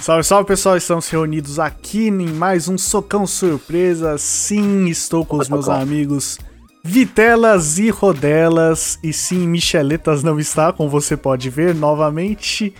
Salve, 0.00 0.24
salve 0.24 0.46
pessoal, 0.46 0.78
estamos 0.78 1.08
reunidos 1.10 1.58
aqui 1.58 2.08
em 2.08 2.26
mais 2.26 2.68
um 2.68 2.78
Socão 2.78 3.26
Surpresa. 3.26 4.16
Sim, 4.16 4.88
estou 4.88 5.26
com 5.26 5.36
os 5.36 5.46
meus 5.46 5.68
amigos 5.68 6.38
Vitelas 6.82 7.78
e 7.78 7.90
Rodelas. 7.90 8.98
E 9.04 9.12
sim, 9.12 9.46
Micheletas 9.46 10.22
não 10.22 10.40
está, 10.40 10.72
como 10.72 10.88
você 10.88 11.18
pode 11.18 11.50
ver 11.50 11.74
novamente. 11.74 12.72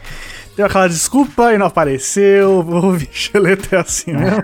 Deu 0.56 0.64
aquela 0.64 0.88
desculpa 0.88 1.52
e 1.52 1.59
não 1.59 1.66
apareceu. 1.66 2.60
O 2.66 2.92
Micheleta 2.92 3.77
é 3.77 3.80
assim 3.80 4.14
mesmo. 4.14 4.42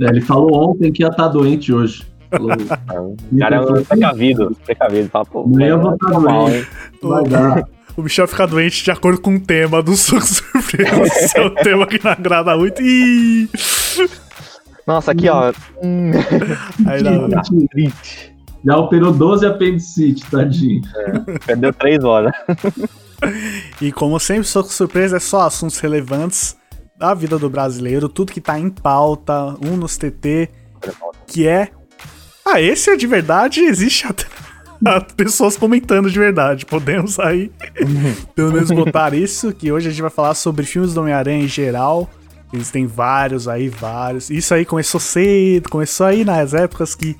É, 0.00 0.04
ele 0.04 0.20
falou 0.20 0.70
ontem 0.70 0.92
que 0.92 1.02
ia 1.02 1.08
estar 1.08 1.26
doente 1.28 1.72
hoje. 1.72 2.06
Falou, 2.30 2.50
Cara, 3.40 3.56
é 3.56 3.60
um 3.60 3.84
precavido, 3.84 4.56
precavido. 4.64 5.08
Fala, 5.08 5.24
pô, 5.24 5.40
eu 5.60 5.80
vou 5.80 5.98
tá 5.98 6.06
estar 6.06 6.20
mal, 6.20 6.46
doente. 6.46 6.68
Vai 7.02 7.24
dar. 7.24 7.64
O 7.96 8.02
Michel 8.02 8.28
fica 8.28 8.46
doente 8.46 8.84
de 8.84 8.90
acordo 8.90 9.20
com 9.20 9.34
o 9.34 9.40
tema 9.40 9.82
do 9.82 9.96
Soco 9.96 10.26
Surpresa. 10.26 11.02
Esse 11.04 11.38
é 11.38 11.42
o 11.42 11.50
tema 11.50 11.86
que 11.86 12.02
não 12.02 12.10
agrada 12.10 12.56
muito. 12.56 12.80
Ih! 12.82 13.48
Nossa, 14.86 15.12
aqui, 15.12 15.28
ó. 15.28 15.52
Aí 16.86 17.02
não, 17.02 17.28
não. 17.28 17.42
Já 18.64 18.76
operou 18.76 19.12
12 19.12 19.46
apendicite, 19.46 20.24
tadinho. 20.30 20.82
Perdeu 21.46 21.72
três 21.72 22.04
horas. 22.04 22.32
E 23.80 23.92
como 23.92 24.18
sempre, 24.18 24.44
Soco 24.44 24.72
Surpresa 24.72 25.16
é 25.16 25.20
só 25.20 25.42
assuntos 25.42 25.78
relevantes 25.78 26.56
da 26.96 27.14
vida 27.14 27.38
do 27.38 27.48
brasileiro, 27.48 28.08
tudo 28.08 28.32
que 28.32 28.40
tá 28.40 28.58
em 28.58 28.68
pauta, 28.68 29.56
um 29.64 29.76
nos 29.76 29.96
TT, 29.96 30.50
que 31.26 31.46
é. 31.46 31.70
Ah, 32.44 32.60
esse 32.60 32.90
é 32.90 32.96
de 32.96 33.06
verdade, 33.06 33.60
existe 33.60 34.06
até 34.06 34.24
pessoas 35.16 35.56
comentando 35.56 36.10
de 36.10 36.18
verdade. 36.18 36.66
Podemos 36.66 37.18
aí, 37.18 37.50
pelo 38.34 38.52
menos, 38.52 38.70
botar 38.70 39.14
isso, 39.14 39.52
que 39.52 39.70
hoje 39.70 39.88
a 39.88 39.90
gente 39.90 40.02
vai 40.02 40.10
falar 40.10 40.34
sobre 40.34 40.64
filmes 40.66 40.94
do 40.94 41.00
Homem-Aranha 41.00 41.44
em 41.44 41.48
geral. 41.48 42.08
Existem 42.52 42.86
vários 42.86 43.46
aí, 43.46 43.68
vários. 43.68 44.28
Isso 44.28 44.52
aí 44.52 44.64
começou 44.64 45.00
cedo, 45.00 45.68
começou 45.68 46.06
aí 46.06 46.24
nas 46.24 46.52
épocas 46.52 46.94
que 46.94 47.16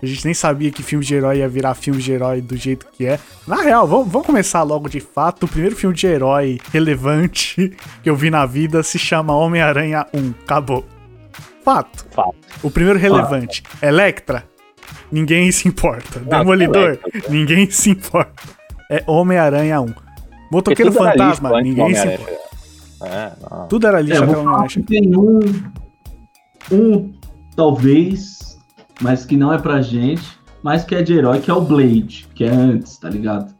a 0.00 0.06
gente 0.06 0.24
nem 0.24 0.34
sabia 0.34 0.70
que 0.70 0.82
filme 0.82 1.04
de 1.04 1.14
herói 1.14 1.38
ia 1.38 1.48
virar 1.48 1.74
filme 1.74 2.00
de 2.00 2.12
herói 2.12 2.40
do 2.40 2.56
jeito 2.56 2.86
que 2.92 3.04
é. 3.04 3.18
Na 3.46 3.56
real, 3.56 3.86
vamos, 3.86 4.08
vamos 4.08 4.26
começar 4.26 4.62
logo 4.62 4.88
de 4.88 5.00
fato. 5.00 5.44
O 5.44 5.48
primeiro 5.48 5.74
filme 5.74 5.94
de 5.94 6.06
herói 6.06 6.60
relevante 6.72 7.76
que 8.02 8.08
eu 8.08 8.14
vi 8.14 8.30
na 8.30 8.46
vida 8.46 8.82
se 8.84 8.98
chama 8.98 9.34
Homem-Aranha 9.34 10.06
1. 10.14 10.34
Acabou. 10.44 10.86
Fato. 11.64 12.06
Fato. 12.12 12.36
O 12.62 12.70
primeiro 12.70 12.98
relevante. 12.98 13.64
Electra? 13.82 14.47
Ninguém 15.10 15.50
se 15.50 15.68
importa. 15.68 16.20
Não, 16.20 16.38
Demolidor? 16.38 16.98
Ninguém 17.28 17.70
se 17.70 17.90
importa. 17.90 18.42
É 18.90 19.02
Homem-Aranha 19.06 19.80
1. 19.80 19.86
Motoqueiro 20.50 20.62
Porque 20.62 20.84
tudo 20.84 20.98
era 20.98 21.12
Fantasma? 21.12 21.48
lixo 21.50 21.62
Ninguém 21.62 21.94
se 21.94 22.08
importa. 22.08 22.38
É, 23.04 23.32
não. 23.50 23.68
Tudo 23.68 23.86
era 23.86 23.98
É, 23.98 24.02
lixo 24.02 24.24
o 24.24 24.26
falar 24.26 24.40
Homem-Aranha 24.40 24.84
tem 24.86 25.16
um, 25.16 25.40
um, 26.72 27.12
talvez, 27.54 28.58
mas 29.00 29.24
que 29.24 29.36
não 29.36 29.52
é 29.52 29.58
pra 29.58 29.80
gente, 29.82 30.38
mas 30.62 30.84
que 30.84 30.94
é 30.94 31.02
de 31.02 31.14
herói, 31.14 31.40
que 31.40 31.50
é 31.50 31.54
o 31.54 31.60
Blade, 31.60 32.28
que 32.34 32.44
é 32.44 32.50
antes, 32.50 32.96
tá 32.98 33.08
ligado? 33.08 33.54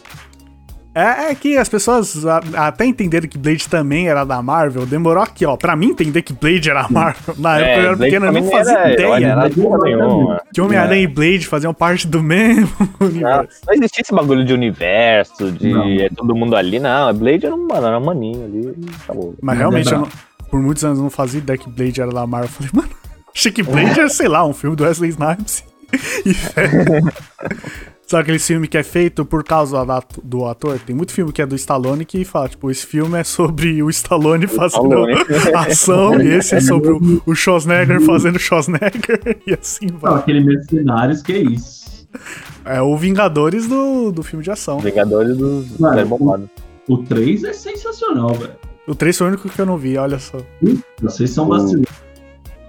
É, 0.94 1.30
é 1.30 1.34
que 1.34 1.56
as 1.56 1.68
pessoas 1.68 2.26
a- 2.26 2.40
até 2.66 2.84
entenderam 2.84 3.28
que 3.28 3.38
Blade 3.38 3.68
também 3.68 4.08
era 4.08 4.24
da 4.24 4.42
Marvel. 4.42 4.84
Demorou 4.84 5.22
aqui, 5.22 5.46
ó. 5.46 5.56
Pra 5.56 5.76
mim 5.76 5.90
entender 5.90 6.22
que 6.22 6.32
Blade 6.32 6.68
era 6.70 6.88
Marvel. 6.88 7.34
Na 7.38 7.58
época 7.58 7.70
eu 7.70 7.78
era 7.78 7.92
É, 7.92 7.94
Blade 7.96 7.98
pequeno, 8.12 8.26
eu 8.26 8.32
não 8.32 8.50
fazia 8.50 8.72
era 8.78 8.92
ideia. 8.92 9.34
Não 9.56 9.74
era 9.74 9.84
nenhuma. 9.84 10.42
Que 10.52 10.60
Homem-Aranha 10.60 11.02
e 11.02 11.06
Blade 11.06 11.46
faziam 11.46 11.72
parte 11.72 12.06
do 12.06 12.20
mesmo 12.22 12.68
Não, 13.00 13.06
universo. 13.08 13.60
não 13.66 13.74
existia 13.74 14.02
esse 14.02 14.12
bagulho 14.14 14.44
de 14.44 14.52
universo, 14.52 15.52
de 15.52 15.68
Não. 15.72 15.84
é 15.88 16.08
todo 16.08 16.34
mundo 16.34 16.56
ali, 16.56 16.80
não. 16.80 17.14
Blade 17.14 17.46
era 17.46 17.54
um, 17.54 17.66
mano, 17.68 17.86
era 17.86 17.98
um 17.98 18.04
maninho 18.04 18.44
ali. 18.44 18.74
Acabou. 19.04 19.34
Mas 19.40 19.54
Não, 19.56 19.60
realmente, 19.70 19.86
não. 19.92 19.98
eu 19.98 20.00
não- 20.00 20.08
por 20.50 20.60
muitos 20.60 20.84
anos 20.84 20.98
eu 20.98 21.04
não 21.04 21.10
fazia 21.10 21.38
ideia 21.38 21.58
que 21.58 21.68
Blade 21.70 22.00
era 22.00 22.10
da 22.10 22.26
Marvel. 22.26 22.48
Eu 22.48 22.52
falei, 22.54 22.70
mano, 22.74 22.90
achei 23.32 23.52
que 23.52 23.62
Blade 23.62 24.00
era, 24.00 24.08
sei 24.08 24.26
lá, 24.26 24.44
um 24.44 24.52
filme 24.54 24.74
do 24.74 24.82
Wesley 24.84 25.10
Snipes. 25.10 25.62
E 26.26 27.97
Sabe 28.08 28.22
aquele 28.22 28.38
filme 28.38 28.66
que 28.66 28.78
é 28.78 28.82
feito 28.82 29.22
por 29.22 29.44
causa 29.44 29.84
do 30.24 30.46
ator? 30.46 30.78
Tem 30.78 30.96
muito 30.96 31.12
filme 31.12 31.30
que 31.30 31.42
é 31.42 31.46
do 31.46 31.54
Stallone 31.54 32.06
que 32.06 32.24
fala, 32.24 32.48
tipo, 32.48 32.70
esse 32.70 32.86
filme 32.86 33.18
é 33.18 33.22
sobre 33.22 33.82
o 33.82 33.90
Stallone 33.90 34.46
fazendo 34.46 35.04
ação, 35.54 36.18
e 36.18 36.28
esse 36.28 36.54
é 36.54 36.60
sobre 36.62 36.90
o, 36.90 37.22
o 37.26 37.34
Schwarzenegger 37.34 38.00
fazendo 38.00 38.38
Schwarzenegger, 38.38 39.36
e 39.46 39.52
assim 39.52 39.88
Não, 39.92 39.98
vai. 39.98 40.14
aquele 40.14 40.40
Mercenários, 40.40 41.20
que 41.20 41.32
é 41.32 41.38
isso. 41.42 42.08
É 42.64 42.80
o 42.80 42.96
Vingadores 42.96 43.68
do, 43.68 44.10
do 44.10 44.22
filme 44.22 44.42
de 44.42 44.52
ação. 44.52 44.78
Vingadores 44.78 45.36
dos 45.36 45.78
Mano, 45.78 46.06
Bombado. 46.06 46.48
O 46.88 46.96
3 47.04 47.44
é 47.44 47.52
sensacional, 47.52 48.32
velho. 48.32 48.54
O 48.86 48.94
3 48.94 49.18
foi 49.18 49.26
o 49.26 49.28
único 49.28 49.50
que 49.50 49.60
eu 49.60 49.66
não 49.66 49.76
vi, 49.76 49.98
olha 49.98 50.18
só. 50.18 50.38
Vocês 51.02 51.28
são 51.28 51.46
vacilos. 51.46 51.84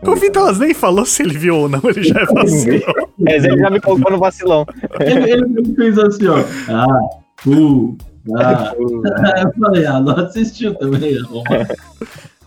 O 0.02 0.16
Vitalas 0.16 0.60
nem 0.60 0.74
falou 0.74 1.06
se 1.06 1.24
ele 1.24 1.38
viu 1.38 1.56
ou 1.56 1.70
não, 1.70 1.82
ele 1.84 2.04
já 2.04 2.22
é 2.22 2.26
vacilou. 2.34 3.10
Mas 3.18 3.44
ele 3.44 3.58
já 3.58 3.70
me 3.70 3.82
colocou 3.82 4.12
no 4.12 4.20
vacilão. 4.20 4.66
Ele, 5.00 5.32
ele 5.32 5.76
fez 5.76 5.98
assim, 5.98 6.28
ó. 6.28 6.44
Ah, 6.70 7.00
uh, 7.48 7.98
ah. 8.38 8.74
Eu 8.80 9.52
falei, 9.60 9.86
ah, 9.86 10.00
não 10.00 10.18
assistiu 10.18 10.76
também. 10.76 11.18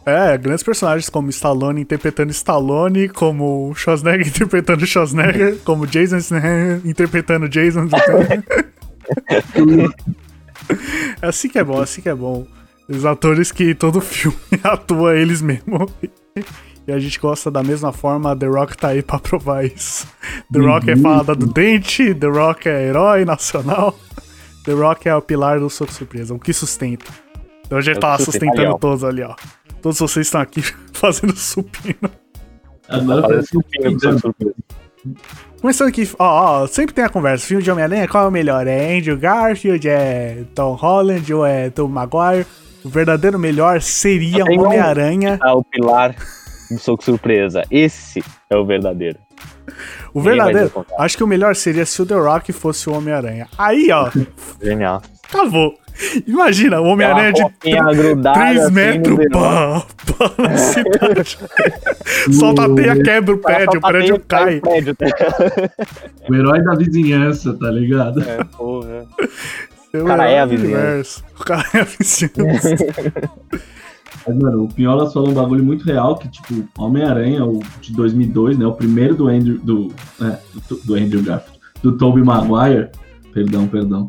É, 0.04 0.36
grandes 0.36 0.64
personagens 0.64 1.08
como 1.08 1.30
Stallone 1.30 1.80
interpretando 1.80 2.30
Stallone, 2.30 3.08
como 3.08 3.72
Schwarzenegger 3.74 4.26
interpretando 4.26 4.84
Schwarzenegger, 4.84 5.58
como 5.64 5.86
Jason 5.86 6.20
Statham 6.20 6.80
interpretando 6.84 7.48
Jason 7.48 7.86
Statham. 7.86 8.42
É 11.20 11.26
assim 11.26 11.48
que 11.48 11.58
é 11.58 11.64
bom, 11.64 11.80
assim 11.80 12.00
que 12.00 12.08
é 12.08 12.14
bom. 12.14 12.46
Os 12.88 13.04
atores 13.04 13.52
que 13.52 13.74
todo 13.74 14.00
filme 14.00 14.36
atua 14.62 15.16
eles 15.16 15.42
mesmos. 15.42 15.92
E 16.87 16.93
a 16.93 16.98
gente 16.98 17.19
gosta 17.20 17.50
da 17.50 17.62
mesma 17.62 17.93
forma, 17.93 18.34
The 18.37 18.47
Rock 18.47 18.76
tá 18.76 18.88
aí 18.88 19.03
pra 19.03 19.19
provar 19.19 19.65
isso. 19.65 20.06
The 20.53 20.59
Rock 20.59 20.91
é 20.91 20.97
falada 20.97 21.34
do 21.34 21.47
dente, 21.47 22.12
The 22.15 22.26
Rock 22.26 22.69
é 22.69 22.88
herói 22.88 23.25
nacional. 23.25 23.97
The 24.65 24.72
Rock 24.72 25.09
é 25.09 25.15
o 25.15 25.22
pilar 25.22 25.60
do 25.60 25.71
Soco 25.71 25.92
Surpresa, 25.92 26.34
o 26.34 26.38
que 26.38 26.53
sustenta. 26.53 27.04
Então 27.66 27.78
a 27.78 27.81
gente 27.81 27.98
É 27.98 28.00
tá 28.00 28.19
sustentando 28.19 28.69
ali, 28.69 28.78
todos 28.81 29.04
ali, 29.04 29.22
ó. 29.22 29.34
Todos 29.81 29.98
vocês 29.98 30.26
estão 30.26 30.41
aqui 30.41 30.62
fazendo 30.92 31.37
supino. 31.37 32.10
Agora 32.88 33.42
filme 33.42 33.97
de 33.97 34.21
surpresa. 34.21 34.54
Começando 35.60 35.88
aqui, 35.88 36.09
ó, 36.19 36.62
ó, 36.62 36.66
sempre 36.66 36.94
tem 36.94 37.04
a 37.04 37.09
conversa. 37.09 37.47
Filme 37.47 37.62
de 37.62 37.71
Homem-Aranha, 37.71 38.09
qual 38.09 38.25
é 38.25 38.28
o 38.28 38.31
melhor? 38.31 38.66
É 38.66 38.97
Andrew 38.97 39.16
Garfield, 39.16 39.88
é 39.88 40.44
Tom 40.54 40.75
Holland 40.75 41.32
ou 41.32 41.47
é 41.47 41.71
Tom 41.71 41.88
Maguire? 41.88 42.47
O 42.84 42.88
verdadeiro 42.88 43.38
melhor 43.38 43.81
seria 43.81 44.44
um. 44.44 44.65
Homem-Aranha. 44.65 45.38
Ah, 45.41 45.54
o 45.54 45.65
pilar 45.65 46.16
do 46.75 46.81
soco 46.81 47.05
surpresa. 47.05 47.62
Esse 47.71 48.22
é 48.50 48.56
o 48.56 48.65
verdadeiro. 48.65 49.19
O 50.15 50.21
verdadeiro, 50.21 50.84
acho 50.99 51.16
que 51.16 51.25
o 51.25 51.27
melhor 51.27 51.56
seria 51.56 51.87
se 51.87 52.00
o 52.03 52.06
The 52.06 52.15
Rock 52.15 52.53
fosse 52.53 52.88
o 52.88 52.93
Homem-Aranha. 52.93 53.49
Aí, 53.56 53.91
ó, 53.91 54.10
Genial. 54.62 55.03
acabou. 55.28 55.75
Imagina, 56.27 56.81
o 56.81 56.84
Homem-Aranha 56.84 57.33
de 57.33 57.43
roupinha 57.43 57.84
grudada 57.84 58.38
3 58.38 58.60
assim 58.60 58.72
metros, 58.72 59.19
pá, 59.31 59.87
pá, 60.19 60.43
na 60.43 60.56
cidade. 60.56 61.38
Solta 62.33 62.65
a 62.65 62.75
teia, 62.75 63.03
quebra 63.03 63.34
o 63.34 63.39
prédio, 63.39 63.78
o 63.78 63.81
prédio 63.81 64.21
cai. 64.21 64.60
Prédio 64.60 64.94
tá 64.97 65.06
o 66.28 66.34
herói 66.34 66.62
da 66.62 66.75
vizinhança, 66.75 67.53
tá 67.54 67.71
ligado? 67.71 68.22
É, 68.22 68.43
porra. 68.44 69.06
O 69.94 70.04
cara 70.04 70.31
é 70.31 70.41
a 70.41 70.47
vizinhança. 70.47 71.22
O 71.39 71.44
cara 71.44 71.69
é 71.75 71.81
a 71.81 71.84
vizinhança. 71.84 72.77
Mas, 74.26 74.36
mano, 74.36 74.64
o 74.64 74.68
Pinholas 74.68 75.12
falou 75.12 75.30
um 75.30 75.34
bagulho 75.34 75.64
muito 75.64 75.84
real, 75.84 76.16
que, 76.16 76.28
tipo, 76.28 76.66
Homem-Aranha, 76.78 77.44
o 77.44 77.60
de 77.80 77.92
2002, 77.92 78.58
né, 78.58 78.66
o 78.66 78.72
primeiro 78.72 79.14
do 79.14 79.28
Andrew, 79.28 79.58
do, 79.58 79.92
é, 80.20 80.38
do, 80.68 80.76
do 80.84 80.94
Andrew 80.94 81.22
Garfield, 81.22 81.60
do 81.82 81.96
Tobey 81.96 82.22
Maguire, 82.22 82.90
perdão, 83.32 83.66
perdão, 83.66 84.08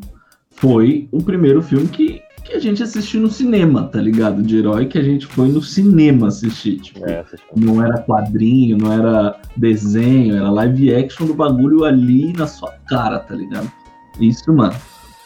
foi 0.52 1.08
o 1.12 1.22
primeiro 1.22 1.62
filme 1.62 1.88
que, 1.88 2.22
que 2.44 2.54
a 2.54 2.60
gente 2.60 2.84
assistiu 2.84 3.22
no 3.22 3.30
cinema, 3.30 3.84
tá 3.84 4.00
ligado? 4.00 4.44
De 4.44 4.58
herói 4.58 4.86
que 4.86 4.98
a 4.98 5.04
gente 5.04 5.26
foi 5.26 5.48
no 5.48 5.62
cinema 5.62 6.28
assistir, 6.28 6.80
tipo, 6.80 7.06
É, 7.06 7.24
não 7.56 7.84
era 7.84 8.02
quadrinho, 8.02 8.78
não 8.78 8.92
era 8.92 9.40
desenho, 9.58 10.36
era 10.36 10.52
live 10.52 10.94
action 10.94 11.26
do 11.26 11.34
bagulho 11.34 11.84
ali 11.86 12.34
na 12.34 12.46
sua 12.46 12.72
cara, 12.88 13.20
tá 13.20 13.34
ligado? 13.34 13.72
Isso, 14.20 14.54
mano. 14.54 14.76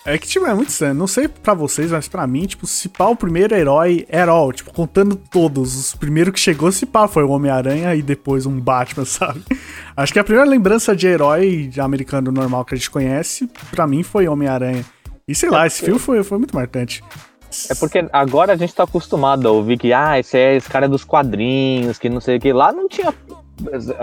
É 0.08 0.18
que, 0.18 0.26
tipo, 0.26 0.46
é 0.46 0.54
muito 0.54 0.70
estranho. 0.70 0.94
Não 0.94 1.06
sei 1.06 1.28
pra 1.28 1.54
vocês, 1.54 1.92
mas 1.92 2.08
pra 2.08 2.26
mim, 2.26 2.46
tipo, 2.46 2.66
se 2.66 2.88
pá 2.88 3.08
o 3.08 3.16
primeiro 3.16 3.54
herói 3.54 4.08
herói, 4.10 4.54
tipo, 4.54 4.72
contando 4.72 5.18
todos. 5.18 5.94
O 5.94 5.98
primeiro 5.98 6.32
que 6.32 6.40
chegou, 6.40 6.72
se 6.72 6.86
pá, 6.86 7.10
foi 7.10 7.24
o 7.24 7.30
Homem-Aranha 7.30 7.94
e 7.94 8.02
depois 8.02 8.46
um 8.46 8.58
Batman, 8.58 9.04
sabe? 9.06 9.44
Acho 9.98 10.14
que 10.14 10.20
a 10.20 10.24
primeira 10.24 10.50
lembrança 10.50 10.96
de 10.96 11.08
herói 11.08 11.70
americano 11.78 12.32
normal 12.32 12.64
que 12.64 12.74
a 12.74 12.78
gente 12.78 12.90
conhece, 12.90 13.50
pra 13.70 13.86
mim, 13.86 14.02
foi 14.02 14.30
Homem-Aranha. 14.30 14.86
E 15.28 15.36
sei 15.36 15.50
lá, 15.50 15.68
esse 15.68 15.84
filme 15.84 16.00
foi, 16.00 16.24
foi 16.24 16.38
muito 16.38 16.56
marcante. 16.56 17.04
É 17.70 17.76
porque 17.76 18.08
agora 18.14 18.54
a 18.54 18.56
gente 18.56 18.74
tá 18.74 18.84
acostumado 18.84 19.46
a 19.46 19.52
ouvir 19.52 19.78
que, 19.78 19.92
ah, 19.92 20.18
esse, 20.18 20.38
é, 20.38 20.56
esse 20.56 20.70
cara 20.70 20.86
é 20.86 20.90
dos 20.90 21.04
quadrinhos, 21.04 22.00
que 22.00 22.08
não 22.08 22.22
sei 22.22 22.38
o 22.38 22.40
que. 22.40 22.54
Lá 22.54 22.72
não 22.72 22.88
tinha. 22.88 23.14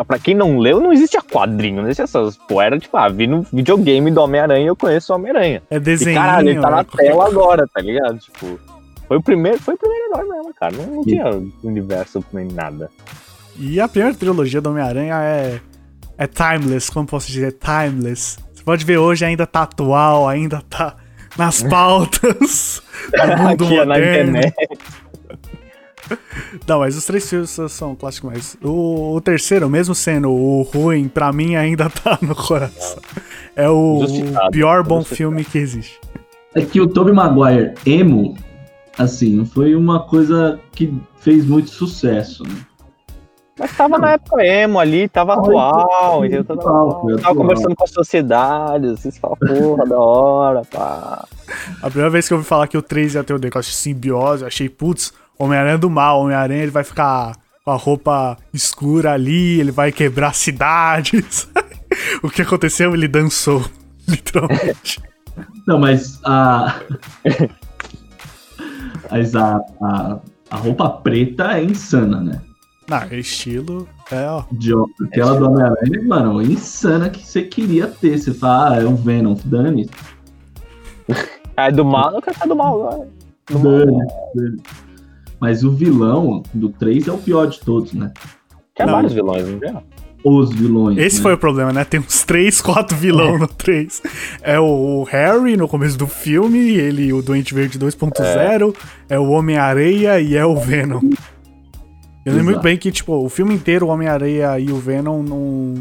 Pra 0.06 0.18
quem 0.18 0.34
não 0.34 0.58
leu, 0.58 0.80
não 0.80 0.92
existia 0.92 1.22
quadrinho, 1.22 1.76
não 1.76 1.84
existia 1.84 2.04
essas. 2.04 2.36
Pô, 2.36 2.60
era 2.60 2.78
tipo, 2.78 2.96
ah, 2.96 3.08
vi 3.08 3.26
no 3.26 3.42
videogame 3.52 4.10
do 4.10 4.20
Homem-Aranha 4.20 4.64
e 4.64 4.66
eu 4.66 4.76
conheço 4.76 5.12
o 5.12 5.16
Homem-Aranha. 5.16 5.62
É 5.70 5.78
desenho. 5.78 6.18
caralho, 6.18 6.48
ele 6.48 6.60
tá 6.60 6.70
na 6.70 6.84
tela 6.84 7.26
agora, 7.26 7.66
tá 7.72 7.80
ligado? 7.80 8.18
Tipo. 8.18 8.58
Foi 9.06 9.18
o 9.18 9.22
primeiro, 9.22 9.58
foi 9.60 9.74
o 9.74 9.78
primeiro 9.78 10.06
herói 10.06 10.28
mesmo, 10.28 10.54
cara. 10.54 10.74
Não, 10.76 10.86
não 10.86 11.04
tinha 11.04 11.26
universo 11.62 12.24
nem 12.32 12.46
nada. 12.48 12.90
E 13.56 13.78
a 13.80 13.86
primeira 13.86 14.16
trilogia 14.16 14.60
do 14.60 14.70
Homem-Aranha 14.70 15.14
é, 15.22 15.60
é 16.18 16.26
timeless, 16.26 16.90
como 16.90 17.06
posso 17.06 17.30
dizer? 17.30 17.52
Timeless. 17.52 18.38
Você 18.52 18.64
pode 18.64 18.84
ver 18.84 18.98
hoje, 18.98 19.24
ainda 19.24 19.46
tá 19.46 19.62
atual, 19.62 20.26
ainda 20.26 20.62
tá 20.68 20.96
nas 21.36 21.62
pautas 21.68 22.82
do 23.10 23.36
mundo 23.36 23.64
Aqui 23.64 23.78
é 23.78 23.84
na 23.84 23.98
internet. 23.98 24.54
Não, 26.66 26.80
mas 26.80 26.96
os 26.96 27.04
três 27.04 27.28
filmes 27.28 27.50
são 27.70 27.94
clássicos, 27.94 28.30
mas 28.32 28.56
o, 28.62 29.14
o 29.14 29.20
terceiro, 29.20 29.68
mesmo 29.68 29.94
sendo 29.94 30.30
o 30.30 30.62
ruim, 30.62 31.08
pra 31.08 31.32
mim 31.32 31.56
ainda 31.56 31.88
tá 32.02 32.18
no 32.22 32.34
coração. 32.34 33.02
É 33.56 33.68
o 33.68 34.00
Justificado, 34.00 34.50
pior 34.50 34.82
bom 34.82 34.98
justificado. 34.98 35.16
filme 35.16 35.44
que 35.44 35.58
existe. 35.58 36.00
É 36.54 36.62
que 36.64 36.80
o 36.80 36.86
Tobey 36.86 37.12
Maguire 37.12 37.74
emo, 37.84 38.36
assim, 38.98 39.36
não 39.36 39.46
foi 39.46 39.74
uma 39.74 40.00
coisa 40.06 40.60
que 40.72 40.92
fez 41.18 41.44
muito 41.44 41.70
sucesso, 41.70 42.42
né? 42.44 42.54
Mas 43.56 43.76
tava 43.76 43.98
na 43.98 44.12
época 44.12 44.44
emo 44.44 44.80
ali, 44.80 45.08
tava 45.08 45.34
atual, 45.34 46.24
entendeu? 46.24 46.44
Tava, 46.44 46.60
atual, 46.60 47.34
conversando 47.36 47.76
com 47.76 47.84
a 47.84 47.86
sociedade, 47.86 48.88
vocês 48.88 49.16
falam, 49.16 49.36
porra, 49.36 49.86
da 49.86 49.98
hora, 49.98 50.62
pá. 50.64 51.24
A 51.80 51.86
primeira 51.86 52.10
vez 52.10 52.26
que 52.26 52.34
eu 52.34 52.38
ouvi 52.38 52.48
falar 52.48 52.66
que 52.66 52.76
o 52.76 52.82
3 52.82 53.14
ia 53.14 53.22
ter 53.22 53.32
o 53.32 53.38
negócio 53.38 53.70
de 53.70 53.76
simbiose, 53.76 54.42
eu 54.42 54.48
achei, 54.48 54.68
putz, 54.68 55.12
Homem-Aranha 55.38 55.78
do 55.78 55.90
mal. 55.90 56.20
Homem-Aranha 56.20 56.62
ele 56.62 56.70
vai 56.70 56.84
ficar 56.84 57.36
com 57.64 57.70
a 57.70 57.76
roupa 57.76 58.36
escura 58.52 59.12
ali, 59.12 59.60
ele 59.60 59.70
vai 59.70 59.90
quebrar 59.90 60.34
cidades. 60.34 61.48
o 62.22 62.28
que 62.28 62.42
aconteceu? 62.42 62.94
Ele 62.94 63.08
dançou, 63.08 63.64
literalmente. 64.06 65.02
Não, 65.66 65.78
mas 65.78 66.20
a. 66.24 66.80
mas 69.10 69.34
a, 69.34 69.56
a, 69.82 70.18
a 70.50 70.56
roupa 70.56 70.88
preta 70.90 71.58
é 71.58 71.64
insana, 71.64 72.20
né? 72.20 72.40
Não, 72.86 72.98
é 72.98 73.18
estilo, 73.18 73.88
é, 74.10 74.26
ó. 74.26 74.44
De, 74.52 74.72
aquela 75.06 75.38
do 75.38 75.46
Homem-Aranha, 75.46 76.02
mano, 76.06 76.40
é 76.42 76.44
insana 76.44 77.08
que 77.08 77.24
você 77.24 77.42
queria 77.42 77.86
ter. 77.86 78.18
Você 78.18 78.34
fala, 78.34 78.74
ah, 78.74 78.82
é 78.82 78.84
o 78.84 78.94
Venom, 78.94 79.34
dane 79.44 79.88
É 81.56 81.72
do 81.72 81.84
mal, 81.84 82.12
não 82.12 82.20
quero 82.20 82.34
ficar 82.34 82.46
do 82.46 82.54
mal 82.54 82.74
agora. 82.74 83.08
Do 83.46 83.58
mal. 83.58 83.72
dane 83.72 84.06
dane. 84.34 84.62
Mas 85.40 85.64
o 85.64 85.70
vilão 85.72 86.42
do 86.52 86.68
3 86.70 87.08
é 87.08 87.12
o 87.12 87.18
pior 87.18 87.46
de 87.46 87.60
todos, 87.60 87.92
né? 87.92 88.12
Tinha 88.74 88.86
Não. 88.86 88.94
vários 88.94 89.12
vilões, 89.12 89.48
não 89.48 89.58
tinha? 89.58 89.82
Os 90.24 90.50
vilões. 90.54 90.96
Esse 90.96 91.16
né? 91.18 91.22
foi 91.22 91.34
o 91.34 91.38
problema, 91.38 91.70
né? 91.72 91.84
Tem 91.84 92.00
uns 92.00 92.24
3, 92.24 92.60
4 92.62 92.96
vilão 92.96 93.38
no 93.38 93.46
3. 93.46 94.02
É 94.42 94.58
o 94.58 95.02
Harry 95.04 95.54
no 95.56 95.68
começo 95.68 95.98
do 95.98 96.06
filme, 96.06 96.58
ele, 96.58 97.12
o 97.12 97.20
Doente 97.20 97.52
Verde 97.52 97.78
2.0, 97.78 98.74
é. 99.08 99.18
o 99.18 99.28
Homem-Areia 99.30 100.18
e 100.20 100.34
é 100.34 100.46
o 100.46 100.56
Venom. 100.56 101.00
Eu 102.24 102.32
lembro 102.32 102.44
muito 102.46 102.62
bem 102.62 102.78
que, 102.78 102.90
tipo, 102.90 103.12
o 103.12 103.28
filme 103.28 103.52
inteiro, 103.54 103.84
o 103.86 103.90
Homem-Areia 103.90 104.58
e 104.58 104.72
o 104.72 104.76
Venom 104.78 105.22
não. 105.22 105.74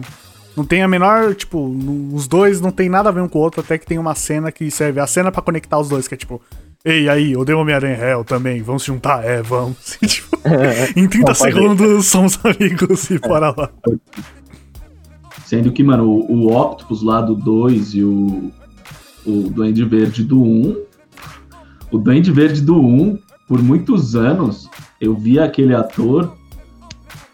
Não 0.55 0.63
tem 0.65 0.83
a 0.83 0.87
menor, 0.87 1.33
tipo, 1.33 1.67
não- 1.67 2.13
os 2.15 2.27
dois 2.27 2.61
não 2.61 2.69
tem 2.69 2.87
nada 2.87 3.09
a 3.09 3.11
ver 3.11 3.21
um 3.21 3.27
com 3.27 3.39
o 3.39 3.41
outro, 3.41 3.61
até 3.61 3.75
que 3.77 3.87
tem 3.87 3.97
uma 3.97 4.13
cena 4.13 4.51
que 4.51 4.69
serve 4.69 4.99
a 4.99 5.07
cena 5.07 5.31
pra 5.31 5.41
conectar 5.41 5.79
os 5.79 5.89
dois, 5.89 6.07
que 6.07 6.13
é 6.13 6.17
tipo, 6.17 6.39
ei, 6.85 7.07
aí, 7.09 7.31
eu 7.33 7.45
dei 7.45 7.55
Homem-Aranha, 7.55 7.97
é, 7.97 8.13
eu 8.13 8.23
também, 8.23 8.61
vamos 8.61 8.83
se 8.83 8.87
juntar? 8.87 9.23
É, 9.23 9.41
vamos. 9.41 9.97
Tipo, 10.05 10.37
em 10.95 11.07
30 11.07 11.33
Vamos 11.33 11.39
fazer. 11.39 11.53
segundos 11.53 12.05
somos 12.07 12.39
amigos 12.43 13.09
e 13.09 13.19
bora 13.19 13.53
lá. 13.57 13.69
Sendo 15.45 15.71
que, 15.71 15.83
mano, 15.83 16.05
o, 16.09 16.47
o 16.47 16.55
Octopus 16.55 17.01
lá 17.03 17.21
do 17.21 17.35
2 17.35 17.93
e 17.95 18.03
o, 18.03 18.51
o 19.25 19.31
Duende 19.49 19.83
Verde 19.85 20.23
do 20.23 20.41
1. 20.41 20.77
o 21.91 21.97
Duende 21.97 22.31
Verde 22.31 22.61
do 22.61 22.79
1, 22.79 23.17
por 23.47 23.61
muitos 23.61 24.15
anos, 24.15 24.69
eu 24.99 25.15
via 25.15 25.45
aquele 25.45 25.73
ator. 25.75 26.35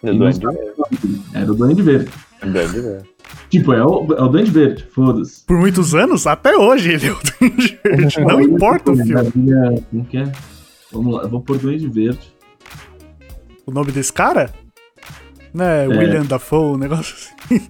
E 0.04 0.08
não 0.08 0.18
Duende 0.18 0.40
Verde. 0.40 0.72
o. 0.78 1.38
Era 1.38 1.52
o 1.52 1.56
Duende 1.56 1.82
Verde. 1.82 2.12
Tipo, 3.50 3.74
é 3.74 3.84
o, 3.84 4.06
é 4.14 4.22
o 4.22 4.28
Duende 4.28 4.52
Verde, 4.52 4.84
foda-se. 4.94 5.44
Por 5.46 5.58
muitos 5.58 5.96
anos, 5.96 6.28
até 6.28 6.56
hoje 6.56 6.94
ele 6.94 7.08
é 7.08 7.12
o 7.12 7.18
Duende 7.40 7.80
Verde. 7.84 8.22
Não 8.22 8.42
importa 8.42 8.92
o 8.92 8.96
filme. 8.98 9.32
Minha- 9.36 9.82
Como 9.90 10.06
que 10.06 10.18
é? 10.18 10.32
Vamos 10.92 11.14
lá, 11.16 11.24
eu 11.24 11.30
vou 11.30 11.42
pôr 11.42 11.58
Duende 11.58 11.88
Verde. 11.88 12.34
O 13.66 13.72
nome 13.72 13.92
desse 13.92 14.12
cara? 14.14 14.50
Né, 15.54 15.88
William 15.88 16.26
Dafoe, 16.26 16.76
um 16.76 16.78
negócio 16.78 17.16
assim. 17.16 17.68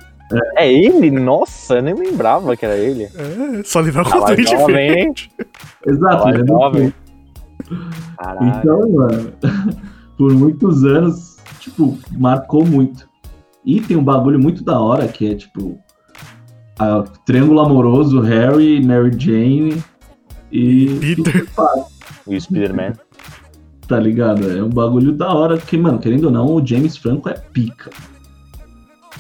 É 0.58 0.72
ele? 0.72 1.10
Nossa, 1.10 1.76
eu 1.76 1.82
nem 1.82 1.94
lembrava 1.96 2.56
que 2.56 2.66
era 2.66 2.78
ele. 2.78 3.06
É, 3.06 3.64
só 3.64 3.80
lembrar 3.80 4.04
com 4.04 4.12
Tá 4.12 4.18
o 4.18 4.22
mais 4.22 4.36
Duende 4.36 4.52
jovem? 4.52 4.76
Verde. 4.76 5.32
Exato, 5.88 6.28
ele 6.30 6.36
é 6.36 6.44
muito 6.44 6.48
jovem. 6.62 6.94
Então, 8.42 8.90
mano, 8.92 9.34
por 10.18 10.34
muitos 10.34 10.84
anos, 10.84 11.38
tipo, 11.60 11.98
marcou 12.12 12.66
muito. 12.66 13.09
E 13.66 13.82
tem 13.82 13.98
um 13.98 14.04
bagulho 14.04 14.40
muito 14.40 14.64
da 14.64 14.80
hora 14.80 15.08
que 15.08 15.30
é, 15.30 15.36
tipo, 15.36 15.80
a 16.78 17.04
triângulo 17.26 17.60
amoroso, 17.60 18.22
Harry, 18.22 18.82
Mary 18.84 19.12
Jane 19.18 19.84
e 20.52 20.98
Peter. 21.00 21.48
O 22.26 22.40
Spider-Man. 22.40 22.94
tá 23.88 24.00
ligado? 24.00 24.50
É 24.50 24.64
um 24.64 24.70
bagulho 24.70 25.12
da 25.12 25.34
hora, 25.34 25.58
porque, 25.58 25.76
mano, 25.76 26.00
querendo 26.00 26.26
ou 26.26 26.32
não, 26.32 26.46
o 26.54 26.66
James 26.66 26.96
Franco 26.96 27.28
é 27.28 27.34
pica. 27.34 27.90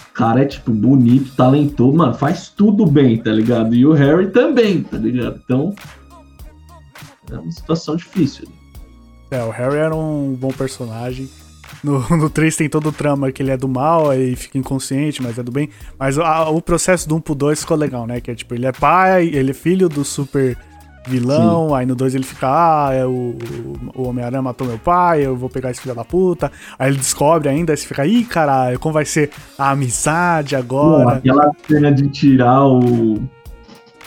O 0.09 0.13
cara 0.13 0.41
é, 0.43 0.45
tipo, 0.45 0.71
bonito, 0.71 1.35
talentoso, 1.35 1.97
mano, 1.97 2.13
faz 2.13 2.49
tudo 2.49 2.85
bem, 2.85 3.17
tá 3.17 3.31
ligado? 3.31 3.73
E 3.73 3.85
o 3.85 3.93
Harry 3.93 4.29
também, 4.29 4.83
tá 4.83 4.97
ligado? 4.97 5.41
Então, 5.43 5.73
é 7.31 7.35
uma 7.35 7.51
situação 7.51 7.95
difícil. 7.95 8.47
É, 9.31 9.43
o 9.43 9.49
Harry 9.49 9.77
era 9.77 9.95
um 9.95 10.35
bom 10.35 10.49
personagem. 10.49 11.29
No, 11.83 11.99
no 12.17 12.29
3 12.29 12.55
tem 12.55 12.67
todo 12.69 12.89
o 12.89 12.91
trama 12.91 13.31
que 13.31 13.41
ele 13.41 13.51
é 13.51 13.57
do 13.57 13.67
mal, 13.67 14.09
aí 14.09 14.35
fica 14.35 14.57
inconsciente, 14.57 15.21
mas 15.23 15.37
é 15.37 15.43
do 15.43 15.51
bem. 15.51 15.69
Mas 15.97 16.17
a- 16.17 16.49
o 16.49 16.61
processo 16.61 17.07
do 17.07 17.15
1 17.15 17.21
pro 17.21 17.33
2 17.35 17.61
ficou 17.61 17.77
legal, 17.77 18.05
né? 18.05 18.19
Que 18.19 18.31
é 18.31 18.35
tipo, 18.35 18.53
ele 18.53 18.65
é 18.65 18.71
pai, 18.71 19.27
ele 19.27 19.51
é 19.51 19.53
filho 19.53 19.87
do 19.87 20.03
super 20.03 20.57
vilão, 21.07 21.73
aí 21.73 21.85
no 21.85 21.95
2 21.95 22.13
ele 22.13 22.25
fica, 22.25 22.47
ah, 22.47 22.93
é 22.93 23.05
o, 23.05 23.35
o 23.95 24.07
Homem-Aranha 24.07 24.41
matou 24.41 24.67
meu 24.67 24.77
pai, 24.77 25.25
eu 25.25 25.35
vou 25.35 25.49
pegar 25.49 25.71
esse 25.71 25.81
filho 25.81 25.95
da 25.95 26.03
puta. 26.03 26.51
Aí 26.77 26.89
ele 26.91 26.97
descobre 26.97 27.49
ainda, 27.49 27.71
aí 27.73 27.77
você 27.77 27.87
fica, 27.87 28.05
ih, 28.05 28.25
caralho, 28.25 28.77
como 28.79 28.93
vai 28.93 29.05
ser 29.05 29.31
a 29.57 29.71
amizade 29.71 30.55
Pô, 30.55 30.61
agora? 30.61 31.15
aquela 31.17 31.51
cena 31.67 31.91
de 31.91 32.07
tirar 32.09 32.65
o. 32.67 33.21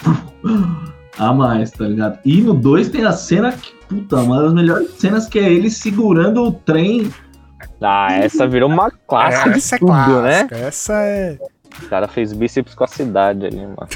A 1.17 1.31
mais, 1.31 1.69
tá 1.69 1.85
ligado? 1.87 2.17
E 2.25 2.41
no 2.41 2.55
2 2.55 2.89
tem 2.89 3.05
a 3.05 3.11
cena 3.11 3.51
que, 3.51 3.71
puta, 3.87 4.17
uma 4.17 4.41
das 4.41 4.51
melhores 4.53 4.89
cenas 4.97 5.27
que 5.27 5.37
é 5.37 5.51
ele 5.51 5.69
segurando 5.69 6.41
o 6.43 6.51
trem. 6.51 7.11
Ah, 7.83 8.13
essa 8.13 8.47
virou 8.47 8.69
uma 8.69 8.89
clássica 8.91 9.51
de 9.51 9.57
essa 9.57 9.75
é 9.75 9.79
tudo, 9.79 10.21
né? 10.21 10.45
clássica, 10.45 10.55
essa 10.55 10.93
é... 11.01 11.37
O 11.83 11.87
cara 11.87 12.07
fez 12.07 12.33
bíceps 12.33 12.73
com 12.75 12.83
a 12.83 12.87
cidade 12.87 13.45
ali, 13.45 13.57
mano. 13.57 13.87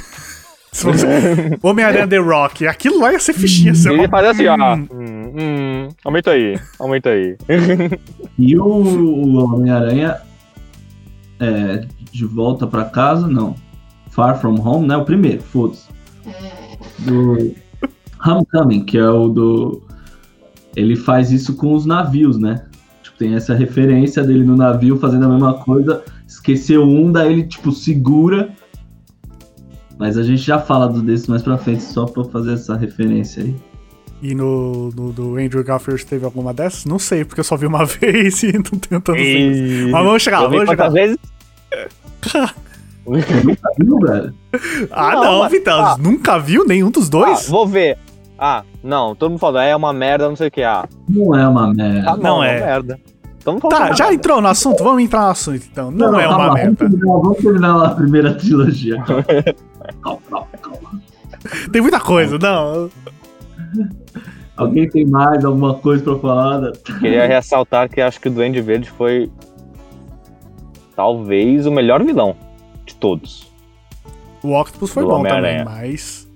Homem-Aranha 1.63 2.07
The 2.07 2.17
Rock, 2.17 2.67
aquilo 2.67 2.99
lá 2.99 3.11
ia 3.11 3.19
ser 3.19 3.33
fichinha. 3.33 3.73
Você 3.73 3.89
Ele 3.89 4.07
faz 4.07 4.27
assim, 4.27 4.47
ó. 4.47 4.75
Hum. 4.75 4.87
Hum, 5.39 5.87
aumenta 6.03 6.31
aí, 6.31 6.59
aumenta 6.79 7.09
aí. 7.09 7.37
E 8.37 8.55
o, 8.57 8.63
o 8.63 9.43
Homem-Aranha 9.43 10.21
é, 11.39 11.87
de 12.11 12.25
volta 12.25 12.67
pra 12.67 12.85
casa, 12.85 13.27
não. 13.27 13.55
Far 14.11 14.39
From 14.39 14.59
Home, 14.61 14.87
né? 14.87 14.95
O 14.95 15.05
primeiro, 15.05 15.41
foda-se. 15.41 15.87
Do 16.99 17.53
Homecoming, 18.23 18.85
que 18.85 18.97
é 18.97 19.09
o 19.09 19.27
do. 19.27 19.83
Ele 20.75 20.95
faz 20.95 21.31
isso 21.31 21.55
com 21.55 21.73
os 21.73 21.85
navios, 21.85 22.37
né? 22.37 22.66
Tem 23.17 23.33
essa 23.35 23.53
referência 23.55 24.23
dele 24.23 24.43
no 24.43 24.55
navio 24.55 24.97
fazendo 24.99 25.25
a 25.25 25.29
mesma 25.29 25.53
coisa. 25.55 26.03
Esqueceu 26.27 26.83
um, 26.83 27.11
daí 27.11 27.33
ele, 27.33 27.43
tipo, 27.43 27.71
segura. 27.71 28.49
Mas 29.97 30.17
a 30.17 30.23
gente 30.23 30.41
já 30.43 30.59
fala 30.59 30.87
do 30.87 31.01
desse 31.01 31.27
mais 31.29 31.41
pra 31.41 31.57
frente, 31.57 31.81
só 31.83 32.05
pra 32.05 32.23
fazer 32.25 32.53
essa 32.53 32.75
referência 32.75 33.43
aí. 33.43 33.55
E 34.21 34.33
no, 34.35 34.89
no 34.95 35.11
do 35.11 35.37
Andrew 35.37 35.63
Garfield 35.63 36.05
teve 36.05 36.25
alguma 36.25 36.53
dessas? 36.53 36.85
Não 36.85 36.99
sei, 36.99 37.23
porque 37.25 37.39
eu 37.39 37.43
só 37.43 37.55
vi 37.57 37.65
uma 37.65 37.85
vez 37.85 38.43
e 38.43 38.51
não 38.53 38.61
tenho 38.79 39.01
tanto 39.01 39.13
certeza. 39.15 39.89
Mas 39.91 40.03
vamos 40.05 40.21
chegar, 40.21 40.43
Eu 40.43 40.49
vi 40.49 40.55
vamos 40.57 40.69
chegar. 40.71 40.89
vezes? 40.89 41.17
Nunca 43.07 43.69
viu, 43.79 43.99
velho? 43.99 44.33
Ah, 44.91 45.11
Não, 45.13 45.23
não, 45.23 45.39
mas- 45.39 45.51
Vital. 45.51 45.79
ah. 45.79 45.97
Nunca 45.97 46.37
viu 46.37 46.65
nenhum 46.65 46.91
dos 46.91 47.07
Ah, 47.07 47.11
dois? 47.11 47.47
vou 47.47 47.65
ver. 47.67 47.97
Ah, 48.37 48.63
não, 48.83 49.15
todo 49.15 49.31
mundo 49.31 49.39
fala, 49.39 49.63
é 49.63 49.75
uma 49.75 49.91
merda, 49.91 50.29
não 50.29 50.35
sei 50.35 50.47
o 50.47 50.51
que. 50.51 50.61
Ah, 50.63 50.87
Não 51.09 51.35
é 51.35 51.47
uma 51.47 51.73
merda. 51.73 52.03
tá 52.05 52.15
bom, 52.15 52.21
Não 52.23 52.35
não 52.37 52.43
é. 52.43 52.47
é. 52.47 52.57
uma 52.59 52.65
merda. 52.67 52.99
Não 53.45 53.59
tá, 53.59 53.67
uma 53.77 53.95
já 53.95 54.03
merda. 54.05 54.13
entrou 54.13 54.41
no 54.41 54.47
assunto? 54.49 54.83
Vamos 54.83 55.01
entrar 55.03 55.21
no 55.21 55.27
assunto 55.29 55.63
então. 55.71 55.89
Não, 55.89 56.19
é 56.19 56.27
uma 56.27 56.53
merda. 56.53 56.65
Vamos 56.65 56.77
terminar, 56.77 57.13
vamos 57.19 57.37
terminar 57.37 57.85
a 57.85 57.89
primeira 57.95 58.33
trilogia. 58.35 58.97
Calma, 60.03 60.19
calma, 60.29 60.47
calma. 60.61 61.01
Tem 61.71 61.81
muita 61.81 61.99
coisa, 61.99 62.37
não. 62.37 62.89
Alguém 64.57 64.89
tem 64.89 65.05
mais 65.05 65.45
alguma 65.45 65.75
coisa 65.75 66.03
pra 66.03 66.19
falar? 66.19 66.71
Queria 66.99 67.25
ressaltar 67.25 67.87
que 67.89 68.01
acho 68.01 68.19
que 68.19 68.27
o 68.27 68.31
Duende 68.31 68.59
Verde 68.59 68.89
foi 68.89 69.31
talvez 70.95 71.65
o 71.65 71.71
melhor 71.71 72.03
vilão 72.03 72.35
de 72.85 72.95
todos. 72.95 73.49
O 74.43 74.59
Octopus 74.59 74.91
foi 74.91 75.03
Do 75.03 75.09
bom 75.09 75.23
também, 75.23 75.63
mas. 75.63 76.26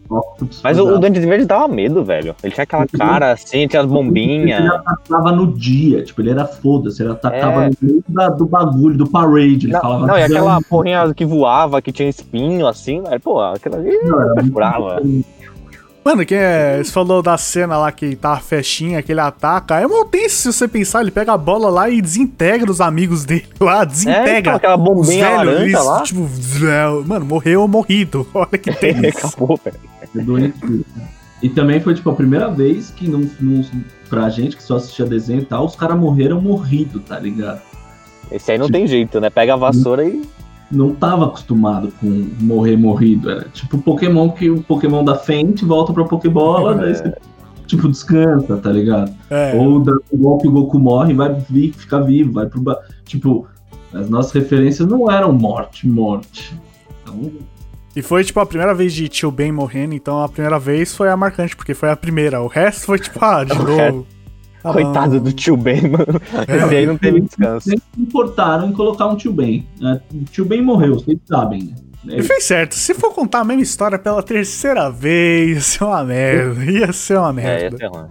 Mas 0.63 0.77
o, 0.77 0.95
o 0.95 0.99
Duende 0.99 1.19
Verde 1.19 1.45
dava 1.45 1.67
medo, 1.67 2.03
velho. 2.03 2.35
Ele 2.43 2.53
tinha 2.53 2.63
aquela 2.63 2.85
cara 2.87 3.31
assim, 3.31 3.67
tinha 3.67 3.81
as 3.81 3.87
bombinhas. 3.87 4.59
Ele 4.59 4.69
atacava 4.69 5.31
no 5.31 5.53
dia, 5.53 6.03
tipo, 6.03 6.21
ele 6.21 6.31
era 6.31 6.45
foda-se, 6.45 7.01
ele 7.01 7.11
atacava 7.11 7.65
é. 7.65 7.69
no 7.69 7.75
meio 7.81 8.03
da, 8.07 8.29
do 8.29 8.45
bagulho, 8.45 8.97
do 8.97 9.09
parade. 9.09 9.65
Ele 9.65 9.73
não, 9.73 9.81
falava, 9.81 10.07
não 10.07 10.17
e 10.17 10.23
aquela 10.23 10.61
porrinha 10.61 11.13
que 11.13 11.25
voava, 11.25 11.81
que 11.81 11.91
tinha 11.91 12.09
espinho 12.09 12.67
assim, 12.67 13.01
velho, 13.01 13.19
pô, 13.19 13.39
aquela 13.41 13.77
ali 13.77 13.97
brava. 14.51 15.01
Mano, 16.03 16.25
que 16.25 16.33
é, 16.33 16.83
você 16.83 16.91
falou 16.91 17.21
da 17.21 17.37
cena 17.37 17.77
lá 17.77 17.91
que 17.91 18.15
tá 18.15 18.33
a 18.33 18.39
festinha, 18.39 19.03
que 19.03 19.11
ele 19.11 19.21
ataca. 19.21 19.79
É 19.79 19.85
tenso 20.09 20.51
se 20.51 20.53
você 20.53 20.67
pensar, 20.67 21.01
ele 21.01 21.11
pega 21.11 21.31
a 21.33 21.37
bola 21.37 21.69
lá 21.69 21.89
e 21.91 22.01
desintegra 22.01 22.71
os 22.71 22.81
amigos 22.81 23.23
dele 23.23 23.45
lá, 23.59 23.83
desintegra. 23.85 24.31
É, 24.31 24.39
então, 24.39 24.55
aquela 24.55 24.77
bombinha 24.77 25.37
velho, 25.37 25.51
eles, 25.61 25.85
lá. 25.85 26.01
Tipo, 26.01 26.27
mano, 27.05 27.25
morreu 27.25 27.61
ou 27.61 27.67
morrido. 27.67 28.27
Olha 28.33 28.47
que 28.47 28.73
tem. 28.73 29.09
Acabou, 29.09 29.59
velho. 29.63 29.77
E 31.41 31.49
também 31.49 31.79
foi, 31.79 31.95
tipo, 31.95 32.09
a 32.09 32.13
primeira 32.13 32.49
vez 32.49 32.91
que 32.91 33.07
não, 33.07 33.27
não, 33.39 33.65
pra 34.09 34.29
gente 34.29 34.55
que 34.55 34.63
só 34.63 34.75
assistia 34.75 35.05
desenho 35.05 35.41
e 35.41 35.45
tal, 35.45 35.65
os 35.65 35.75
caras 35.75 35.99
morreram 35.99 36.39
morrido, 36.39 36.99
tá 36.99 37.19
ligado? 37.19 37.61
Esse 38.31 38.51
aí 38.51 38.57
não 38.57 38.67
tipo, 38.67 38.77
tem 38.77 38.87
jeito, 38.87 39.19
né? 39.19 39.29
Pega 39.29 39.53
a 39.53 39.57
vassoura 39.57 40.05
e 40.05 40.21
não 40.71 40.93
tava 40.93 41.25
acostumado 41.25 41.91
com 41.99 42.29
morrer 42.39 42.77
morrido. 42.77 43.29
Era 43.29 43.45
tipo 43.49 43.77
Pokémon 43.79 44.29
que 44.29 44.49
o 44.49 44.61
Pokémon 44.61 45.03
da 45.03 45.15
frente 45.15 45.65
volta 45.65 45.91
pra 45.91 46.05
Pokébola, 46.05 46.75
é. 46.75 46.77
daí 46.77 46.95
você, 46.95 47.13
tipo, 47.65 47.89
descansa, 47.89 48.57
tá 48.57 48.71
ligado? 48.71 49.11
É. 49.29 49.55
Ou 49.55 49.79
da 49.79 49.93
golpe 50.13 50.47
o 50.47 50.51
Goku 50.51 50.79
morre 50.79 51.11
e 51.11 51.15
vai 51.15 51.33
vir, 51.49 51.73
ficar 51.73 51.99
vivo, 52.01 52.33
vai 52.33 52.45
pro. 52.45 52.63
Tipo, 53.03 53.47
as 53.93 54.09
nossas 54.09 54.31
referências 54.31 54.87
não 54.87 55.11
eram 55.11 55.33
morte, 55.33 55.87
morte. 55.87 56.55
Então, 57.03 57.31
e 57.95 58.01
foi, 58.01 58.23
tipo, 58.23 58.39
a 58.39 58.45
primeira 58.45 58.73
vez 58.73 58.93
de 58.93 59.07
Tio 59.09 59.31
Ben 59.31 59.51
morrendo, 59.51 59.93
então 59.93 60.23
a 60.23 60.29
primeira 60.29 60.57
vez 60.57 60.95
foi 60.95 61.09
a 61.09 61.17
marcante, 61.17 61.55
porque 61.55 61.73
foi 61.73 61.89
a 61.89 61.95
primeira. 61.95 62.41
O 62.41 62.47
resto 62.47 62.85
foi, 62.85 62.99
tipo, 62.99 63.23
ah, 63.23 63.43
de 63.43 63.53
novo. 63.57 64.07
Ah, 64.63 64.73
Coitado 64.73 65.19
do 65.19 65.33
tio 65.33 65.57
Ben, 65.57 65.81
mano. 65.89 66.21
É, 66.47 66.57
Esse 66.57 66.75
aí 66.75 66.85
não 66.85 66.95
teve 66.95 67.19
descanso. 67.21 67.67
Eles 67.67 67.81
importaram 67.97 68.69
em 68.69 68.71
colocar 68.71 69.07
um 69.07 69.15
tio 69.15 69.33
Ben. 69.33 69.67
Né? 69.79 69.99
O 70.13 70.23
tio 70.25 70.45
Ben 70.45 70.61
morreu, 70.61 70.95
vocês 70.95 71.17
sabem, 71.25 71.63
né? 71.63 72.17
E 72.17 72.23
fez 72.23 72.43
certo. 72.43 72.75
Se 72.75 72.93
for 72.93 73.11
contar 73.13 73.39
a 73.39 73.43
mesma 73.43 73.63
história 73.63 73.97
pela 73.97 74.21
terceira 74.21 74.89
vez, 74.89 75.55
ia 75.55 75.61
ser 75.61 75.83
uma 75.83 76.03
merda. 76.03 76.65
Ia 76.65 76.93
ser 76.93 77.17
uma 77.17 77.33
merda. 77.33 77.51
É, 77.51 77.63
ia 77.63 77.77
ser 77.77 77.87
ruim. 77.87 78.07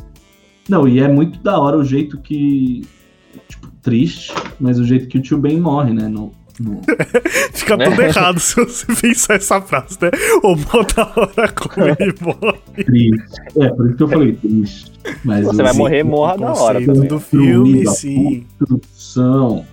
Não, 0.69 0.89
e 0.89 1.01
é 1.01 1.09
muito 1.09 1.41
da 1.41 1.59
hora 1.59 1.77
o 1.77 1.85
jeito 1.85 2.19
que. 2.21 2.83
Tipo, 3.49 3.69
triste, 3.83 4.33
mas 4.59 4.79
o 4.79 4.85
jeito 4.85 5.09
que 5.09 5.19
o 5.19 5.23
tio 5.23 5.39
Ben 5.39 5.59
morre, 5.61 5.93
né? 5.93 6.09
No, 6.09 6.33
Fica 7.53 7.79
tudo 7.79 8.03
errado 8.03 8.39
se 8.39 8.57
você 8.57 8.87
pensar 9.01 9.35
essa 9.35 9.61
frase, 9.61 9.99
né? 10.01 10.11
O 10.43 10.57
mal 10.57 10.85
da 10.85 11.13
hora 11.17 11.53
como 11.53 11.87
ele 11.87 12.15
morre. 12.21 12.85
Triste. 12.85 13.41
É, 13.59 13.69
por 13.69 13.87
isso 13.87 13.97
que 13.97 14.03
eu 14.03 14.09
falei 14.09 14.33
triste. 14.35 14.93
Mas 15.25 15.47
você 15.47 15.63
vai 15.63 15.73
morrer, 15.73 16.03
morra 16.03 16.37
na 16.37 16.53
hora. 16.53 16.85
Também. 16.85 17.09
do 17.09 17.19
filme, 17.19 17.87
sim. 17.87 18.47
Produção. 18.59 19.65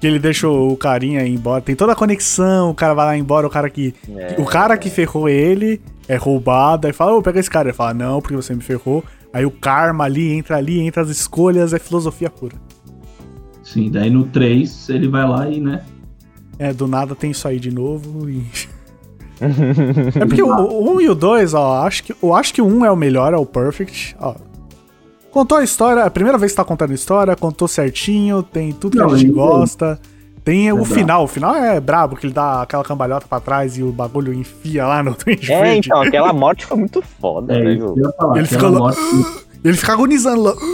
Que 0.00 0.06
ele 0.06 0.18
deixou 0.18 0.72
o 0.72 0.76
carinha 0.76 1.24
ir 1.24 1.34
embora. 1.34 1.60
Tem 1.62 1.74
toda 1.74 1.92
a 1.92 1.96
conexão, 1.96 2.70
o 2.70 2.74
cara 2.74 2.94
vai 2.94 3.06
lá 3.06 3.16
embora, 3.16 3.46
o 3.46 3.50
cara 3.50 3.68
que. 3.68 3.94
É, 4.16 4.36
o 4.38 4.44
cara 4.44 4.76
que 4.76 4.90
ferrou 4.90 5.28
ele 5.28 5.80
é 6.08 6.16
roubado. 6.16 6.86
Aí 6.86 6.92
fala, 6.92 7.14
ô, 7.14 7.22
pega 7.22 7.38
esse 7.38 7.50
cara. 7.50 7.68
Ele 7.68 7.76
fala, 7.76 7.94
não, 7.94 8.20
porque 8.20 8.36
você 8.36 8.54
me 8.54 8.62
ferrou. 8.62 9.04
Aí 9.32 9.46
o 9.46 9.50
karma 9.50 10.04
ali, 10.04 10.32
entra 10.32 10.56
ali, 10.56 10.80
entra 10.80 11.02
as 11.02 11.08
escolhas, 11.08 11.72
é 11.72 11.78
filosofia 11.78 12.28
pura. 12.28 12.56
Sim, 13.72 13.88
daí 13.88 14.10
no 14.10 14.24
3 14.24 14.88
ele 14.88 15.06
vai 15.06 15.28
lá 15.28 15.48
e, 15.48 15.60
né? 15.60 15.82
É, 16.58 16.72
do 16.72 16.88
nada 16.88 17.14
tem 17.14 17.30
isso 17.30 17.46
aí 17.46 17.60
de 17.60 17.70
novo 17.70 18.28
e. 18.28 18.44
é 19.40 20.26
porque 20.26 20.42
o 20.42 20.96
1 20.96 21.00
e 21.00 21.08
o 21.08 21.14
2, 21.14 21.54
ó, 21.54 21.86
acho 21.86 22.02
que, 22.02 22.14
eu 22.20 22.34
acho 22.34 22.52
que 22.52 22.60
o 22.60 22.66
1 22.66 22.84
é 22.84 22.90
o 22.90 22.96
melhor, 22.96 23.32
é 23.32 23.36
o 23.36 23.46
Perfect. 23.46 24.16
Ó, 24.18 24.34
contou 25.30 25.56
a 25.56 25.62
história, 25.62 26.02
a 26.02 26.10
primeira 26.10 26.36
vez 26.36 26.50
que 26.50 26.56
tá 26.56 26.64
contando 26.64 26.90
a 26.90 26.94
história, 26.94 27.36
contou 27.36 27.68
certinho, 27.68 28.42
tem 28.42 28.72
tudo 28.72 28.92
que 28.92 28.98
Não, 28.98 29.12
a 29.12 29.16
gente 29.16 29.30
gosta. 29.30 30.00
Tem 30.42 30.68
é 30.68 30.72
o 30.72 30.78
bravo. 30.78 30.94
final, 30.94 31.24
o 31.24 31.28
final 31.28 31.54
é 31.54 31.78
brabo, 31.78 32.16
que 32.16 32.26
ele 32.26 32.32
dá 32.32 32.62
aquela 32.62 32.82
cambalhota 32.82 33.26
pra 33.28 33.38
trás 33.38 33.78
e 33.78 33.84
o 33.84 33.92
bagulho 33.92 34.34
enfia 34.34 34.84
lá 34.84 35.00
no 35.00 35.14
Twitch. 35.16 35.48
É, 35.48 35.76
então, 35.76 36.02
aquela 36.02 36.32
morte 36.32 36.66
foi 36.66 36.76
muito 36.76 37.00
foda, 37.20 37.54
é, 37.54 37.62
velho. 37.62 37.94
Ele 38.34 38.46
fica 38.46 38.68
lá, 38.68 38.78
morte... 38.80 38.98
ele 39.62 39.76
fica 39.76 39.92
agonizando 39.92 40.42
lá. 40.42 40.54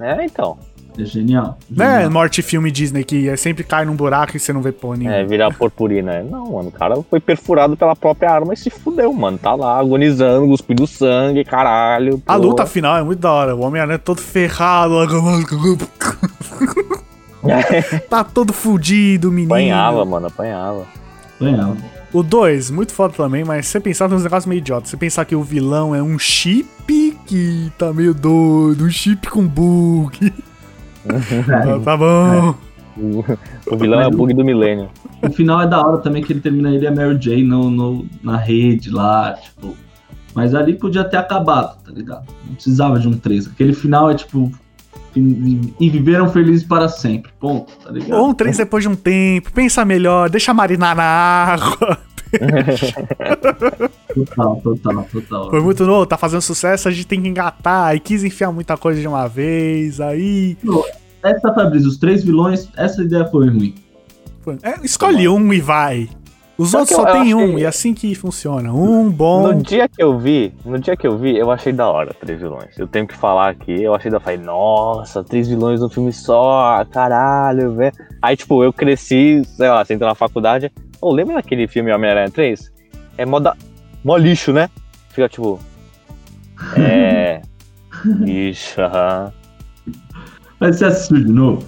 É, 0.00 0.24
então. 0.24 0.58
É 0.98 1.04
genial. 1.04 1.58
Não 1.68 1.84
é 1.84 2.08
morte 2.08 2.40
filme 2.40 2.70
Disney 2.70 3.02
que 3.04 3.28
é 3.28 3.36
sempre 3.36 3.64
cai 3.64 3.84
num 3.84 3.96
buraco 3.96 4.36
e 4.36 4.40
você 4.40 4.52
não 4.52 4.62
vê 4.62 4.70
pônei. 4.70 5.08
É, 5.08 5.24
virar 5.24 5.52
purpurina. 5.52 6.22
Não, 6.22 6.52
mano, 6.52 6.68
o 6.68 6.72
cara 6.72 6.96
foi 7.10 7.18
perfurado 7.18 7.76
pela 7.76 7.96
própria 7.96 8.30
arma 8.30 8.54
e 8.54 8.56
se 8.56 8.70
fudeu, 8.70 9.12
mano. 9.12 9.36
Tá 9.38 9.54
lá 9.54 9.78
agonizando, 9.78 10.46
cuspindo 10.46 10.86
sangue, 10.86 11.44
caralho. 11.44 12.18
Pô. 12.18 12.32
A 12.32 12.36
luta 12.36 12.64
final 12.64 12.96
é 12.96 13.02
muito 13.02 13.18
da 13.18 13.32
hora. 13.32 13.56
O 13.56 13.62
Homem-Aranha 13.62 13.96
é 13.96 13.98
todo 13.98 14.20
ferrado. 14.20 14.94
tá 18.08 18.22
todo 18.22 18.52
fudido, 18.52 19.30
menino. 19.30 19.52
Apanhava, 19.52 20.04
mano, 20.04 20.28
apanhava. 20.28 20.86
Apanhava. 21.36 21.76
O 22.12 22.22
2, 22.22 22.70
muito 22.70 22.92
foda 22.92 23.12
também, 23.12 23.42
mas 23.42 23.66
você 23.66 23.80
pensar 23.80 24.08
nos 24.08 24.22
negócios 24.22 24.46
meio 24.46 24.58
idiota. 24.58 24.86
Você 24.86 24.96
pensar 24.96 25.24
que 25.24 25.34
o 25.34 25.42
vilão 25.42 25.92
é 25.92 26.00
um 26.00 26.16
chip 26.16 27.18
que 27.26 27.72
tá 27.76 27.92
meio 27.92 28.14
doido, 28.14 28.84
um 28.84 28.90
chip 28.90 29.28
com 29.28 29.44
bug. 29.44 30.32
Ah, 31.08 31.80
tá 31.84 31.96
bom. 31.96 32.54
O, 32.96 33.24
o 33.72 33.76
vilão 33.76 33.98
Mas 33.98 34.06
é 34.06 34.08
o 34.08 34.16
bug 34.16 34.34
do 34.34 34.44
milênio. 34.44 34.88
O 35.22 35.30
final 35.30 35.60
é 35.60 35.66
da 35.66 35.84
hora 35.84 35.98
também 35.98 36.22
que 36.22 36.32
ele 36.32 36.40
termina 36.40 36.70
ele 36.70 36.84
e 36.84 36.86
a 36.86 36.94
Mary 36.94 37.18
Jane 37.20 37.42
no, 37.42 37.70
no, 37.70 38.06
na 38.22 38.36
rede 38.36 38.90
lá, 38.90 39.32
tipo. 39.32 39.74
Mas 40.34 40.54
ali 40.54 40.74
podia 40.74 41.04
ter 41.04 41.16
acabado, 41.16 41.80
tá 41.82 41.92
ligado? 41.92 42.26
Não 42.46 42.54
precisava 42.54 42.98
de 42.98 43.06
um 43.06 43.12
3. 43.12 43.48
Aquele 43.48 43.72
final 43.72 44.10
é 44.10 44.14
tipo. 44.14 44.50
E 45.16 45.88
viveram 45.88 46.28
felizes 46.28 46.64
para 46.64 46.88
sempre. 46.88 47.30
Ponto, 47.38 47.72
tá 47.84 47.90
ligado? 47.92 48.18
Ou 48.18 48.30
um 48.30 48.34
3 48.34 48.56
depois 48.56 48.82
de 48.82 48.88
um 48.88 48.96
tempo, 48.96 49.52
pensa 49.52 49.84
melhor, 49.84 50.28
deixa 50.28 50.52
marinar 50.52 50.96
na 50.96 51.04
água. 51.04 51.98
Total, 54.14 54.60
total, 54.62 55.08
total. 55.10 55.50
Foi 55.50 55.60
muito 55.60 55.84
novo, 55.86 56.06
tá 56.06 56.16
fazendo 56.16 56.42
sucesso, 56.42 56.88
a 56.88 56.90
gente 56.90 57.06
tem 57.06 57.20
que 57.22 57.28
engatar. 57.28 57.94
E 57.94 58.00
quis 58.00 58.24
enfiar 58.24 58.52
muita 58.52 58.76
coisa 58.76 59.00
de 59.00 59.06
uma 59.06 59.26
vez, 59.28 60.00
aí. 60.00 60.56
essa, 61.22 61.52
Fabrício, 61.54 61.88
os 61.88 61.96
três 61.96 62.24
vilões, 62.24 62.68
essa 62.76 63.02
ideia 63.02 63.26
foi 63.26 63.48
ruim. 63.48 63.74
É, 64.62 64.84
escolhe 64.84 65.26
um 65.26 65.52
e 65.52 65.60
vai. 65.60 66.08
Os 66.56 66.70
só 66.70 66.80
outros 66.80 66.96
só 66.96 67.04
tem 67.12 67.34
um, 67.34 67.54
que... 67.54 67.60
e 67.60 67.64
é 67.64 67.66
assim 67.66 67.92
que 67.92 68.14
funciona. 68.14 68.72
Um 68.72 69.10
bom. 69.10 69.48
No 69.48 69.62
dia 69.62 69.88
que 69.88 70.02
eu 70.02 70.18
vi, 70.18 70.52
no 70.64 70.78
dia 70.78 70.96
que 70.96 71.06
eu 71.06 71.18
vi, 71.18 71.36
eu 71.36 71.50
achei 71.50 71.72
da 71.72 71.88
hora 71.88 72.14
três 72.14 72.40
vilões. 72.40 72.78
Eu 72.78 72.86
tenho 72.86 73.06
que 73.06 73.16
falar 73.16 73.50
aqui, 73.50 73.82
eu 73.82 73.94
achei 73.94 74.10
da 74.10 74.18
hora. 74.18 74.24
Falei, 74.24 74.38
nossa, 74.38 75.24
três 75.24 75.48
vilões 75.48 75.80
num 75.80 75.88
filme 75.88 76.12
só, 76.12 76.84
caralho, 76.90 77.74
velho. 77.74 77.92
Aí, 78.22 78.36
tipo, 78.36 78.62
eu 78.62 78.72
cresci, 78.72 79.42
sei 79.44 79.68
lá, 79.68 79.84
você 79.84 79.94
entra 79.94 80.06
na 80.06 80.14
faculdade, 80.14 80.70
Oh, 81.06 81.12
lembra 81.12 81.34
daquele 81.34 81.68
filme 81.68 81.92
Homem-Aranha 81.92 82.30
3? 82.30 82.72
É 83.18 83.26
mó, 83.26 83.38
da... 83.38 83.54
mó 84.02 84.16
lixo, 84.16 84.54
né? 84.54 84.70
Fica 85.10 85.28
tipo. 85.28 85.60
É. 86.78 87.42
Ixi, 88.24 88.80
aham. 88.80 89.30
Mas 90.58 90.76
você 90.76 90.86
assistiu 90.86 91.18
de 91.18 91.30
novo? 91.30 91.62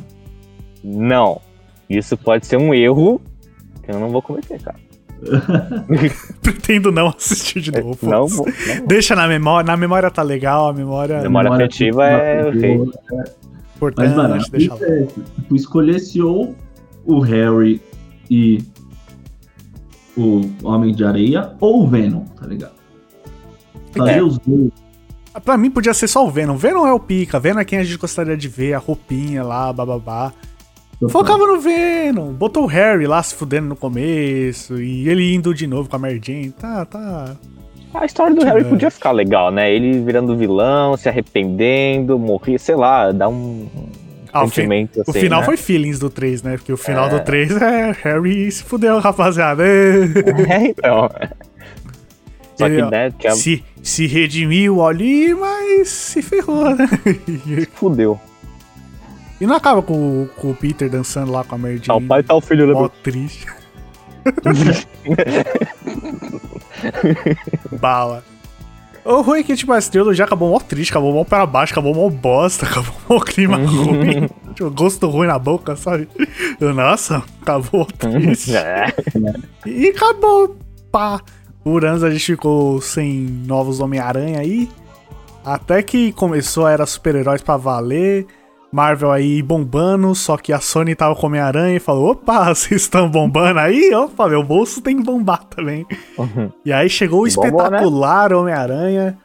Não. 0.83 1.39
Isso 1.87 2.17
pode 2.17 2.47
ser 2.47 2.57
um 2.57 2.73
erro 2.73 3.21
eu 3.89 4.01
não 4.01 4.11
vou 4.11 4.23
cometer, 4.23 4.61
cara. 4.61 4.77
Pretendo 6.43 6.93
não 6.93 7.09
assistir 7.09 7.61
de 7.61 7.73
novo. 7.73 7.99
Não, 8.03 8.27
não, 8.27 8.45
não, 8.45 8.87
Deixa 8.87 9.15
na 9.17 9.27
memória. 9.27 9.67
Na 9.67 9.77
memória 9.77 10.11
tá 10.11 10.23
legal, 10.23 10.69
a 10.69 10.73
memória. 10.73 11.23
Memória, 11.23 11.51
memória 11.51 11.67
afetiva 11.67 12.07
é. 12.07 12.49
Importante, 13.77 14.09
Mas, 14.09 14.17
mano, 14.17 14.43
deixa 14.51 14.75
é, 14.81 15.03
tipo, 15.05 15.55
escolhesse 15.55 16.23
ou 16.23 16.55
o 17.05 17.21
Harry 17.21 17.81
e 18.31 18.63
o 20.17 20.41
Homem 20.63 20.95
de 20.95 21.05
Areia 21.05 21.53
ou 21.61 21.85
o 21.85 21.87
Venom, 21.87 22.25
tá 22.25 22.47
ligado? 22.47 22.75
Fazer 23.93 24.19
é. 24.19 24.23
os 24.23 24.39
dois. 24.39 24.73
Pra 25.45 25.59
mim 25.59 25.71
podia 25.71 25.93
ser 25.93 26.09
só 26.09 26.27
o 26.27 26.31
Venom. 26.31 26.57
Venom 26.57 26.87
é 26.87 26.93
o 26.93 26.99
pica, 26.99 27.39
Venom 27.39 27.61
é 27.61 27.65
quem 27.67 27.79
a 27.79 27.85
gente 27.85 27.99
gostaria 27.99 28.37
de 28.37 28.49
ver, 28.49 28.73
a 28.73 28.79
roupinha 28.79 29.43
lá, 29.43 29.71
bababá. 29.71 30.33
Focava 31.11 31.47
no 31.47 31.61
Venom, 31.61 32.33
botou 32.33 32.65
o 32.65 32.67
Harry 32.67 33.07
lá 33.07 33.23
se 33.23 33.35
fudendo 33.35 33.69
no 33.69 33.77
começo, 33.77 34.81
e 34.81 35.09
ele 35.09 35.35
indo 35.35 35.53
de 35.55 35.67
novo 35.67 35.91
com 35.91 35.97
a 35.97 35.99
Mary 35.99 36.21
Jane, 36.25 36.51
tá, 36.51 36.85
tá... 36.87 37.37
A 37.93 38.05
história 38.05 38.35
do 38.35 38.45
Harry 38.45 38.65
podia 38.65 38.91
ficar 38.91 39.11
legal, 39.13 39.51
né? 39.51 39.73
Ele 39.73 40.01
virando 40.01 40.37
vilão, 40.37 40.97
se 40.97 41.09
arrependendo, 41.09 42.19
morrer, 42.19 42.59
sei 42.59 42.75
lá, 42.75 43.11
dar 43.11 43.29
um 43.29 43.69
ah, 44.33 44.47
sentimento, 44.47 44.99
o, 44.99 45.03
assim, 45.03 45.11
o 45.11 45.15
final 45.15 45.41
né? 45.41 45.47
foi 45.47 45.57
feelings 45.57 45.99
do 45.99 46.11
3, 46.11 46.43
né? 46.43 46.57
Porque 46.57 46.73
o 46.73 46.77
final 46.77 47.07
é... 47.07 47.11
do 47.11 47.21
3 47.21 47.57
é 47.57 47.97
Harry 48.03 48.51
se 48.51 48.63
fudeu, 48.63 48.99
rapaziada. 49.01 49.65
É, 50.49 50.67
então. 50.69 51.09
Só 52.57 52.69
que, 52.69 52.83
né, 52.83 53.13
tinha... 53.19 53.33
se, 53.33 53.65
se 53.83 54.07
redimiu 54.07 54.85
ali, 54.85 55.35
mas 55.35 55.89
se 55.89 56.23
ferrou, 56.23 56.75
né? 56.75 56.89
Se 57.45 57.67
fudeu. 57.67 58.19
E 59.41 59.47
não 59.47 59.57
acaba 59.57 59.83
com, 59.83 60.29
com 60.37 60.51
o 60.51 60.55
Peter 60.55 60.89
dançando 60.89 61.31
lá 61.31 61.45
com 61.45 61.55
a 61.55 61.59
Mary 61.59 61.77
Jane. 61.77 61.87
Tá 61.87 61.97
o 61.97 62.03
pai 62.03 62.23
tá 62.23 62.35
o 62.35 62.41
filho, 62.41 62.67
né? 62.67 62.73
Mó 62.73 62.89
triste. 62.89 63.47
Bala. 67.81 68.25
O 69.05 69.21
ruim 69.21 69.39
é 69.39 69.43
que, 69.45 69.55
tipo, 69.55 69.73
essa 69.73 69.91
trilogia 69.91 70.25
acabou 70.25 70.51
mó 70.51 70.59
triste, 70.59 70.91
acabou 70.91 71.13
mó 71.13 71.23
pra 71.23 71.47
baixo, 71.47 71.73
acabou 71.73 71.95
mó 71.95 72.11
bosta, 72.11 72.67
acabou 72.67 72.93
mó 73.09 73.21
clima 73.21 73.57
ruim. 73.57 74.29
tipo, 74.53 74.69
gosto 74.71 75.09
ruim 75.09 75.29
na 75.29 75.39
boca, 75.39 75.77
sabe? 75.77 76.09
Eu, 76.61 76.75
Nossa, 76.75 77.23
acabou 77.41 77.85
triste. 77.97 78.57
É. 78.57 78.93
E 79.65 79.91
acabou, 79.91 80.57
pá. 80.91 81.21
Por 81.63 81.85
anos 81.85 82.03
a 82.03 82.11
gente 82.11 82.25
ficou 82.25 82.81
sem 82.81 83.21
novos 83.47 83.81
Homem-Aranha 83.81 84.41
aí. 84.41 84.69
Até 85.45 85.83
que 85.83 86.13
começou 86.13 86.67
a 86.67 86.73
era 86.73 86.87
super-heróis 86.87 87.43
pra 87.43 87.57
valer. 87.57 88.27
Marvel 88.73 89.11
aí 89.11 89.43
bombando, 89.43 90.15
só 90.15 90.37
que 90.37 90.53
a 90.53 90.61
Sony 90.61 90.95
tava 90.95 91.15
com 91.15 91.27
Homem-Aranha 91.27 91.77
e 91.77 91.81
falou: 91.81 92.11
opa, 92.11 92.53
vocês 92.55 92.83
estão 92.83 93.09
bombando 93.09 93.61
aí? 93.61 93.95
Opa, 93.95 94.29
meu 94.29 94.43
bolso 94.43 94.81
tem 94.81 94.97
que 94.97 95.03
bombar 95.03 95.45
também. 95.45 95.87
E 96.65 96.73
aí 96.73 96.89
chegou 96.89 97.21
o 97.21 97.25
né? 97.25 97.29
espetacular 97.31 98.33
Homem-Aranha. 98.33 99.19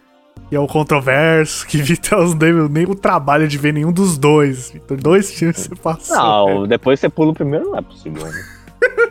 E 0.51 0.55
é 0.55 0.59
o 0.59 0.67
controverso, 0.67 1.65
que 1.65 1.77
Vitor 1.81 2.27
não 2.27 2.35
deu 2.35 2.67
nem 2.67 2.85
o 2.85 2.93
trabalho 2.93 3.47
de 3.47 3.57
ver 3.57 3.73
nenhum 3.73 3.91
dos 3.91 4.17
dois. 4.17 4.71
Vitor, 4.71 4.97
dois 4.97 5.31
filmes 5.31 5.57
você 5.57 5.75
passou. 5.75 6.17
Não, 6.17 6.67
depois 6.67 6.99
você 6.99 7.07
pula 7.07 7.31
o 7.31 7.33
primeiro, 7.33 7.69
não 7.69 7.77
é 7.77 7.81
possível. 7.81 8.25
né? 8.25 8.43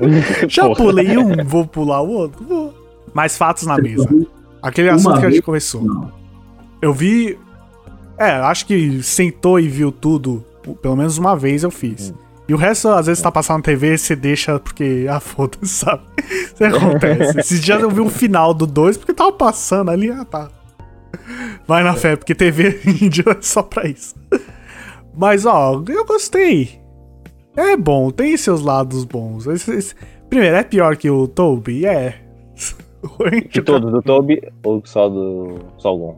Já 0.49 0.65
Porra. 0.65 0.77
pulei 0.77 1.17
um, 1.17 1.45
vou 1.45 1.67
pular 1.67 2.03
o 2.03 2.11
outro? 2.11 2.45
Vou. 2.45 2.75
Mais 3.15 3.37
fatos 3.39 3.67
na 3.67 3.77
mesa. 3.79 4.09
Aquele 4.63 4.91
assunto 4.91 5.19
que 5.19 5.27
a 5.27 5.31
gente 5.31 5.43
começou. 5.43 5.83
Não. 5.83 6.13
Eu 6.83 6.93
vi. 6.93 7.39
É, 8.21 8.33
acho 8.33 8.67
que 8.67 9.03
sentou 9.03 9.59
e 9.59 9.67
viu 9.69 9.91
tudo. 9.91 10.45
Pelo 10.83 10.95
menos 10.97 11.17
uma 11.17 11.35
vez 11.35 11.63
eu 11.63 11.71
fiz. 11.71 12.13
E 12.47 12.53
o 12.53 12.57
resto, 12.57 12.89
às 12.89 13.07
vezes, 13.07 13.23
tá 13.23 13.31
passando 13.33 13.59
na 13.59 13.63
TV, 13.63 13.97
você 13.97 14.15
deixa 14.15 14.59
porque. 14.59 15.07
Ah, 15.09 15.21
foda-se, 15.21 15.67
sabe? 15.69 16.03
Isso 16.29 16.65
acontece. 16.65 17.39
Esses 17.41 17.61
dias 17.63 17.81
eu 17.81 17.89
vi 17.91 18.01
o 18.01 18.11
final 18.11 18.53
do 18.53 18.67
2 18.67 18.97
porque 18.99 19.15
tava 19.15 19.33
passando 19.33 19.91
ali. 19.91 20.11
Ah, 20.11 20.25
tá. 20.25 20.51
Vai 21.67 21.83
na 21.83 21.95
fé, 21.95 22.17
porque 22.17 22.35
TV 22.35 22.81
em 23.01 23.09
dia 23.09 23.25
é 23.29 23.37
só 23.41 23.63
pra 23.63 23.87
isso. 23.89 24.15
Mas, 25.17 25.47
ó, 25.47 25.83
eu 25.89 26.05
gostei. 26.05 26.81
É 27.57 27.77
bom, 27.77 28.11
tem 28.11 28.37
seus 28.37 28.61
lados 28.63 29.05
bons. 29.05 29.47
Esse- 29.47 29.75
esse- 29.75 29.95
Primeiro, 30.29 30.57
é 30.57 30.63
pior 30.63 30.97
que 30.97 31.11
o 31.11 31.27
Toby? 31.27 31.85
É. 31.87 32.21
De 33.51 33.63
todos, 33.63 33.91
do 33.91 34.03
Toby 34.03 34.41
ou 34.63 34.83
só 34.85 35.09
do. 35.09 35.59
Só 35.79 35.89
algum? 35.89 36.15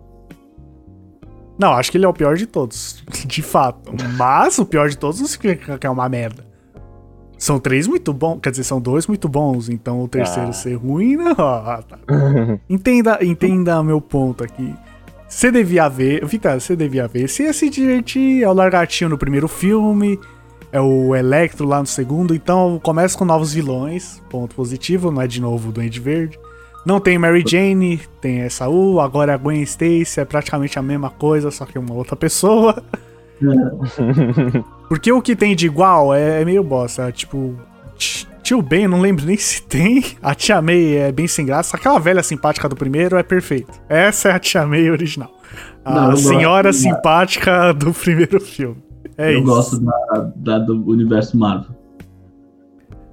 Não, 1.58 1.72
acho 1.72 1.90
que 1.90 1.98
ele 1.98 2.04
é 2.04 2.08
o 2.08 2.12
pior 2.14 2.36
de 2.36 2.46
todos. 2.46 3.04
De 3.26 3.42
fato. 3.42 3.92
Mas 4.16 4.58
o 4.58 4.64
pior 4.66 4.88
de 4.88 4.96
todos 4.98 5.20
não 5.20 5.26
significa 5.28 5.78
que 5.78 5.86
é 5.86 5.90
uma 5.90 6.08
merda. 6.08 6.44
São 7.38 7.58
três 7.58 7.86
muito 7.86 8.12
bons. 8.12 8.38
Quer 8.40 8.50
dizer, 8.50 8.64
são 8.64 8.80
dois 8.80 9.06
muito 9.06 9.28
bons. 9.28 9.68
Então 9.68 10.00
o 10.02 10.08
terceiro 10.08 10.48
Ah. 10.50 10.52
ser 10.52 10.74
ruim, 10.74 11.16
não. 11.16 11.34
Ah, 11.38 11.82
tá. 11.86 11.98
entenda, 12.68 13.18
entenda 13.24 13.82
meu 13.82 14.00
ponto 14.00 14.44
aqui. 14.44 14.74
Você 15.28 15.50
devia 15.50 15.88
ver. 15.88 16.24
Vitor, 16.26 16.60
você 16.60 16.76
devia 16.76 17.08
ver. 17.08 17.28
Você 17.28 17.44
ia 17.44 17.52
se 17.52 17.68
divertir. 17.70 18.42
É 18.42 18.48
o 18.48 18.52
Largatinho 18.52 19.10
no 19.10 19.18
primeiro 19.18 19.48
filme. 19.48 20.18
É 20.70 20.80
o 20.80 21.14
Electro 21.16 21.66
lá 21.66 21.80
no 21.80 21.86
segundo. 21.86 22.34
Então 22.34 22.80
começa 22.82 23.16
com 23.18 23.24
novos 23.24 23.52
vilões. 23.52 24.22
Ponto 24.30 24.54
positivo. 24.54 25.10
Não 25.10 25.20
é 25.22 25.26
de 25.26 25.40
novo 25.40 25.68
o 25.70 25.72
Duende 25.72 26.00
Verde. 26.00 26.38
Não 26.84 26.98
tem 26.98 27.16
Mary 27.18 27.44
Jane, 27.46 28.00
tem 28.20 28.40
essa 28.40 28.68
U, 28.68 29.00
agora 29.00 29.34
a 29.34 29.36
Gwen 29.36 29.62
Stacy 29.62 30.18
é 30.20 30.24
praticamente 30.24 30.78
a 30.78 30.82
mesma 30.82 31.10
coisa, 31.10 31.50
só 31.50 31.64
que 31.64 31.78
uma 31.78 31.94
outra 31.94 32.16
pessoa. 32.16 32.82
Porque 34.88 35.10
o 35.12 35.22
que 35.22 35.34
tem 35.36 35.54
de 35.56 35.66
igual 35.66 36.14
é, 36.14 36.42
é 36.42 36.44
meio 36.44 36.62
bosta. 36.62 37.08
é 37.08 37.12
tipo, 37.12 37.54
Tio 38.42 38.60
Ben, 38.60 38.86
não 38.88 39.00
lembro 39.00 39.24
nem 39.24 39.36
se 39.36 39.62
tem. 39.62 40.04
A 40.22 40.34
Tia 40.34 40.60
May 40.60 40.96
é 40.96 41.12
bem 41.12 41.26
sem 41.26 41.46
graça. 41.46 41.76
Aquela 41.76 41.98
velha 41.98 42.22
simpática 42.22 42.68
do 42.68 42.76
primeiro 42.76 43.16
é 43.16 43.22
perfeita. 43.22 43.72
Essa 43.88 44.30
é 44.30 44.32
a 44.32 44.38
Tia 44.38 44.66
May 44.66 44.90
original. 44.90 45.30
A 45.84 45.94
Não, 45.94 46.10
gosto 46.10 46.28
senhora 46.28 46.68
da- 46.68 46.72
simpática 46.72 47.72
do 47.72 47.92
primeiro 47.92 48.40
filme. 48.40 48.82
É 49.16 49.34
eu 49.34 49.38
isso. 49.38 49.44
gosto 49.46 49.80
da, 49.80 50.32
da- 50.36 50.58
do 50.58 50.84
universo 50.88 51.36
Marvel. 51.36 51.70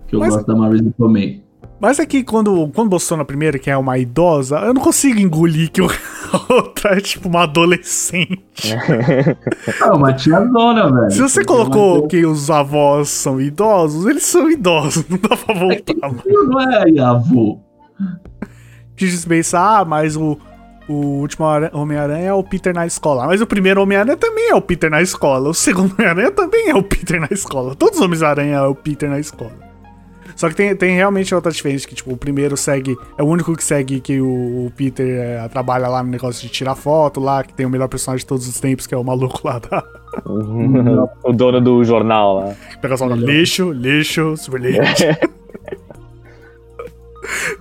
Que 0.08 0.15
eu 0.15 0.20
Mas- 0.20 0.34
gosto 0.36 0.48
da 0.48 0.56
Marvel 0.56 0.91
também. 0.98 1.43
Mas 1.80 1.98
é 2.00 2.06
que 2.06 2.24
quando, 2.24 2.68
quando 2.76 2.92
mostrou 2.92 3.18
na 3.18 3.24
primeira, 3.24 3.58
que 3.58 3.70
é 3.70 3.78
uma 3.78 3.98
idosa, 3.98 4.58
eu 4.60 4.74
não 4.74 4.82
consigo 4.82 5.20
engolir 5.20 5.72
que 5.72 5.82
outra 6.50 6.98
é 6.98 7.02
tipo 7.02 7.30
uma 7.30 7.44
adolescente. 7.44 8.44
Ah, 9.82 9.94
uma 9.96 10.13
tia 10.13 10.39
dona, 10.42 10.92
velho. 10.92 11.12
Se 11.12 11.22
você 11.22 11.44
colocou 11.46 12.06
que 12.08 12.26
os 12.26 12.50
avós 12.50 13.10
são 13.10 13.39
idosos, 13.39 14.06
eles 14.06 14.24
são 14.24 14.50
idosos, 14.50 15.06
não 15.10 15.18
dá 15.18 15.36
pra 15.38 15.54
voltar. 15.56 15.96
mano. 16.02 16.22
tia 16.24 16.44
Não 16.44 16.62
é 16.62 17.00
avô. 17.00 17.60
Que 18.96 19.06
dispensa, 19.08 19.58
ah, 19.60 19.86
mas 19.86 20.18
o, 20.18 20.38
o 20.89 20.94
último 21.22 21.46
Ara- 21.46 21.72
Homem-Aranha 21.74 22.28
é 22.28 22.34
o 22.34 22.44
Peter 22.44 22.74
na 22.74 22.86
escola. 22.86 23.26
Mas 23.26 23.39
o 23.42 23.48
primeiro 23.48 23.82
Homem-Aranha 23.82 24.18
também 24.18 24.50
é 24.50 24.56
o 24.56 24.62
Peter 24.62 24.89
na 24.92 25.02
escola. 25.02 25.50
O 25.50 25.54
segundo 25.54 25.94
Homem-Aranha 25.94 26.32
também 26.32 26.70
é 26.70 26.76
o 26.76 26.84
Peter 26.84 27.20
na 27.22 27.28
escola. 27.32 27.74
Todos 27.76 28.00
os 28.00 28.06
Homens-Aranha 28.06 28.58
é 28.58 28.62
o 28.68 28.76
Peter 28.76 29.10
na 29.10 29.20
escola. 29.20 29.68
Só 30.39 30.47
que 30.47 30.56
tem, 30.56 30.73
tem 30.73 30.95
realmente 30.95 31.36
outra 31.36 31.52
diferença, 31.52 31.86
que 31.86 31.93
tipo, 31.93 32.13
o 32.13 32.15
primeiro 32.15 32.56
segue, 32.56 32.97
é 33.17 33.21
o 33.21 33.25
único 33.25 33.54
que 33.58 33.63
segue 33.63 33.99
que 33.99 34.21
o, 34.21 34.67
o 34.67 34.71
Peter 34.73 35.06
é, 35.06 35.45
trabalha 35.49 35.89
lá 35.89 36.02
no 36.02 36.10
negócio 36.10 36.41
de 36.41 36.47
tirar 36.47 36.75
foto 36.75 37.19
lá, 37.19 37.43
que 37.43 37.54
tem 37.54 37.65
o 37.65 37.69
melhor 37.69 37.89
personagem 37.89 38.21
de 38.21 38.25
todos 38.25 38.47
os 38.47 38.58
tempos, 38.58 38.88
que 38.88 38.95
é 38.95 38.97
o 38.97 39.04
maluco 39.04 39.41
lá 39.43 39.60
da... 39.60 39.84
o 41.25 41.34
dono 41.34 41.60
do 41.60 41.84
jornal 41.84 42.38
lá. 42.38 42.56
Pega 42.82 42.95
só 42.95 43.06
Melhor. 43.06 43.28
lixo, 43.28 43.73
lixo, 43.73 44.38
super 44.38 44.62
lixo. 44.62 44.80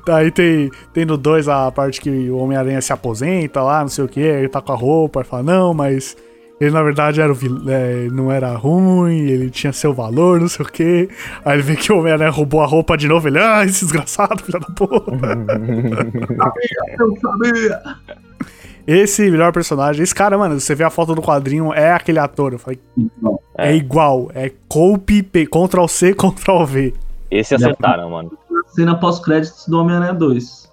Daí 0.07 0.31
tem, 0.31 0.71
tem 0.95 1.05
no 1.05 1.17
2 1.17 1.49
a 1.49 1.73
parte 1.73 2.01
que 2.01 2.31
o 2.31 2.39
Homem-Aranha 2.39 2.81
se 2.81 2.93
aposenta 2.93 3.61
lá, 3.61 3.81
não 3.81 3.89
sei 3.89 4.05
o 4.05 4.09
que, 4.09 4.21
ele 4.21 4.49
tá 4.49 4.61
com 4.61 4.71
a 4.71 4.77
roupa, 4.77 5.19
ele 5.19 5.29
fala, 5.29 5.43
não, 5.43 5.75
mas 5.75 6.17
ele 6.61 6.71
na 6.71 6.83
verdade 6.83 7.21
era 7.21 7.31
o 7.31 7.35
vil- 7.35 7.63
é, 7.69 8.09
não 8.11 8.31
era 8.33 8.55
ruim, 8.57 9.19
ele 9.29 9.51
tinha 9.51 9.73
seu 9.73 9.93
valor, 9.95 10.41
não 10.41 10.49
sei 10.49 10.65
o 10.65 10.69
que. 10.69 11.09
Aí 11.45 11.55
ele 11.55 11.63
vê 11.63 11.77
que 11.77 11.93
o 11.93 11.99
Homem-Aranha 11.99 12.31
roubou 12.31 12.61
a 12.61 12.67
roupa 12.67 12.97
de 12.97 13.07
novo, 13.09 13.29
ele, 13.29 13.39
ah, 13.39 13.65
esse 13.65 13.85
desgraçado, 13.85 14.43
filho 14.43 14.59
da 14.61 14.67
porra. 14.75 15.03
Eu 16.99 17.17
sabia. 17.21 17.81
Esse 18.87 19.31
melhor 19.31 19.53
personagem, 19.53 20.03
esse 20.03 20.15
cara, 20.15 20.39
mano, 20.39 20.59
você 20.59 20.75
vê 20.75 20.83
a 20.83 20.89
foto 20.91 21.15
do 21.15 21.21
quadrinho, 21.23 21.73
é 21.75 21.93
aquele 21.93 22.19
ator. 22.19 22.55
Eu 22.55 22.59
falei, 22.59 22.81
Não, 23.21 23.39
é, 23.57 23.71
É. 23.73 23.77
igual, 23.77 24.31
é 24.35 24.51
copy, 24.69 25.23
P, 25.23 25.47
Ctrl 25.47 25.87
C, 25.87 26.15
Ctrl 26.17 26.65
V. 26.65 26.95
Esse 27.31 27.55
acertaram, 27.55 28.11
mano. 28.11 28.33
Cena 28.69 28.99
pós-créditos 28.99 29.67
do 29.69 29.79
Homem-Aranha 29.79 30.15
2. 30.15 30.73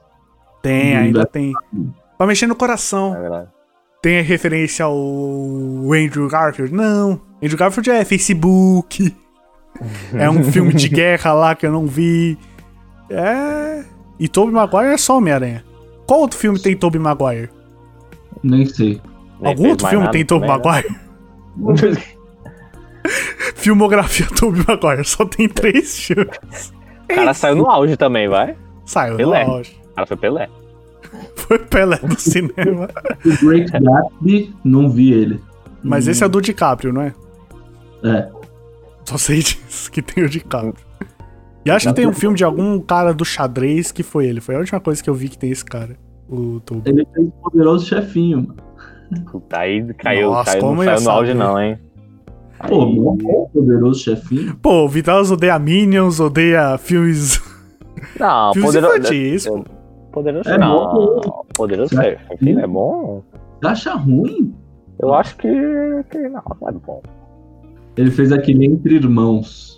Tem, 0.62 0.96
ainda 0.96 1.26
tem. 1.26 1.52
Pra 2.18 2.26
mexer 2.26 2.48
no 2.48 2.56
coração. 2.56 3.14
É 3.16 3.20
verdade. 3.20 3.48
Tem 4.06 4.22
referência 4.22 4.86
ao 4.86 4.96
Andrew 5.92 6.30
Garfield? 6.30 6.72
Não. 6.72 7.20
Andrew 7.42 7.58
Garfield 7.58 7.90
é 7.90 8.06
Facebook. 8.06 9.12
é 10.14 10.30
um 10.30 10.44
filme 10.44 10.76
de 10.76 10.88
guerra 10.88 11.34
lá 11.34 11.56
que 11.56 11.66
eu 11.66 11.72
não 11.72 11.88
vi. 11.88 12.38
É. 13.10 13.84
E 14.20 14.28
Tobey 14.28 14.54
Maguire 14.54 14.94
é 14.94 14.98
só 15.00 15.18
Homem-Aranha. 15.18 15.66
Qual 16.06 16.20
outro 16.20 16.38
filme 16.38 16.62
tem 16.62 16.78
Tobey 16.78 17.00
Maguire? 17.02 17.50
Nem 18.44 18.68
sei. 18.68 19.02
Nem 19.40 19.50
Algum 19.50 19.64
fez 19.64 19.72
outro 19.72 19.88
filme 19.88 20.12
tem 20.12 20.24
Tobey 20.24 20.48
né? 20.48 20.56
Maguire? 20.56 20.96
Filmografia 23.56 24.28
Tobey 24.40 24.64
Maguire. 24.68 25.04
Só 25.04 25.26
tem 25.26 25.50
três 25.50 25.98
filmes. 25.98 26.72
O 27.06 27.16
cara 27.16 27.34
saiu 27.34 27.56
no 27.56 27.70
auge 27.70 27.98
também, 27.98 28.28
vai. 28.28 28.56
Saiu, 28.84 29.18
Pelé. 29.18 29.46
não, 29.46 29.58
acho. 29.58 29.72
O 29.72 29.96
cara 29.96 30.08
foi 30.08 30.18
Pelé. 30.18 30.50
Foi 31.36 31.60
Pelé 31.60 31.98
do 31.98 32.18
cinema. 32.20 32.90
O 33.26 33.46
Great 33.46 33.72
Gatsby, 33.72 34.56
não 34.64 34.90
vi 34.90 35.12
ele. 35.14 35.42
Mas 35.84 36.08
Hum, 36.08 36.12
esse 36.12 36.24
é 36.24 36.28
do 36.28 36.42
DiCaprio, 36.42 36.92
não 36.94 37.02
é? 37.02 37.14
É. 38.04 38.30
Só 39.06 39.18
sei 39.18 39.40
disso, 39.40 39.92
que 39.92 40.02
tem 40.02 40.24
o 40.24 40.30
DiCaprio. 40.30 40.74
E 41.66 41.72
acho 41.72 41.88
que 41.90 41.94
tem 41.96 42.08
um 42.08 42.14
filme 42.14 42.36
de 42.38 42.44
algum 42.44 42.80
cara 42.80 43.14
do 43.14 43.26
xadrez 43.26 43.92
que 43.92 44.04
foi 44.04 44.28
ele. 44.28 44.40
Foi 44.42 44.56
a 44.56 44.60
última 44.60 44.80
coisa 44.80 45.04
que 45.04 45.10
eu 45.10 45.14
vi 45.16 45.30
que 45.30 45.38
tem 45.38 45.50
esse 45.52 45.66
cara. 45.66 45.98
O 46.30 46.60
Toby. 46.60 46.90
Ele 46.90 47.08
fez 47.14 47.28
poderoso 47.42 47.86
chefinho, 47.88 48.38
mano. 48.48 48.56
Puta, 49.32 49.60
aí 49.60 49.94
caiu, 49.94 50.32
Nossa, 50.32 50.52
caiu 50.52 50.62
como 50.62 50.84
não 50.84 50.92
eu 50.92 50.98
saiu 50.98 51.04
no 51.04 51.12
auge, 51.12 51.34
não, 51.36 51.62
hein? 51.62 51.80
Pô, 52.68 52.86
bom, 52.86 53.50
poderoso 53.54 54.00
chefinho. 54.04 54.56
Pô, 54.56 54.86
o 54.86 54.90
Vitalis 54.90 55.30
odeia 55.30 55.60
Minions, 55.60 56.20
odeia 56.20 56.78
filmes, 56.80 57.40
Não, 58.20 58.54
filmes 58.54 58.72
poderoso. 58.74 58.98
infantis. 58.98 59.46
pô. 59.48 59.66
Poderoso 60.16 60.50
É 60.50 60.58
não. 60.58 60.94
bom. 60.94 61.46
Poderoso 61.54 62.02
é, 62.02 62.18
enfim, 62.34 62.58
é 62.58 62.66
bom. 62.66 63.22
Você 63.62 63.68
acha 63.68 63.94
ruim? 63.96 64.56
Eu 64.98 65.14
acho 65.14 65.36
que, 65.36 65.50
que 66.10 66.18
não, 66.30 66.42
não 66.62 66.70
é 66.70 66.72
bom. 66.72 67.04
Ele 67.98 68.10
fez 68.10 68.32
aquele 68.32 68.66
Entre 68.66 68.96
Irmãos. 68.96 69.78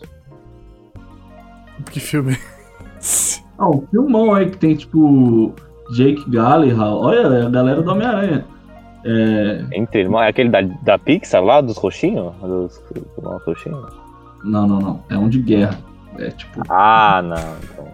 Que 1.92 2.00
filme? 2.00 2.38
Ah, 3.58 3.68
um 3.70 3.82
filmão 3.88 4.34
aí 4.36 4.50
que 4.52 4.58
tem, 4.58 4.76
tipo, 4.76 5.54
Jake 5.96 6.24
Gyllenhaal. 6.30 7.00
Olha, 7.02 7.48
a 7.48 7.50
galera 7.50 7.82
do 7.82 7.90
Homem-Aranha. 7.92 8.46
É... 9.04 9.66
Entre 9.74 10.02
irmãos, 10.02 10.22
é 10.22 10.28
aquele 10.28 10.50
da, 10.50 10.62
da 10.62 11.00
Pixar 11.00 11.44
lá, 11.44 11.62
dos 11.62 11.78
roxinhos? 11.78 12.32
Dos, 12.42 12.80
dos 12.94 13.44
roxinhos? 13.44 13.88
Não, 14.44 14.68
não, 14.68 14.80
não. 14.80 15.04
É 15.10 15.18
um 15.18 15.30
de 15.30 15.42
guerra. 15.42 15.80
É, 16.20 16.30
tipo, 16.30 16.62
Ah, 16.70 17.24
não. 17.24 17.88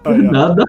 Então. 0.00 0.32
Nada. 0.32 0.64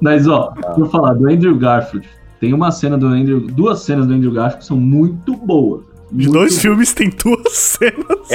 Mas, 0.00 0.26
ó, 0.26 0.54
vou 0.76 0.86
falar 0.88 1.14
do 1.14 1.28
Andrew 1.28 1.56
Garfield. 1.58 2.08
Tem 2.40 2.52
uma 2.52 2.70
cena 2.72 2.98
do 2.98 3.06
Andrew, 3.06 3.40
duas 3.46 3.80
cenas 3.80 4.06
do 4.06 4.14
Andrew 4.14 4.32
Garfield 4.32 4.58
que 4.60 4.66
são 4.66 4.76
muito 4.76 5.36
boas. 5.36 5.84
De 6.10 6.28
Muito 6.28 6.32
dois 6.32 6.58
filmes 6.60 6.92
tem 6.92 7.10
duas 7.10 7.52
cenas. 7.56 8.28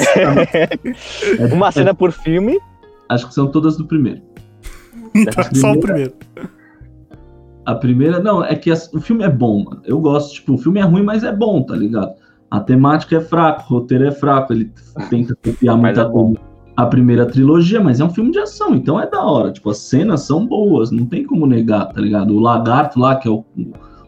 Uma 1.53 1.71
cena 1.71 1.93
por 1.93 2.12
filme. 2.12 2.58
Acho 3.10 3.27
que 3.27 3.34
são 3.34 3.47
todas 3.47 3.77
do 3.77 3.86
primeiro. 3.86 4.21
Então 5.13 5.43
é 5.43 5.56
só 5.56 5.71
o 5.73 5.80
primeiro. 5.80 6.13
A 7.65 7.75
primeira, 7.75 8.19
não, 8.19 8.43
é 8.43 8.56
que 8.56 8.71
as- 8.71 8.91
o 8.93 9.01
filme 9.01 9.23
é 9.23 9.30
bom, 9.30 9.63
mano. 9.65 9.82
Eu 9.84 9.99
gosto, 9.99 10.34
tipo, 10.36 10.53
o 10.53 10.58
filme 10.58 10.80
é 10.80 10.84
ruim, 10.84 11.03
mas 11.03 11.23
é 11.23 11.34
bom, 11.34 11.62
tá 11.63 11.75
ligado? 11.75 12.12
A 12.49 12.62
temática 12.62 13.17
é 13.17 13.21
fraca, 13.21 13.62
o 13.63 13.80
roteiro 13.80 14.06
é 14.08 14.12
fraco, 14.12 14.53
ele 14.53 14.71
tenta 15.10 15.36
copiar 15.43 15.75
muita 15.77 16.01
é 16.01 16.06
coisa. 16.10 16.39
A 16.78 16.86
primeira 16.86 17.26
trilogia, 17.26 17.82
mas 17.82 18.00
é 18.00 18.06
um 18.06 18.10
filme 18.12 18.32
de 18.32 18.38
ação, 18.38 18.76
então 18.76 19.02
é 19.02 19.10
da 19.10 19.24
hora. 19.24 19.52
Tipo, 19.52 19.72
as 19.72 19.80
cenas 19.80 20.22
são 20.22 20.46
boas, 20.46 20.92
não 20.92 21.08
tem 21.08 21.26
como 21.26 21.48
negar, 21.48 21.88
tá 21.88 22.00
ligado? 22.00 22.36
O 22.36 22.40
lagarto 22.40 23.00
lá, 23.00 23.16
que 23.16 23.28
é 23.28 23.32
o, 23.32 23.44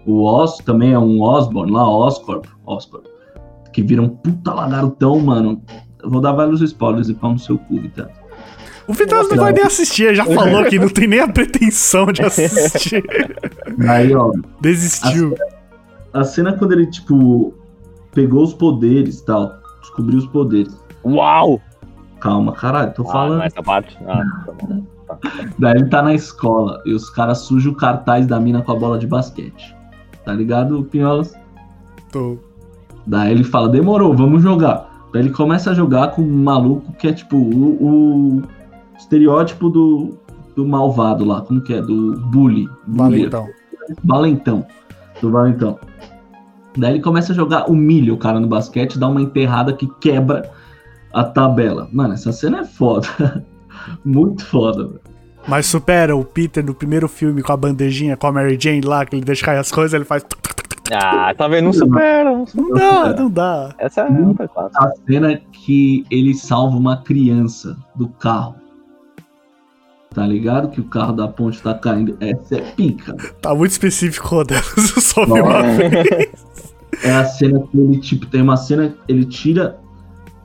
o 0.05 0.23
Os, 0.23 0.57
também 0.57 0.93
é 0.93 0.99
um 0.99 1.19
Osborn 1.19 1.71
lá, 1.71 1.89
Oscorp, 1.89 2.45
Oscorp, 2.67 3.05
que 3.73 3.81
vira 3.81 4.03
um 4.03 4.09
puta 4.09 4.53
lagartão, 4.53 5.19
mano. 5.19 5.61
Eu 6.01 6.11
vou 6.11 6.21
dar 6.21 6.33
vários 6.33 6.61
spoilers 6.61 7.09
e 7.09 7.15
pau 7.15 7.33
no 7.33 7.39
seu 7.39 7.57
cu, 7.57 7.81
tá? 7.89 8.07
O 8.87 8.93
Vitor 8.93 9.27
não 9.29 9.37
vai 9.37 9.53
nem 9.53 9.63
assistir, 9.63 10.15
já 10.15 10.25
falou 10.25 10.65
que 10.65 10.79
não 10.79 10.89
tem 10.89 11.07
nem 11.07 11.19
a 11.19 11.27
pretensão 11.27 12.11
de 12.11 12.23
assistir. 12.23 13.03
Aí, 13.87 14.15
ó, 14.15 14.31
Desistiu. 14.61 15.35
a 16.11 16.23
cena 16.23 16.53
quando 16.53 16.71
ele, 16.71 16.87
tipo, 16.87 17.53
pegou 18.13 18.43
os 18.43 18.53
poderes 18.53 19.19
e 19.19 19.25
tal, 19.25 19.53
descobriu 19.81 20.17
os 20.17 20.25
poderes. 20.25 20.75
Uau! 21.05 21.61
Calma, 22.19 22.51
caralho, 22.53 22.93
tô 22.93 23.03
Ah, 23.03 23.11
falando. 23.11 23.41
essa 23.43 23.63
parte. 23.63 23.97
Ah, 24.07 24.23
tá 24.45 24.51
bom. 24.61 24.83
Daí 25.57 25.75
ele 25.77 25.87
tá 25.89 26.01
na 26.01 26.13
escola 26.13 26.81
e 26.85 26.93
os 26.93 27.09
caras 27.09 27.39
sujam 27.39 27.71
o 27.71 27.75
cartaz 27.75 28.27
da 28.27 28.39
mina 28.39 28.61
com 28.61 28.71
a 28.71 28.75
bola 28.75 28.99
de 28.99 29.07
basquete. 29.07 29.75
Tá 30.23 30.33
ligado, 30.33 30.83
Pinholas? 30.91 31.33
Tô. 32.11 32.37
Daí 33.07 33.31
ele 33.31 33.43
fala, 33.43 33.69
demorou, 33.69 34.15
vamos 34.15 34.43
jogar. 34.43 34.87
Daí 35.11 35.23
ele 35.23 35.31
começa 35.31 35.71
a 35.71 35.73
jogar 35.73 36.09
com 36.09 36.21
um 36.21 36.43
maluco 36.43 36.93
que 36.93 37.07
é 37.07 37.13
tipo 37.13 37.37
o, 37.37 38.37
o 38.37 38.41
estereótipo 38.97 39.69
do, 39.69 40.19
do 40.55 40.67
malvado 40.67 41.25
lá, 41.25 41.41
como 41.41 41.61
que 41.61 41.73
é? 41.73 41.81
Do 41.81 42.19
bully. 42.27 42.67
Valeu 42.87 43.09
bully. 43.11 43.25
então. 43.25 43.47
Valentão. 44.03 44.67
Do 45.19 45.31
Valentão. 45.31 45.79
Daí 46.77 46.93
ele 46.93 47.01
começa 47.01 47.31
a 47.31 47.35
jogar, 47.35 47.67
humilha 47.69 48.13
o 48.13 48.17
cara 48.17 48.39
no 48.39 48.47
basquete, 48.47 48.99
dá 48.99 49.07
uma 49.07 49.21
enterrada 49.21 49.73
que 49.73 49.87
quebra 49.99 50.51
a 51.13 51.23
tabela. 51.23 51.89
Mano, 51.91 52.13
essa 52.13 52.31
cena 52.31 52.59
é 52.59 52.65
foda. 52.65 53.07
Muito 54.03 54.45
foda, 54.45 54.87
velho. 54.87 55.01
Mas 55.47 55.65
supera 55.65 56.15
o 56.15 56.23
Peter 56.23 56.63
no 56.63 56.73
primeiro 56.73 57.07
filme 57.07 57.41
com 57.41 57.51
a 57.51 57.57
bandejinha, 57.57 58.17
com 58.17 58.27
a 58.27 58.31
Mary 58.31 58.57
Jane 58.59 58.81
lá, 58.81 59.05
que 59.05 59.15
ele 59.15 59.25
deixa 59.25 59.45
cair 59.45 59.57
as 59.57 59.71
coisas, 59.71 59.93
ele 59.93 60.05
faz. 60.05 60.23
Ah, 60.91 61.33
tá 61.35 61.47
vendo? 61.47 61.65
Não 61.65 61.73
supera. 61.73 62.31
Não 62.31 62.45
supera. 62.45 62.69
Não 62.69 62.75
dá, 62.75 63.13
não 63.13 63.31
dá. 63.31 63.75
Essa 63.77 64.01
é 64.01 64.09
não. 64.09 64.35
A 64.75 64.91
cena 65.07 65.41
que 65.51 66.03
ele 66.11 66.33
salva 66.33 66.77
uma 66.77 66.97
criança 66.97 67.77
do 67.95 68.07
carro. 68.09 68.55
Tá 70.13 70.25
ligado? 70.25 70.69
Que 70.69 70.81
o 70.81 70.85
carro 70.85 71.13
da 71.13 71.27
ponte 71.27 71.61
tá 71.61 71.73
caindo. 71.73 72.17
Essa 72.19 72.57
é 72.57 72.61
pica. 72.71 73.15
Tá 73.41 73.53
muito 73.53 73.71
específico, 73.71 74.27
Rodel. 74.27 74.57
Eu 74.77 75.01
só 75.01 75.25
vi 75.25 75.39
uma 75.39 75.61
vez. 75.61 76.31
É 77.03 77.11
a 77.11 77.25
cena 77.25 77.61
que 77.67 77.77
ele, 77.77 77.99
tipo, 77.99 78.25
tem 78.25 78.41
uma 78.41 78.57
cena, 78.57 78.95
ele 79.07 79.25
tira. 79.25 79.79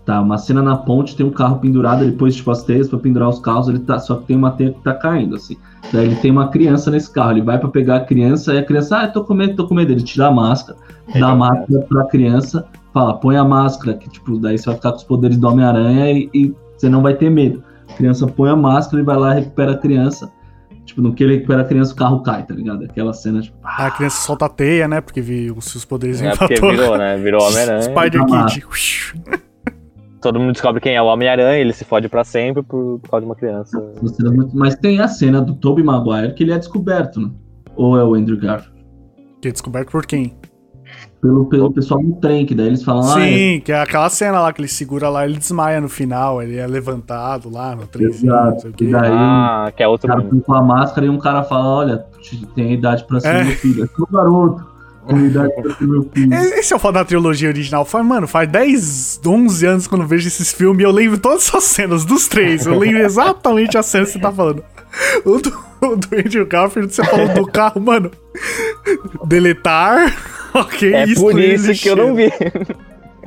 Tá, 0.05 0.21
uma 0.21 0.37
cena 0.37 0.61
na 0.63 0.77
ponte, 0.77 1.17
tem 1.17 1.25
um 1.25 1.31
carro 1.31 1.59
pendurado, 1.59 2.03
ele 2.05 2.13
pôs, 2.13 2.37
tipo, 2.37 2.51
as 2.51 2.63
teias 2.63 2.89
pra 2.89 2.99
pendurar 2.99 3.29
os 3.29 3.39
carros, 3.39 3.69
ele 3.69 3.79
tá. 3.79 3.99
Só 3.99 4.17
que 4.17 4.27
tem 4.27 4.37
uma 4.37 4.51
teia 4.51 4.71
que 4.73 4.81
tá 4.81 4.93
caindo, 4.93 5.35
assim. 5.37 5.57
Daí 5.93 6.05
ele 6.07 6.17
tem 6.17 6.31
uma 6.31 6.49
criança 6.49 6.91
nesse 6.91 7.11
carro, 7.11 7.31
ele 7.33 7.43
vai 7.43 7.59
pra 7.59 7.69
pegar 7.71 7.97
a 7.97 8.01
criança, 8.01 8.53
e 8.53 8.59
a 8.59 8.65
criança, 8.65 8.99
ah, 8.99 9.05
eu 9.05 9.13
tô 9.13 9.25
com 9.25 9.33
medo, 9.33 9.57
tô 9.57 9.67
com 9.67 9.75
medo. 9.75 9.93
Ele 9.93 10.03
tira 10.03 10.27
a 10.27 10.31
máscara, 10.31 10.79
dá 11.19 11.29
a 11.29 11.35
máscara 11.35 11.81
pra 11.89 12.05
criança, 12.07 12.67
fala, 12.93 13.15
põe 13.15 13.37
a 13.37 13.45
máscara, 13.45 13.95
que, 13.97 14.11
tipo, 14.11 14.39
daí 14.39 14.59
você 14.59 14.67
vai 14.67 14.75
ficar 14.75 14.91
com 14.91 14.97
os 14.99 15.05
poderes 15.05 15.39
do 15.39 15.49
Homem-Aranha 15.49 16.11
e, 16.13 16.29
e 16.35 16.55
você 16.77 16.89
não 16.91 17.01
vai 17.03 17.15
ter 17.15 17.31
medo. 17.31 17.63
A 17.89 17.95
criança 17.95 18.27
põe 18.27 18.51
a 18.51 18.57
máscara 18.57 19.03
e 19.03 19.05
vai 19.07 19.17
lá 19.17 19.33
e 19.33 19.41
recupera 19.41 19.73
a 19.73 19.79
criança. 19.79 20.31
Tipo, 20.85 21.01
no 21.01 21.15
que 21.15 21.25
ele 21.25 21.37
recupera 21.37 21.63
a 21.63 21.65
criança, 21.65 21.95
o 21.95 21.97
carro 21.97 22.21
cai, 22.23 22.43
tá 22.43 22.53
ligado? 22.53 22.85
Aquela 22.85 23.15
cena, 23.15 23.41
tipo, 23.41 23.57
A 23.65 23.91
criança 23.91 24.21
solta 24.21 24.45
a 24.45 24.49
teia, 24.51 24.87
né? 24.87 25.01
Porque 25.01 25.23
viu 25.23 25.55
os 25.57 25.65
seus 25.65 25.83
poderes 25.83 26.21
É 26.21 26.37
porque 26.37 26.57
virou, 26.61 26.99
né? 26.99 27.17
Virou 27.17 27.41
Homem-Aranha. 27.49 27.81
Spider 27.83 28.21
Ah. 28.31 28.45
Kid. 28.47 28.67
Todo 30.25 30.41
mundo 30.41 30.53
descobre 30.53 30.81
quem 30.81 30.95
é 30.97 31.03
o 31.03 31.07
Homem-Aranha, 31.07 31.59
ele 31.59 31.73
se 31.73 31.85
fode 31.85 32.09
pra 32.09 32.25
sempre 32.25 32.63
por, 32.63 32.99
por 33.01 33.11
causa 33.11 33.25
de 33.25 33.31
uma 33.31 33.37
criança. 33.37 33.79
Mas 34.55 34.75
tem 34.77 34.99
a 35.01 35.07
cena 35.07 35.41
do 35.41 35.55
Tobey 35.55 35.85
Maguire 35.85 36.33
que 36.35 36.43
ele 36.43 36.53
é 36.53 36.59
descoberto, 36.59 37.21
né? 37.21 37.31
Ou 37.77 37.99
é 37.99 38.03
o 38.05 38.15
Andrew 38.15 38.39
Garfield? 38.39 38.75
Que 39.43 39.49
é 39.49 39.53
descoberto 39.53 39.91
por 39.91 40.07
quem? 40.07 40.35
Pelo, 41.21 41.47
pelo 41.47 41.73
pessoal 41.73 42.03
no 42.03 42.17
trem, 42.17 42.45
que 42.47 42.55
daí 42.55 42.67
eles 42.69 42.83
falam, 42.83 43.03
ah, 43.15 43.21
é, 43.27 43.33
Sim, 43.33 43.61
que 43.61 43.73
é 43.73 43.81
aquela 43.81 44.09
cena 44.11 44.41
lá 44.41 44.53
que 44.53 44.61
ele 44.61 44.69
segura 44.69 45.09
lá, 45.09 45.25
ele 45.27 45.39
desmaia 45.39 45.81
no 45.81 45.89
final, 45.89 46.43
ele 46.43 46.57
é 46.57 46.67
levantado 46.67 47.51
lá 47.51 47.75
no 47.75 47.87
trenzinho, 47.87 48.33
não 48.33 48.59
sei 48.59 48.71
o 48.71 48.73
Exato, 48.73 48.73
quê. 48.77 48.85
e 48.85 48.91
daí 48.93 49.11
Ah, 49.13 49.73
que 49.75 49.83
é 49.83 49.89
o 49.89 49.91
outro. 49.91 50.07
cara 50.09 50.23
põe 50.23 50.41
com 50.41 50.55
a 50.55 50.63
máscara 50.63 51.07
e 51.07 51.11
um 51.11 51.19
cara 51.19 51.43
fala, 51.43 51.67
olha, 51.67 51.99
te- 52.23 52.47
tem 52.55 52.73
idade 52.75 53.05
pra 53.05 53.21
ser 53.21 53.29
É. 53.29 53.45
meu 53.45 53.57
filho. 53.57 53.85
É 53.85 53.87
seu 53.87 54.07
garoto, 54.11 54.65
tem 55.07 55.27
idade 55.27 55.53
pra 55.63 55.75
ser 55.75 55.87
meu 55.87 56.09
filho. 56.13 56.35
Esse 56.35 56.73
é 56.73 56.77
o 56.77 56.79
foda 56.79 56.99
da 57.01 57.05
trilogia 57.05 57.49
original. 57.49 57.85
Foi, 57.85 58.03
mano, 58.03 58.27
faz 58.27 58.49
10, 58.51 59.21
11 59.27 59.67
anos 59.67 59.87
quando 59.87 60.03
eu 60.03 60.09
vejo 60.09 60.27
esses 60.29 60.53
filmes 60.53 60.81
e 60.81 60.85
eu 60.85 60.91
lembro 60.91 61.19
todas 61.19 61.47
essas 61.49 61.65
cenas, 61.65 62.05
dos 62.05 62.27
três. 62.29 62.67
Eu 62.67 62.79
lembro 62.79 62.99
exatamente 63.03 63.77
a 63.79 63.83
cena 63.83 64.05
que 64.07 64.13
você 64.13 64.19
tá 64.19 64.33
falando. 64.33 64.65
O 65.25 65.39
do, 65.39 65.53
o 65.83 65.97
do 65.97 66.09
Andrew 66.17 66.47
Garfield, 66.47 66.95
você 66.95 67.05
falou 67.05 67.29
do 67.35 67.47
carro, 67.47 67.81
mano. 67.81 68.11
Deletar. 69.27 70.15
Ok, 70.57 70.95
É 70.95 71.03
por 71.03 71.11
excluir 71.11 71.55
isso 71.55 71.83
que 71.83 71.89
eu 71.89 71.97
não 71.97 72.15
vi. 72.15 72.31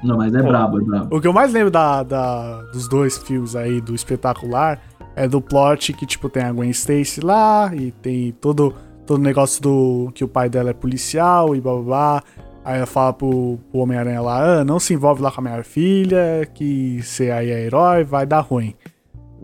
Não, 0.01 0.15
mas 0.15 0.33
é 0.33 0.41
brabo, 0.41 0.79
é 0.79 0.81
brabo. 0.81 1.13
O 1.17 1.19
que 1.19 1.27
eu 1.27 1.33
mais 1.33 1.51
lembro 1.51 1.69
da, 1.69 2.01
da- 2.01 2.61
dos 2.71 2.87
dois 2.87 3.17
filmes 3.17 3.53
aí, 3.53 3.81
do 3.81 3.93
espetacular, 3.93 4.79
é 5.13 5.27
do 5.27 5.41
plot 5.41 5.91
que, 5.91 6.05
tipo, 6.05 6.29
tem 6.29 6.43
a 6.43 6.53
Gwen 6.53 6.69
Stacy 6.69 7.19
lá 7.19 7.69
e 7.75 7.91
tem 7.91 8.31
todo 8.39 8.73
todo 9.07 9.19
o 9.19 9.23
negócio 9.23 9.61
do 9.61 10.11
que 10.13 10.23
o 10.23 10.27
pai 10.27 10.49
dela 10.49 10.69
é 10.69 10.73
policial 10.73 11.55
e 11.55 11.61
blá 11.61 11.73
blá 11.73 11.83
blá. 11.83 12.23
Aí 12.63 12.77
ela 12.77 12.85
fala 12.85 13.13
pro, 13.13 13.57
pro 13.71 13.79
Homem-Aranha 13.79 14.21
lá, 14.21 14.59
ah, 14.59 14.65
não 14.65 14.77
se 14.77 14.93
envolve 14.93 15.21
lá 15.21 15.31
com 15.31 15.39
a 15.39 15.43
minha 15.43 15.63
filha, 15.63 16.45
que 16.53 17.01
você 17.01 17.31
aí 17.31 17.49
é 17.49 17.61
herói, 17.61 18.03
vai 18.03 18.25
dar 18.25 18.41
ruim. 18.41 18.75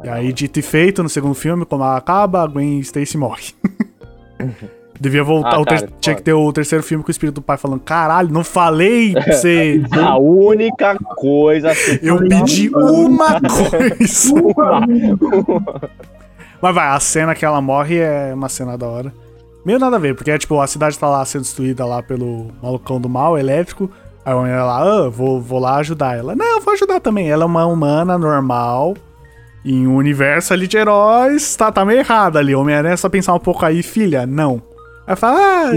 E 0.04 0.10
aí, 0.10 0.34
dito 0.34 0.60
e 0.60 0.62
feito, 0.62 1.02
no 1.02 1.08
segundo 1.08 1.34
filme, 1.34 1.66
como 1.66 1.86
ela 1.86 1.96
acaba, 1.96 2.44
a 2.44 2.48
Gwen 2.48 2.80
Stacy 2.82 3.18
morre. 3.18 3.54
Devia 5.00 5.24
voltar, 5.24 5.60
Ah, 5.60 5.66
cara, 5.66 5.90
tinha 6.02 6.16
que 6.16 6.22
ter 6.22 6.34
o 6.34 6.52
terceiro 6.52 6.84
filme 6.84 7.02
com 7.02 7.08
o 7.08 7.12
espírito 7.12 7.36
do 7.36 7.42
pai 7.42 7.58
falando, 7.58 7.80
caralho, 7.80 8.30
não 8.30 8.44
falei 8.44 9.14
pra 9.16 9.34
você... 9.34 9.82
A 9.92 10.18
única 10.18 10.98
coisa 11.16 11.74
que 11.74 12.00
Eu 12.06 12.18
pedi 12.28 12.70
uma 12.70 13.40
coisa. 13.40 14.34
Mas 16.62 16.76
vai, 16.76 16.88
a 16.88 17.00
cena 17.00 17.34
que 17.34 17.46
ela 17.46 17.62
morre 17.62 18.00
é 18.00 18.34
uma 18.34 18.50
cena 18.50 18.78
da 18.78 18.88
hora. 18.88 19.14
Meio 19.66 19.80
nada 19.80 19.96
a 19.96 20.00
ver, 20.00 20.16
porque 20.16 20.32
é 20.32 20.38
tipo, 20.38 20.60
a 20.60 20.68
cidade 20.68 21.00
tá 21.00 21.08
lá 21.10 21.24
sendo 21.26 21.44
destruída 21.44 21.86
lá 21.86 22.04
pelo 22.04 22.48
malucão 22.62 23.00
do 23.00 23.08
mal, 23.08 23.38
elétrico. 23.38 23.90
Aí 24.26 24.34
ela 24.34 24.64
lá, 24.64 24.80
ah, 24.80 25.10
vou, 25.10 25.42
vou 25.42 25.60
lá 25.60 25.78
ajudar 25.78 26.18
ela. 26.18 26.36
Não, 26.36 26.58
eu 26.58 26.62
vou 26.62 26.74
ajudar 26.74 27.00
também. 27.00 27.30
Ela 27.30 27.44
é 27.44 27.46
uma 27.46 27.66
humana 27.66 28.18
normal. 28.18 28.96
Em 29.66 29.88
um 29.88 29.96
universo 29.96 30.54
ali 30.54 30.68
de 30.68 30.76
heróis, 30.76 31.56
tá, 31.56 31.72
tá 31.72 31.86
meio 31.86 32.00
errado 32.00 32.38
ali. 32.38 32.54
Homem-Aranha 32.54 32.94
é 32.94 32.98
só 32.98 33.08
pensar 33.08 33.34
um 33.34 33.40
pouco 33.40 33.66
aí, 33.66 33.82
filha, 33.82 34.26
não. 34.26 34.62
Aí 35.08 35.16
fala, 35.16 35.40
ah, 35.40 35.72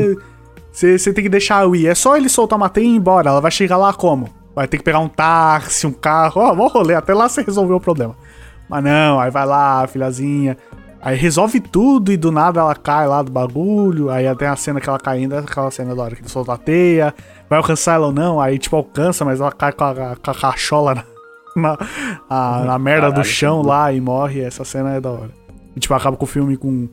você 0.73 1.13
tem 1.13 1.25
que 1.25 1.29
deixar 1.29 1.63
eu 1.63 1.75
ir. 1.75 1.87
É 1.87 1.95
só 1.95 2.17
ele 2.17 2.29
soltar 2.29 2.57
uma 2.57 2.69
teia 2.69 2.85
e 2.85 2.89
ir 2.89 2.97
embora. 2.97 3.31
Ela 3.31 3.41
vai 3.41 3.51
chegar 3.51 3.77
lá 3.77 3.93
como? 3.93 4.29
Vai 4.55 4.67
ter 4.67 4.79
que 4.79 4.85
pegar 4.85 4.99
um 4.99 5.09
táxi, 5.09 5.87
um 5.87 5.93
carro. 5.93 6.41
Ó, 6.41 6.55
mó 6.55 6.67
rolê. 6.67 6.95
Até 6.95 7.15
lá 7.15 7.29
você 7.29 7.43
resolveu 7.43 7.77
o 7.77 7.81
problema. 7.81 8.17
Mas 8.69 8.83
não, 8.83 9.21
aí 9.21 9.31
vai 9.31 9.47
lá, 9.47 9.87
filhazinha. 9.87 10.57
Aí 11.07 11.17
resolve 11.17 11.61
tudo 11.61 12.11
e 12.11 12.17
do 12.17 12.33
nada 12.33 12.59
ela 12.59 12.75
cai 12.75 13.07
lá 13.07 13.23
do 13.23 13.31
bagulho. 13.31 14.11
Aí 14.11 14.27
até 14.27 14.49
a 14.49 14.57
cena 14.57 14.81
que 14.81 14.89
ela 14.89 14.99
cai 14.99 15.19
ainda, 15.19 15.39
aquela 15.39 15.71
cena 15.71 15.95
da 15.95 16.03
hora 16.03 16.17
que 16.17 16.23
ele 16.23 16.29
solta 16.29 16.55
a 16.55 16.59
teia. 16.59 17.15
Vai 17.49 17.59
alcançar 17.59 17.95
ela 17.95 18.07
ou 18.07 18.13
não? 18.13 18.41
Aí 18.41 18.59
tipo 18.59 18.75
alcança, 18.75 19.25
mas 19.25 19.41
ela 19.41 19.53
cai 19.53 19.71
com 19.73 19.85
a, 19.85 19.95
com 20.17 20.31
a 20.31 20.35
cachola 20.35 20.97
na, 20.97 21.05
na, 21.55 21.79
a- 22.29 22.65
na 22.65 22.79
merda 22.79 23.07
do 23.07 23.11
Caralho, 23.13 23.25
chão 23.31 23.63
lá 23.63 23.93
e 23.93 24.01
morre. 24.01 24.41
Essa 24.41 24.65
cena 24.65 24.95
é 24.95 25.01
da 25.01 25.11
hora. 25.13 25.31
E 25.77 25.79
tipo, 25.79 25.95
acaba 25.95 26.17
com 26.17 26.25
o 26.25 26.29
filme 26.29 26.57
com. 26.57 26.89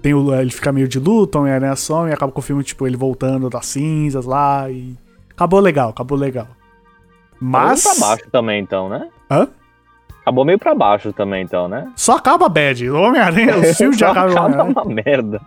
Tem 0.00 0.14
o, 0.14 0.32
ele 0.32 0.52
fica 0.52 0.70
meio 0.70 0.86
de 0.86 1.00
luto, 1.00 1.36
Homem-Aranha 1.36 1.74
some 1.74 2.08
e 2.10 2.12
acaba 2.12 2.30
com 2.30 2.38
o 2.38 2.42
filme, 2.42 2.62
tipo, 2.62 2.86
ele 2.86 2.96
voltando 2.96 3.50
das 3.50 3.66
cinzas 3.66 4.24
lá 4.26 4.70
e. 4.70 4.96
Acabou 5.32 5.58
legal, 5.58 5.90
acabou 5.90 6.16
legal. 6.16 6.46
Mas. 7.40 7.80
Acabou 7.84 7.98
meio 7.98 7.98
pra 7.98 8.08
baixo 8.08 8.30
também, 8.30 8.62
então, 8.62 8.88
né? 8.88 9.08
Hã? 9.28 9.48
Acabou 10.26 10.44
meio 10.44 10.58
pra 10.58 10.74
baixo 10.74 11.12
também, 11.12 11.44
então, 11.44 11.68
né? 11.68 11.86
Só 11.94 12.16
acaba 12.16 12.48
bad. 12.48 12.90
O 12.90 12.96
Homem-Aranha, 13.00 13.58
os 13.58 13.76
filmes 13.78 13.96
já 13.96 14.06
Só 14.12 14.12
acabam. 14.12 14.32
acaba 14.32 14.46
Homem-Aranha. 14.48 14.72
uma 14.72 14.84
merda. 14.84 15.40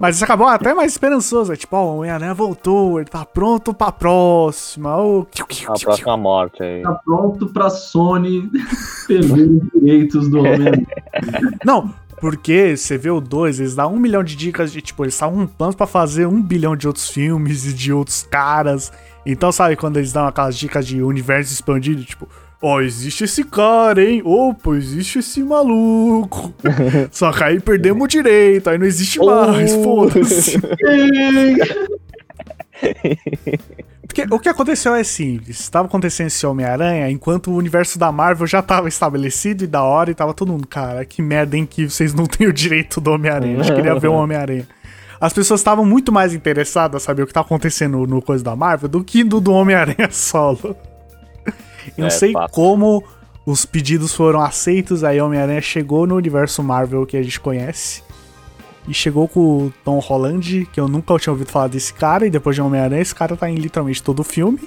Mas 0.00 0.16
isso 0.16 0.24
acabou 0.24 0.48
até 0.48 0.74
mais 0.74 0.90
esperançoso. 0.90 1.52
É 1.52 1.56
tipo, 1.56 1.76
ó, 1.76 1.84
o 1.84 1.98
Homem-Aranha 1.98 2.34
voltou, 2.34 2.98
ele 2.98 3.08
tá 3.08 3.24
pronto 3.24 3.72
pra 3.72 3.92
próxima. 3.92 4.96
Kiu, 5.30 5.46
A 5.72 5.78
próxima 5.78 6.16
morte 6.16 6.60
aí. 6.60 6.82
Tá 6.82 6.92
pronto 7.04 7.46
pra 7.46 7.70
Sony 7.70 8.50
perder 9.06 9.48
os 9.48 9.70
direitos 9.80 10.28
do 10.28 10.38
homem. 10.40 10.84
Não, 11.64 11.94
Porque 12.20 12.76
você 12.76 12.98
vê 12.98 13.10
o 13.10 13.20
2, 13.20 13.60
eles 13.60 13.76
dão 13.76 13.94
um 13.94 13.98
milhão 14.00 14.24
de 14.24 14.34
dicas 14.34 14.72
de, 14.72 14.80
tipo, 14.82 15.04
eles 15.04 15.14
estavam 15.14 15.38
um 15.42 15.46
plano 15.46 15.76
pra 15.76 15.86
fazer 15.86 16.26
um 16.26 16.42
bilhão 16.42 16.74
de 16.74 16.88
outros 16.88 17.08
filmes 17.08 17.64
e 17.64 17.72
de 17.72 17.92
outros 17.92 18.24
caras. 18.24 18.92
Então, 19.24 19.52
sabe, 19.52 19.76
quando 19.76 19.98
eles 19.98 20.12
dão 20.12 20.26
aquelas 20.26 20.56
dicas 20.58 20.84
de 20.86 21.00
universo 21.02 21.52
expandido, 21.52 22.02
tipo, 22.04 22.26
ó, 22.62 22.76
oh, 22.76 22.80
existe 22.80 23.24
esse 23.24 23.44
cara, 23.44 24.02
hein? 24.02 24.22
Opa, 24.24 24.76
existe 24.76 25.18
esse 25.18 25.42
maluco. 25.42 26.52
Só 27.10 27.32
que 27.32 27.44
aí 27.44 27.60
perdemos 27.60 28.04
o 28.04 28.08
direito, 28.08 28.70
aí 28.70 28.78
não 28.78 28.86
existe 28.86 29.18
mais, 29.18 29.72
oh. 29.74 29.82
foda-se. 29.82 30.58
Porque 34.06 34.22
o 34.30 34.38
que 34.38 34.48
aconteceu 34.48 34.94
é 34.94 35.04
simples. 35.04 35.60
Estava 35.60 35.86
acontecendo 35.86 36.28
esse 36.28 36.46
Homem-Aranha 36.46 37.10
enquanto 37.10 37.50
o 37.50 37.56
universo 37.56 37.98
da 37.98 38.10
Marvel 38.10 38.46
já 38.46 38.60
estava 38.60 38.88
estabelecido 38.88 39.64
e 39.64 39.66
da 39.66 39.82
hora 39.82 40.10
e 40.10 40.14
tava 40.14 40.32
todo 40.32 40.52
mundo, 40.52 40.66
cara, 40.66 41.04
que 41.04 41.20
merda, 41.20 41.56
hein, 41.56 41.66
que 41.66 41.88
vocês 41.88 42.14
não 42.14 42.24
têm 42.24 42.46
o 42.46 42.52
direito 42.52 43.00
do 43.00 43.10
Homem-Aranha. 43.10 43.60
A 43.60 43.62
gente 43.62 43.74
queria 43.74 43.98
ver 43.98 44.08
o 44.08 44.14
Homem-Aranha. 44.14 44.66
As 45.20 45.32
pessoas 45.32 45.60
estavam 45.60 45.84
muito 45.84 46.12
mais 46.12 46.34
interessadas 46.34 47.02
a 47.02 47.04
saber 47.04 47.22
o 47.22 47.26
que 47.26 47.32
tá 47.32 47.40
acontecendo 47.40 48.06
no 48.06 48.22
coisa 48.22 48.44
da 48.44 48.54
Marvel 48.54 48.88
do 48.88 49.02
que 49.02 49.24
do, 49.24 49.40
do 49.40 49.52
Homem-Aranha 49.52 50.08
solo. 50.12 50.76
Eu 51.96 52.02
não 52.02 52.06
é, 52.06 52.10
sei 52.10 52.32
como 52.52 53.04
os 53.44 53.64
pedidos 53.64 54.14
foram 54.14 54.40
aceitos, 54.40 55.04
aí 55.04 55.20
Homem-Aranha 55.20 55.60
chegou 55.60 56.06
no 56.06 56.16
universo 56.16 56.62
Marvel 56.62 57.06
que 57.06 57.16
a 57.16 57.22
gente 57.22 57.38
conhece. 57.38 58.02
E 58.88 58.94
chegou 58.94 59.26
com 59.26 59.66
o 59.66 59.72
Tom 59.84 59.98
Holland, 59.98 60.68
que 60.72 60.80
eu 60.80 60.86
nunca 60.86 61.16
tinha 61.18 61.32
ouvido 61.32 61.50
falar 61.50 61.68
desse 61.68 61.92
cara, 61.92 62.26
e 62.26 62.30
depois 62.30 62.54
de 62.54 62.62
Homem-Aranha, 62.62 63.02
esse 63.02 63.14
cara 63.14 63.36
tá 63.36 63.50
em 63.50 63.56
literalmente 63.56 64.02
todo 64.02 64.20
o 64.20 64.24
filme. 64.24 64.60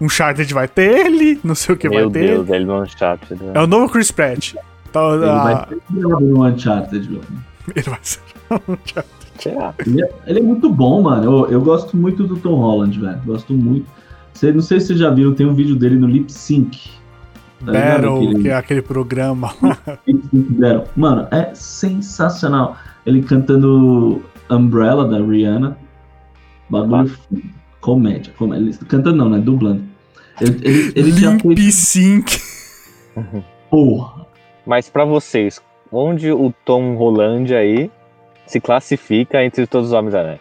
Uncharted 0.00 0.52
vai 0.52 0.66
ter 0.66 1.06
ele, 1.06 1.38
não 1.44 1.54
sei 1.54 1.74
o 1.74 1.78
que 1.78 1.88
Meu 1.88 2.10
vai 2.10 2.12
ter. 2.12 2.26
Meu 2.26 2.44
Deus, 2.44 2.50
ele 2.50 2.64
no 2.64 2.82
Uncharted. 2.82 3.42
Né? 3.42 3.52
É 3.54 3.60
o 3.60 3.66
novo 3.66 3.88
Chris 3.88 4.10
Pratt. 4.10 4.54
Então, 4.90 5.14
ele 5.14 5.24
a... 5.28 5.42
vai 5.42 5.66
ser 5.68 5.80
no 5.90 6.46
Uncharted, 6.46 7.08
viu? 7.08 7.20
Ele 7.74 7.88
vai 7.88 7.98
ser 8.02 8.20
no 8.50 8.74
Uncharted. 8.74 9.22
Ele 9.86 10.02
é, 10.02 10.10
ele 10.26 10.38
é, 10.40 10.42
muito 10.42 10.68
bom, 10.68 11.02
mano. 11.02 11.24
Eu, 11.24 11.50
eu 11.52 11.60
gosto 11.60 11.96
muito 11.96 12.24
do 12.24 12.36
Tom 12.36 12.56
Holland, 12.56 13.00
velho. 13.00 13.20
Gosto 13.24 13.52
muito. 13.52 13.86
Você, 14.32 14.52
não 14.52 14.62
sei 14.62 14.80
se 14.80 14.88
vocês 14.88 14.98
já 14.98 15.10
viram, 15.10 15.34
tem 15.34 15.46
um 15.46 15.54
vídeo 15.54 15.76
dele 15.76 15.96
no 15.96 16.06
Lip 16.06 16.32
Sync. 16.32 16.90
Tá 17.64 17.72
Battle, 17.72 18.16
aquele... 18.16 18.42
que 18.42 18.48
é 18.48 18.54
aquele 18.54 18.82
programa. 18.82 19.54
Mano, 20.96 21.28
é 21.30 21.54
sensacional. 21.54 22.76
Ele 23.06 23.22
cantando 23.22 24.22
Umbrella 24.50 25.06
da 25.06 25.18
Rihanna. 25.18 25.76
Bagulho 26.68 27.12
ah. 27.32 27.36
comédia, 27.80 28.32
comédia. 28.36 28.78
Cantando 28.88 29.16
não, 29.16 29.28
né? 29.28 29.38
Dublando. 29.38 29.82
Ele, 30.40 30.60
ele, 30.64 30.92
ele 30.96 31.10
Limp 31.10 31.58
Sync. 31.70 32.40
Porra. 33.70 34.26
Mas 34.66 34.88
para 34.88 35.04
vocês, 35.04 35.60
onde 35.90 36.32
o 36.32 36.52
Tom 36.64 36.94
Holland 36.96 37.54
aí 37.54 37.90
se 38.46 38.60
classifica 38.60 39.44
entre 39.44 39.66
todos 39.66 39.88
os 39.88 39.92
Homens-Aranha? 39.92 40.40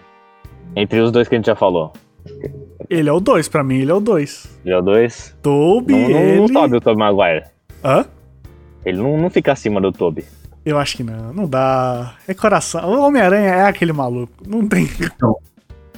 Entre 0.76 1.00
os 1.00 1.12
dois 1.12 1.28
que 1.28 1.36
a 1.36 1.38
gente 1.38 1.48
já 1.48 1.56
falou. 1.56 1.92
Ele 2.92 3.08
é 3.08 3.14
o 3.14 3.22
2, 3.22 3.48
pra 3.48 3.64
mim 3.64 3.78
ele 3.78 3.90
é 3.90 3.94
o 3.94 4.02
2. 4.02 4.60
Ele 4.66 4.76
é 4.76 4.78
o 4.78 4.82
2? 4.82 5.38
Toby, 5.42 5.94
não, 5.94 6.10
ele... 6.10 6.36
Não, 6.36 6.42
não 6.42 6.48
sobe 6.50 6.76
o 6.76 6.82
Tobey 6.82 7.00
Maguire. 7.00 7.46
Hã? 7.82 8.06
Ele 8.86 8.98
não, 8.98 9.18
não 9.18 9.30
fica 9.30 9.54
acima 9.54 9.80
do 9.80 9.94
Toby. 9.94 10.26
Eu 10.66 10.78
acho 10.78 10.98
que 10.98 11.04
não, 11.04 11.32
não 11.32 11.48
dá. 11.48 12.16
É 12.28 12.34
coração. 12.34 12.84
O 12.92 13.08
Homem-Aranha 13.08 13.48
é 13.48 13.64
aquele 13.64 13.94
maluco. 13.94 14.34
Não 14.46 14.68
tem. 14.68 14.90
Então, 15.00 15.38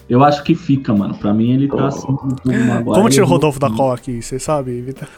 eu 0.08 0.24
acho 0.24 0.44
que 0.44 0.54
fica, 0.54 0.94
mano. 0.94 1.16
Pra 1.16 1.34
mim 1.34 1.54
ele 1.54 1.68
tá 1.68 1.78
oh. 1.78 1.86
acima 1.86 2.20
do 2.26 2.36
Tobey 2.36 2.60
Maguire. 2.60 2.84
Como 2.84 3.10
tira 3.10 3.26
o 3.26 3.28
Rodolfo 3.28 3.60
da 3.60 3.72
Cola 3.72 3.96
aqui, 3.96 4.22
você 4.22 4.38
sabe, 4.38 4.80
Vitor? 4.82 5.10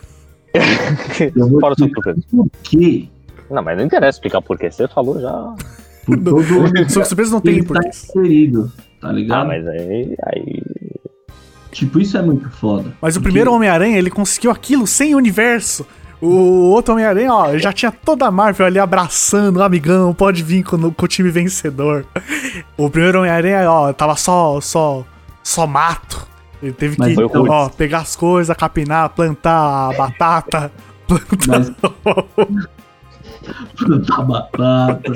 Fora 1.60 1.76
por 1.76 2.50
quê? 2.64 3.10
Não, 3.52 3.62
mas 3.62 3.78
não 3.78 3.84
interessa 3.84 4.18
explicar 4.18 4.42
por 4.42 4.58
quê. 4.58 4.72
Você 4.72 4.88
falou 4.88 5.20
já. 5.20 5.54
Por 6.06 6.18
todo 6.24 6.90
Só 6.90 7.04
surpresa 7.04 7.32
não 7.32 7.42
tem 7.42 7.62
porquê. 7.62 7.84
Tá 7.84 7.90
inserido, 7.90 8.72
tá 9.02 9.12
ligado? 9.12 9.42
Ah, 9.42 9.46
mas 9.46 9.68
aí, 9.68 10.16
aí 10.26 10.64
Tipo, 11.76 12.00
isso 12.00 12.18
é 12.18 12.22
muito 12.22 12.50
foda. 12.50 12.94
Mas 13.02 13.18
o 13.18 13.22
primeiro 13.22 13.52
Homem-Aranha, 13.52 13.98
ele 13.98 14.10
conseguiu 14.10 14.50
aquilo 14.50 14.88
sem 14.88 15.14
universo. 15.14 15.86
O 16.22 16.72
outro 16.72 16.94
Homem-Aranha, 16.94 17.34
ó, 17.34 17.58
já 17.58 17.74
tinha 17.74 17.92
toda 17.92 18.26
a 18.26 18.32
Marvel 18.32 18.66
ali 18.66 18.80
abraçando, 18.80 19.62
amigão, 19.62 20.14
pode 20.14 20.42
vir 20.42 20.64
com, 20.64 20.90
com 20.90 21.06
o 21.06 21.08
time 21.08 21.30
vencedor. 21.30 22.06
O 22.78 22.90
primeiro 22.90 23.20
Homem-Aranha, 23.20 23.70
ó, 23.70 23.92
tava 23.92 24.16
só, 24.16 24.62
só, 24.62 25.04
só 25.44 25.68
mato. 25.68 26.26
Ele 26.64 26.72
teve 26.72 26.96
Mas 26.98 27.14
que, 27.14 27.22
ó, 27.22 27.68
pegar 27.68 28.00
as 28.00 28.16
coisas, 28.16 28.56
capinar, 28.56 29.10
plantar 29.10 29.90
a 29.90 29.94
batata, 29.98 30.72
plantar... 31.06 31.76
Mas... 32.38 32.68
plantar 33.78 34.22
batata. 34.24 35.12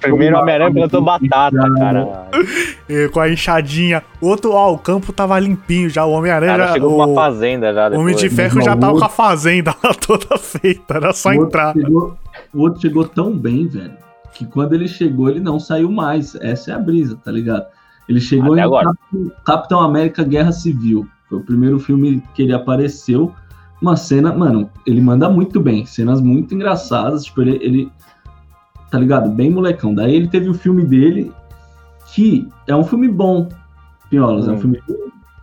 Primeiro 0.00 0.38
Homem-Aranha 0.38 0.72
plantou 0.72 1.02
batata, 1.02 1.74
cara. 1.74 2.28
Com 3.12 3.20
a 3.20 3.30
enxadinha. 3.30 4.02
Outro, 4.20 4.52
ó, 4.52 4.72
o 4.72 4.78
campo 4.78 5.12
tava 5.12 5.38
limpinho 5.38 5.88
já. 5.90 6.04
O 6.04 6.12
Homem-Aranha 6.12 6.56
já. 6.56 6.72
Chegou 6.72 6.92
o... 6.92 6.96
uma 6.96 7.14
fazenda 7.14 7.72
já. 7.72 7.88
O 7.90 8.00
Homem 8.00 8.16
de 8.16 8.28
Ferro 8.28 8.60
já 8.62 8.76
tava 8.76 8.98
com 8.98 9.04
a 9.04 9.08
fazenda 9.08 9.74
lá 9.82 9.94
toda 10.06 10.38
feita. 10.38 10.94
Era 10.96 11.12
só 11.12 11.30
o 11.30 11.34
entrar. 11.34 11.72
Chegou, 11.72 12.16
o 12.52 12.60
outro 12.60 12.80
chegou 12.80 13.04
tão 13.04 13.36
bem, 13.36 13.66
velho, 13.66 13.94
que 14.32 14.46
quando 14.46 14.74
ele 14.74 14.88
chegou, 14.88 15.28
ele 15.28 15.40
não 15.40 15.58
saiu 15.58 15.90
mais. 15.90 16.34
Essa 16.36 16.72
é 16.72 16.74
a 16.74 16.78
brisa, 16.78 17.18
tá 17.24 17.30
ligado? 17.30 17.66
Ele 18.08 18.20
chegou 18.20 18.52
Até 18.52 18.60
em 18.60 18.64
agora. 18.64 18.92
Capitão 19.44 19.80
América 19.80 20.22
Guerra 20.22 20.52
Civil. 20.52 21.06
Foi 21.28 21.38
o 21.38 21.42
primeiro 21.42 21.78
filme 21.78 22.22
que 22.34 22.42
ele 22.42 22.52
apareceu 22.52 23.32
uma 23.80 23.96
cena, 23.96 24.32
mano, 24.32 24.70
ele 24.86 25.00
manda 25.00 25.28
muito 25.28 25.60
bem, 25.60 25.84
cenas 25.84 26.20
muito 26.20 26.54
engraçadas, 26.54 27.24
tipo, 27.24 27.42
ele, 27.42 27.58
ele 27.62 27.92
tá 28.90 28.98
ligado? 28.98 29.28
Bem 29.30 29.50
molecão. 29.50 29.94
Daí 29.94 30.14
ele 30.14 30.28
teve 30.28 30.48
o 30.48 30.54
filme 30.54 30.84
dele, 30.84 31.32
que 32.12 32.48
é 32.66 32.74
um 32.74 32.84
filme 32.84 33.08
bom, 33.08 33.48
Piolas, 34.08 34.46
hum. 34.46 34.50
é 34.50 34.52
um 34.52 34.56
hum. 34.56 34.60
filme 34.60 34.82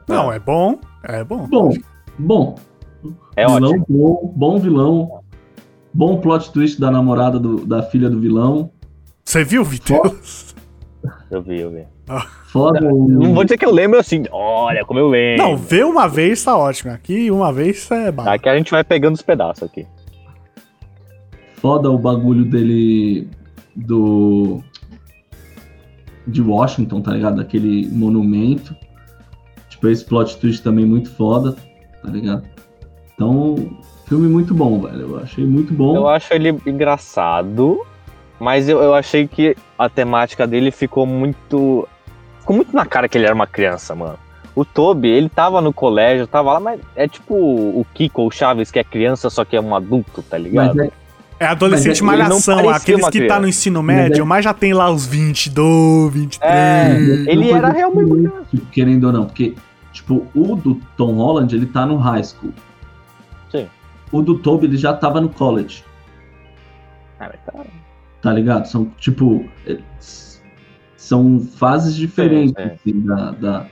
Não, 0.07 0.31
é 0.31 0.39
bom, 0.39 0.79
é 1.03 1.23
bom. 1.23 1.47
Bom, 1.47 1.73
bom. 2.17 2.55
É 3.35 3.45
vilão 3.45 3.71
ótimo. 3.71 3.85
Bom, 3.89 4.33
bom 4.35 4.59
vilão, 4.59 5.23
bom 5.93 6.19
plot 6.19 6.51
twist 6.51 6.79
da 6.79 6.89
namorada 6.89 7.39
do, 7.39 7.65
da 7.65 7.83
filha 7.83 8.09
do 8.09 8.19
vilão. 8.19 8.71
Você 9.25 9.43
viu, 9.43 9.63
Vitor? 9.63 10.15
Eu 11.33 11.41
vi, 11.41 11.59
eu 11.59 11.71
vi. 11.71 11.83
Foda. 12.45 12.79
Não 12.79 13.33
vou 13.33 13.43
dizer 13.43 13.57
que 13.57 13.65
eu 13.65 13.71
lembro 13.71 13.99
assim, 13.99 14.23
olha 14.31 14.85
como 14.85 14.99
eu 14.99 15.07
lembro. 15.07 15.43
Não, 15.43 15.57
ver 15.57 15.83
uma 15.85 16.07
vez 16.07 16.43
tá 16.43 16.55
ótimo. 16.55 16.91
Aqui, 16.91 17.31
uma 17.31 17.51
vez 17.51 17.89
é 17.89 18.11
bala. 18.11 18.33
Aqui 18.33 18.47
a 18.47 18.55
gente 18.55 18.69
vai 18.69 18.83
pegando 18.83 19.15
os 19.15 19.21
pedaços 19.21 19.63
aqui. 19.63 19.87
Foda 21.55 21.89
o 21.89 21.97
bagulho 21.97 22.45
dele 22.45 23.27
do. 23.75 24.61
de 26.27 26.41
Washington, 26.41 27.01
tá 27.01 27.11
ligado? 27.11 27.41
Aquele 27.41 27.87
monumento. 27.87 28.75
Tipo, 29.69 29.89
esse 29.89 30.05
plot 30.05 30.37
twist 30.37 30.61
também 30.61 30.85
muito 30.85 31.09
foda, 31.11 31.55
tá 32.01 32.09
ligado? 32.09 32.43
Então, 33.15 33.55
filme 34.05 34.27
muito 34.27 34.53
bom, 34.53 34.79
velho. 34.81 35.01
Eu 35.01 35.19
achei 35.19 35.45
muito 35.45 35.73
bom. 35.73 35.95
Eu 35.95 36.07
acho 36.07 36.33
ele 36.33 36.49
engraçado, 36.65 37.79
mas 38.39 38.67
eu, 38.67 38.81
eu 38.81 38.93
achei 38.93 39.27
que 39.27 39.55
a 39.77 39.89
temática 39.89 40.45
dele 40.45 40.71
ficou 40.71 41.05
muito 41.05 41.87
ficou 42.39 42.55
muito 42.55 42.75
na 42.75 42.85
cara 42.85 43.07
que 43.07 43.17
ele 43.17 43.25
era 43.25 43.35
uma 43.35 43.47
criança, 43.47 43.95
mano. 43.95 44.17
O 44.55 44.63
Toby, 44.63 45.07
ele 45.07 45.29
tava 45.29 45.61
no 45.61 45.73
colégio, 45.73 46.27
tava 46.27 46.53
lá, 46.53 46.59
mas 46.59 46.79
é 46.95 47.07
tipo 47.07 47.33
o 47.33 47.85
Kiko 47.93 48.21
ou 48.21 48.27
o 48.27 48.31
Chaves, 48.31 48.69
que 48.69 48.77
é 48.77 48.83
criança, 48.83 49.29
só 49.29 49.43
que 49.43 49.55
é 49.55 49.61
um 49.61 49.75
adulto, 49.75 50.21
tá 50.21 50.37
ligado? 50.37 50.79
É, 50.81 50.91
é, 51.39 51.45
adolescente 51.47 52.01
é, 52.01 52.05
malhação, 52.05 52.69
aqueles 52.69 53.09
que 53.09 53.25
tá 53.27 53.39
no 53.39 53.47
ensino 53.47 53.81
médio, 53.81 54.21
é- 54.21 54.25
mas 54.25 54.45
já 54.45 54.53
tem 54.53 54.73
lá 54.73 54.91
os 54.91 55.07
22, 55.07 56.13
23. 56.13 56.53
É, 56.53 57.31
ele 57.31 57.51
era 57.51 57.69
realmente 57.69 58.31
Querendo 58.71 59.05
ou 59.05 59.13
não, 59.13 59.25
porque, 59.25 59.55
tipo, 59.91 60.27
o 60.35 60.55
do 60.55 60.79
Tom 60.95 61.13
Holland, 61.15 61.55
ele 61.55 61.65
tá 61.65 61.85
no 61.85 61.97
high 61.97 62.23
school. 62.23 62.53
Sim. 63.51 63.67
O 64.11 64.21
do 64.21 64.37
Toby, 64.37 64.67
ele 64.67 64.77
já 64.77 64.93
tava 64.93 65.19
no 65.19 65.29
college. 65.29 65.83
Ah, 67.19 67.31
mas 67.31 67.39
tá... 67.45 67.65
Tá 68.23 68.31
ligado? 68.31 68.65
São, 68.67 68.85
tipo, 68.97 69.45
são 70.95 71.41
fases 71.41 71.93
diferentes 71.93 72.53
é, 72.57 72.61
é. 72.61 72.65
Assim, 72.73 73.01
da, 73.01 73.31
da, 73.31 73.67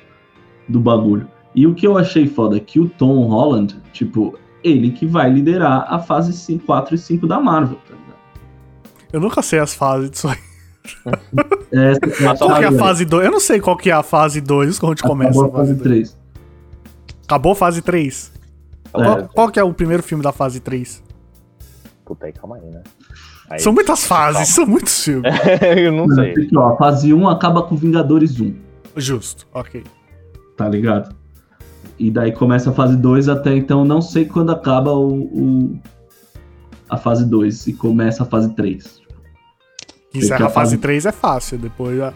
do 0.68 0.82
bagulho. 0.82 1.26
E 1.56 1.66
o 1.66 1.74
que 1.74 1.88
eu 1.88 1.98
achei 1.98 2.28
foda 2.28 2.58
é 2.58 2.60
que 2.60 2.78
o 2.78 2.90
Tom 2.90 3.28
Holland, 3.28 3.80
tipo, 3.94 4.38
ele 4.62 4.92
que 4.92 5.06
vai 5.06 5.30
liderar 5.30 5.86
a 5.88 6.00
fase 6.00 6.34
5, 6.34 6.66
4 6.66 6.96
e 6.96 6.98
5 6.98 7.26
da 7.26 7.40
Marvel, 7.40 7.78
tá 7.88 7.96
ligado? 7.96 8.20
Eu 9.14 9.22
nunca 9.22 9.42
sei 9.42 9.60
as 9.60 9.74
fases 9.74 10.12
disso 10.12 10.28
aí. 10.28 10.38
É, 11.74 11.94
qual 12.38 12.58
que 12.58 12.66
é 12.66 12.68
a 12.68 12.72
fase 12.74 13.06
2? 13.06 13.26
Eu 13.26 13.32
não 13.32 13.40
sei 13.40 13.62
qual 13.62 13.78
que 13.78 13.90
é 13.90 13.94
a 13.94 14.04
fase 14.04 14.42
2, 14.42 14.84
onde 14.84 15.02
Acabou 15.02 15.16
começa 15.16 15.46
a 15.46 15.50
fase 15.50 15.76
3. 15.78 16.18
Acabou 17.24 17.52
a 17.54 17.56
fase 17.56 17.82
3? 17.82 18.32
É. 18.88 18.90
Qual, 18.92 19.30
qual, 19.30 19.50
que 19.52 19.58
é 19.58 19.64
o 19.64 19.74
primeiro 19.74 20.04
filme 20.04 20.22
da 20.22 20.34
fase 20.34 20.60
3? 20.60 21.02
Puta 22.04 22.26
aí, 22.26 22.34
calma 22.34 22.58
aí, 22.58 22.70
né? 22.70 22.84
Aí, 23.52 23.60
são 23.60 23.74
muitas 23.74 24.06
fases, 24.06 24.34
calma. 24.34 24.46
são 24.46 24.66
muitos 24.66 25.04
filmes. 25.04 25.32
eu 25.78 25.92
não 25.92 26.08
sei. 26.10 26.32
Aqui, 26.32 26.50
ó, 26.58 26.74
a 26.74 26.78
fase 26.78 27.14
1 27.14 27.28
acaba 27.30 27.64
com 27.64 27.76
Vingadores 27.76 28.40
1. 28.40 28.56
Justo, 28.96 29.46
ok. 29.54 29.84
Tá 30.56 30.68
ligado? 30.70 31.14
E 32.00 32.10
daí 32.10 32.32
começa 32.32 32.70
a 32.70 32.74
fase 32.74 32.96
2 32.96 33.28
até 33.30 33.56
então, 33.56 33.84
não 33.86 34.02
sei 34.02 34.26
quando 34.26 34.52
acaba 34.52 34.92
o, 34.94 35.24
o 35.24 35.80
a 36.90 36.98
fase 36.98 37.26
2 37.26 37.68
e 37.68 37.74
começa 37.74 38.24
a 38.24 38.26
fase 38.26 38.54
3. 38.56 39.02
Que 40.12 40.20
encerra 40.20 40.48
a 40.48 40.50
fase 40.50 40.78
3 40.78 41.06
é 41.06 41.12
fácil, 41.12 41.58
depois 41.58 42.00
a, 42.02 42.14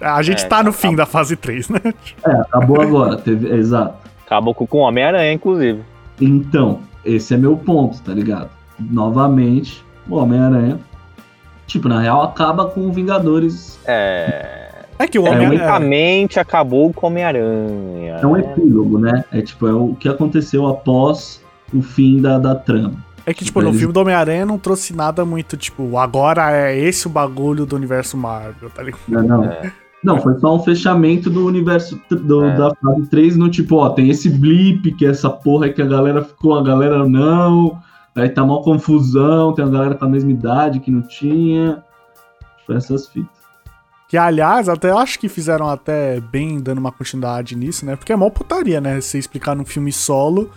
a 0.00 0.22
gente 0.22 0.44
É, 0.44 0.48
tá 0.48 0.62
no 0.62 0.72
tá- 0.72 0.78
fim 0.78 0.94
da 0.94 1.04
fase 1.06 1.36
3, 1.36 1.68
né? 1.68 1.80
É, 2.26 2.30
acabou 2.32 2.80
agora, 2.80 3.16
teve, 3.16 3.48
exato. 3.54 3.96
Acabou 4.26 4.54
com 4.54 4.66
com 4.66 4.78
o 4.78 4.82
Homem-Aranha, 4.82 5.32
inclusive. 5.32 5.82
Então, 6.20 6.80
esse 7.04 7.34
é 7.34 7.36
meu 7.36 7.56
ponto, 7.56 8.00
tá 8.02 8.14
ligado? 8.14 8.48
Novamente, 8.78 9.84
o 10.08 10.16
Homem-Aranha, 10.16 10.78
tipo, 11.66 11.88
na 11.88 12.00
real, 12.00 12.22
acaba 12.22 12.66
com 12.66 12.86
o 12.86 12.92
Vingadores. 12.92 13.78
É. 13.86 14.64
É 14.98 15.08
que 15.08 15.18
o 15.18 15.26
É, 15.26 15.30
Homem-Aranha. 15.30 16.28
Acabou 16.40 16.92
com 16.92 17.06
o 17.06 17.10
Homem-Aranha. 17.10 18.18
É 18.22 18.26
um 18.26 18.34
né? 18.34 18.40
epílogo, 18.40 18.98
né? 18.98 19.24
É 19.32 19.40
tipo, 19.42 19.66
é 19.66 19.72
o 19.72 19.94
que 19.94 20.08
aconteceu 20.08 20.66
após 20.66 21.42
o 21.72 21.82
fim 21.82 22.20
da, 22.20 22.38
da 22.38 22.54
trama. 22.54 22.92
É 23.26 23.32
que, 23.32 23.44
tipo, 23.44 23.60
no 23.62 23.72
filme 23.72 23.92
do 23.92 24.00
Homem-Aranha 24.00 24.44
não 24.44 24.58
trouxe 24.58 24.94
nada 24.94 25.24
muito, 25.24 25.56
tipo, 25.56 25.96
agora 25.98 26.52
é 26.52 26.78
esse 26.78 27.06
o 27.06 27.10
bagulho 27.10 27.64
do 27.64 27.74
universo 27.74 28.16
Marvel, 28.18 28.68
tá 28.70 28.82
ligado? 28.82 29.00
Não, 29.08 29.22
não. 29.22 29.44
É. 29.44 29.72
Não, 30.04 30.20
foi 30.20 30.38
só 30.38 30.54
um 30.54 30.62
fechamento 30.62 31.30
do 31.30 31.46
universo 31.46 31.98
do- 32.10 32.44
É. 32.44 32.54
da 32.54 32.74
fase 32.74 33.06
3 33.08 33.36
no 33.38 33.48
tipo, 33.48 33.76
ó, 33.76 33.88
tem 33.88 34.10
esse 34.10 34.28
blip, 34.28 34.92
que 34.92 35.06
é 35.06 35.08
essa 35.08 35.30
porra 35.30 35.70
que 35.70 35.80
a 35.80 35.86
galera 35.86 36.22
ficou, 36.22 36.54
a 36.58 36.62
galera 36.62 37.08
não. 37.08 37.78
Aí 38.16 38.28
tá 38.28 38.44
uma 38.44 38.62
confusão, 38.62 39.52
tem 39.52 39.64
a 39.64 39.68
galera 39.68 39.94
com 39.94 40.04
a 40.04 40.08
mesma 40.08 40.30
idade 40.30 40.80
que 40.80 40.90
não 40.90 41.02
tinha. 41.02 41.82
Tipo, 42.58 42.72
essas 42.72 43.08
fitas. 43.08 43.34
Que, 44.08 44.16
aliás, 44.16 44.68
até 44.68 44.90
eu 44.90 44.98
acho 44.98 45.18
que 45.18 45.28
fizeram 45.28 45.68
até 45.68 46.20
bem 46.20 46.60
dando 46.60 46.78
uma 46.78 46.92
continuidade 46.92 47.56
nisso, 47.56 47.84
né? 47.84 47.96
Porque 47.96 48.12
é 48.12 48.16
mó 48.16 48.30
putaria, 48.30 48.80
né? 48.80 49.00
Você 49.00 49.18
explicar 49.18 49.56
num 49.56 49.64
filme 49.64 49.90
solo 49.90 50.50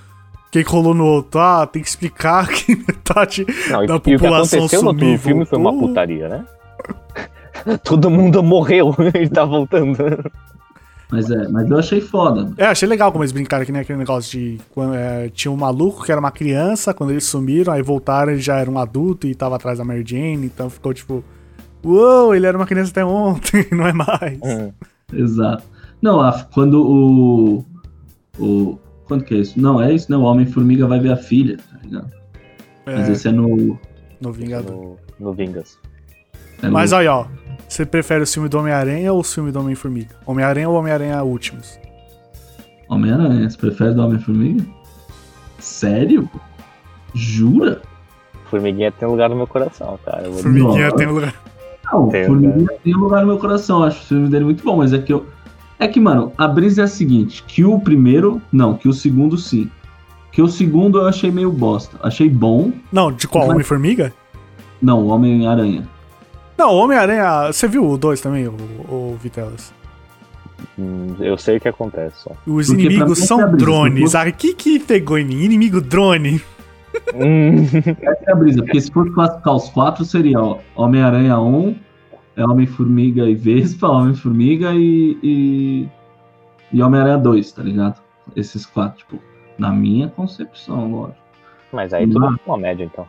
o 0.47 0.51
que 0.51 0.61
rolou 0.61 0.93
no 0.93 1.05
outro. 1.05 1.39
Ah, 1.39 1.65
tem 1.65 1.81
que 1.81 1.89
explicar 1.89 2.47
que 2.49 2.75
metade. 2.75 3.45
Não, 3.69 3.83
e, 3.83 3.87
da 3.87 3.95
e 3.95 3.97
o 3.97 4.01
que 4.01 4.13
população 4.13 4.59
aconteceu 4.59 4.83
no 4.83 4.91
sumiu, 4.91 5.07
outro 5.07 5.23
filme 5.23 5.45
foi 5.45 5.57
uma 5.57 5.71
voltou. 5.71 5.89
putaria, 5.89 6.29
né? 6.29 6.45
Todo 7.83 8.09
mundo 8.09 8.43
morreu 8.43 8.95
e 9.19 9.27
tá 9.27 9.43
voltando. 9.43 9.97
Mas 11.09 11.29
é, 11.31 11.47
mas 11.47 11.69
eu 11.69 11.77
achei 11.77 12.01
foda. 12.01 12.51
É, 12.57 12.65
achei 12.65 12.87
legal 12.87 13.11
como 13.11 13.23
eles 13.23 13.31
brincaram 13.31 13.65
que 13.65 13.71
nem 13.71 13.81
aquele 13.81 13.99
negócio 13.99 14.37
de. 14.37 14.59
Quando, 14.71 14.93
é, 14.95 15.29
tinha 15.29 15.49
um 15.51 15.55
maluco 15.55 16.03
que 16.03 16.11
era 16.11 16.19
uma 16.19 16.31
criança, 16.31 16.93
quando 16.93 17.11
eles 17.11 17.23
sumiram, 17.23 17.71
aí 17.71 17.81
voltaram, 17.81 18.31
ele 18.33 18.41
já 18.41 18.57
era 18.57 18.69
um 18.69 18.77
adulto 18.77 19.25
e 19.25 19.33
tava 19.33 19.55
atrás 19.55 19.77
da 19.77 19.85
Mary 19.85 20.03
Jane, 20.05 20.45
então 20.45 20.69
ficou 20.69 20.93
tipo. 20.93 21.23
Uou, 21.83 22.35
ele 22.35 22.45
era 22.45 22.57
uma 22.57 22.65
criança 22.65 22.91
até 22.91 23.05
ontem, 23.05 23.65
não 23.71 23.87
é 23.87 23.93
mais. 23.93 24.37
Hum. 24.43 24.71
Exato. 25.13 25.63
Não, 26.01 26.19
a- 26.19 26.45
quando 26.53 26.81
o. 26.85 27.65
O. 28.37 28.77
Quando 29.05 29.23
que 29.23 29.33
é 29.33 29.37
isso? 29.37 29.59
Não, 29.59 29.81
é 29.81 29.93
isso, 29.93 30.11
não. 30.11 30.23
O 30.23 30.25
Homem-Formiga 30.25 30.85
vai 30.87 30.99
ver 30.99 31.13
a 31.13 31.17
filha, 31.17 31.55
tá 31.57 31.79
ligado? 31.81 32.11
Mas 32.85 33.07
É, 33.07 33.11
esse 33.13 33.27
é 33.29 33.31
no. 33.31 33.79
no 34.19 34.31
Vingador. 34.33 34.71
No, 34.75 34.97
no 35.27 35.33
Vingas. 35.33 35.79
é 36.61 36.65
no- 36.67 36.73
Mas 36.73 36.91
aí, 36.91 37.07
ó. 37.07 37.25
Você 37.67 37.85
prefere 37.85 38.23
o 38.23 38.27
filme 38.27 38.49
do 38.49 38.57
Homem-Aranha 38.59 39.11
ou 39.13 39.19
o 39.19 39.23
filme 39.23 39.51
do 39.51 39.59
Homem-Formiga? 39.59 40.15
Homem-Aranha 40.25 40.69
ou 40.69 40.75
Homem-Aranha 40.75 41.23
Últimos? 41.23 41.79
Homem-Aranha, 42.89 43.49
você 43.49 43.57
prefere 43.57 43.93
do 43.93 44.03
Homem-Formiga? 44.03 44.63
Sério? 45.59 46.29
Jura? 47.13 47.81
Formiguinha 48.49 48.91
tem 48.91 49.07
lugar 49.07 49.29
no 49.29 49.35
meu 49.35 49.47
coração, 49.47 49.99
cara. 50.05 50.19
Eu 50.23 50.31
vou 50.31 50.41
dizer. 50.41 50.43
Formiguinha 50.43 50.91
tem 50.93 51.07
um 51.07 51.11
lugar. 51.13 51.33
Não, 51.91 52.09
Tem, 52.09 52.25
Formiguinha 52.25 52.67
tem 52.83 52.95
um 52.95 52.99
lugar 52.99 53.21
no 53.21 53.27
meu 53.27 53.37
coração. 53.37 53.83
Acho 53.83 54.01
o 54.01 54.05
filme 54.05 54.29
dele 54.29 54.45
muito 54.45 54.63
bom, 54.63 54.77
mas 54.77 54.93
é 54.93 54.99
que 54.99 55.11
eu. 55.11 55.25
É 55.79 55.87
que, 55.87 55.99
mano, 55.99 56.31
a 56.37 56.47
brisa 56.47 56.81
é 56.81 56.83
a 56.85 56.87
seguinte: 56.87 57.43
que 57.45 57.65
o 57.65 57.79
primeiro. 57.79 58.41
Não, 58.51 58.75
que 58.75 58.87
o 58.87 58.93
segundo 58.93 59.37
sim. 59.37 59.69
Que 60.31 60.41
o 60.41 60.47
segundo 60.47 60.99
eu 60.99 61.07
achei 61.07 61.31
meio 61.31 61.51
bosta. 61.51 61.97
Achei 62.01 62.29
bom. 62.29 62.71
Não, 62.91 63.11
de 63.11 63.27
qual? 63.27 63.45
Mas- 63.45 63.53
Homem-Formiga? 63.55 64.13
Não, 64.81 65.01
o 65.03 65.07
Homem-Aranha. 65.07 65.87
Não, 66.57 66.73
o 66.73 66.77
Homem-Aranha. 66.77 67.51
Você 67.51 67.67
viu 67.67 67.87
o 67.87 67.97
2 67.97 68.19
também, 68.21 68.47
o, 68.47 68.51
o 68.53 69.17
Vitelas? 69.21 69.73
Hum, 70.77 71.15
Eu 71.19 71.37
sei 71.37 71.57
o 71.57 71.61
que 71.61 71.67
acontece 71.67 72.17
só. 72.23 72.31
Os 72.45 72.67
Porque 72.67 72.81
inimigos 72.81 73.19
são 73.19 73.41
é 73.41 73.47
drones. 73.55 74.11
se 74.11 74.17
Ah, 74.17 74.31
que 74.31 74.53
que 74.53 74.79
pegou 74.79 75.17
em 75.17 75.25
mim? 75.25 75.43
Inimigo 75.43 75.79
drone. 75.81 76.41
Hum, 77.13 77.63
Essa 78.01 78.23
é 78.27 78.31
a 78.31 78.35
brisa, 78.35 78.63
porque 78.63 78.81
se 78.81 78.91
for 78.91 79.11
classificar 79.13 79.55
os 79.55 79.69
quatro, 79.69 80.03
seria 80.03 80.39
Homem-Aranha 80.75 81.39
1, 81.39 81.75
é 82.35 82.43
Homem-Formiga 82.43 83.23
e 83.29 83.35
Vespa, 83.35 83.87
Homem-Formiga 83.87 84.73
e. 84.73 85.17
e, 85.21 85.87
e 86.73 86.81
Homem-Aranha 86.81 87.17
2, 87.17 87.51
tá 87.51 87.61
ligado? 87.61 88.01
Esses 88.35 88.65
quatro, 88.65 88.97
tipo, 88.99 89.19
na 89.57 89.71
minha 89.71 90.07
concepção, 90.09 90.91
lógico. 90.91 91.19
Mas 91.71 91.93
aí 91.93 92.07
tudo 92.07 92.25
é 92.25 92.29
uma 92.45 92.57
média, 92.57 92.83
então. 92.83 93.05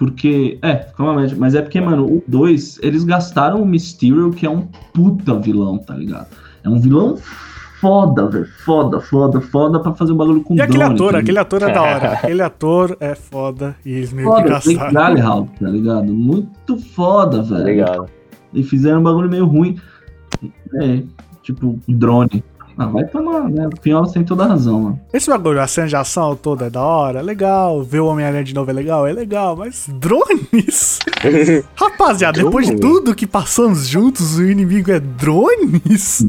Porque, 0.00 0.58
é, 0.62 0.76
ficou 0.78 1.04
uma 1.04 1.14
média. 1.20 1.36
Mas 1.38 1.54
é 1.54 1.60
porque, 1.60 1.78
mano, 1.78 2.06
o 2.06 2.24
2, 2.26 2.78
eles 2.82 3.04
gastaram 3.04 3.60
o 3.60 3.66
Mysterio, 3.66 4.30
que 4.30 4.46
é 4.46 4.50
um 4.50 4.62
puta 4.94 5.38
vilão, 5.38 5.76
tá 5.76 5.94
ligado? 5.94 6.28
É 6.64 6.70
um 6.70 6.80
vilão 6.80 7.18
foda, 7.82 8.26
velho. 8.26 8.46
Foda, 8.64 8.98
foda, 8.98 9.42
foda 9.42 9.78
pra 9.78 9.92
fazer 9.92 10.12
um 10.12 10.16
bagulho 10.16 10.42
com 10.42 10.54
E 10.54 10.62
aquele 10.62 10.78
drone, 10.78 10.94
ator, 10.94 11.12
tá 11.12 11.18
aquele 11.18 11.38
ator 11.38 11.62
é 11.62 11.70
da 11.70 11.82
hora. 11.82 12.12
Aquele 12.16 12.40
ator 12.40 12.96
é 12.98 13.14
foda 13.14 13.76
e 13.84 13.92
eles 13.92 14.10
meio 14.10 14.26
que 14.26 14.34
Foda, 14.36 14.54
Jake 14.54 14.74
gastaram. 14.74 15.14
Gyllenhaal, 15.14 15.48
tá 15.60 15.68
ligado? 15.68 16.12
Muito 16.14 16.78
foda, 16.78 17.42
velho. 17.42 17.60
Obrigado. 17.60 18.06
E 18.54 18.62
fizeram 18.62 19.00
um 19.00 19.02
bagulho 19.02 19.28
meio 19.28 19.44
ruim. 19.44 19.78
É, 20.80 21.02
tipo, 21.42 21.78
drone. 21.86 22.42
Ah, 22.80 22.86
vai 22.86 23.04
tomar, 23.04 23.46
né? 23.50 23.66
O 23.66 23.78
Pinhola 23.78 24.10
tem 24.10 24.24
toda 24.24 24.44
a 24.44 24.46
razão, 24.46 24.80
mano. 24.80 25.00
Esse 25.12 25.28
bagulho, 25.28 25.60
a 25.60 25.66
cena 25.66 25.86
de 25.86 25.94
ação 25.94 26.34
toda 26.34 26.64
é 26.64 26.70
da 26.70 26.80
hora, 26.80 27.20
legal. 27.20 27.82
Ver 27.82 28.00
o 28.00 28.06
Homem-Aranha 28.06 28.42
de 28.42 28.54
novo 28.54 28.70
é 28.70 28.72
legal, 28.72 29.06
é 29.06 29.12
legal, 29.12 29.54
mas 29.54 29.86
drones? 29.86 30.98
Rapaziada, 31.76 32.42
depois 32.42 32.68
de 32.68 32.76
tudo 32.76 33.14
que 33.14 33.26
passamos 33.26 33.86
juntos, 33.86 34.38
o 34.38 34.44
inimigo 34.44 34.90
é 34.90 34.98
drones? 34.98 36.26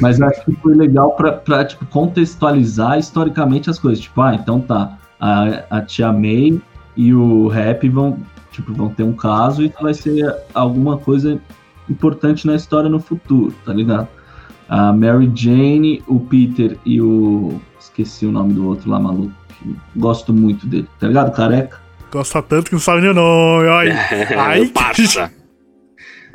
Mas 0.00 0.20
eu 0.20 0.28
acho 0.28 0.44
que 0.44 0.52
foi 0.62 0.76
legal 0.76 1.16
pra, 1.16 1.32
pra 1.32 1.64
tipo, 1.64 1.84
contextualizar 1.86 2.96
historicamente 2.96 3.68
as 3.68 3.80
coisas. 3.80 3.98
Tipo, 3.98 4.22
ah, 4.22 4.36
então 4.36 4.60
tá. 4.60 4.96
A, 5.18 5.64
a 5.78 5.82
tia 5.82 6.12
May 6.12 6.60
e 6.96 7.12
o 7.12 7.48
Rap 7.48 7.88
vão, 7.88 8.18
tipo, 8.52 8.72
vão 8.72 8.88
ter 8.88 9.02
um 9.02 9.14
caso 9.14 9.64
e 9.64 9.72
vai 9.80 9.94
ser 9.94 10.32
alguma 10.54 10.96
coisa 10.96 11.40
importante 11.90 12.46
na 12.46 12.54
história 12.54 12.88
no 12.88 13.00
futuro, 13.00 13.52
tá 13.64 13.72
ligado? 13.72 14.06
A 14.68 14.92
Mary 14.92 15.30
Jane, 15.34 16.02
o 16.06 16.20
Peter 16.20 16.76
e 16.84 17.00
o. 17.00 17.60
Esqueci 17.78 18.26
o 18.26 18.32
nome 18.32 18.52
do 18.52 18.66
outro 18.66 18.90
lá, 18.90 19.00
maluco. 19.00 19.32
Gosto 19.96 20.32
muito 20.32 20.66
dele, 20.66 20.86
tá 21.00 21.08
ligado? 21.08 21.34
Careca. 21.34 21.80
Gosta 22.10 22.42
tanto 22.42 22.66
que 22.66 22.72
não 22.72 22.80
sabe 22.80 23.00
nem 23.00 23.10
o 23.10 23.14
nome. 23.14 23.68
Ai, 23.68 23.88
ai, 24.36 24.60
o 24.62 24.70
parça. 24.70 25.32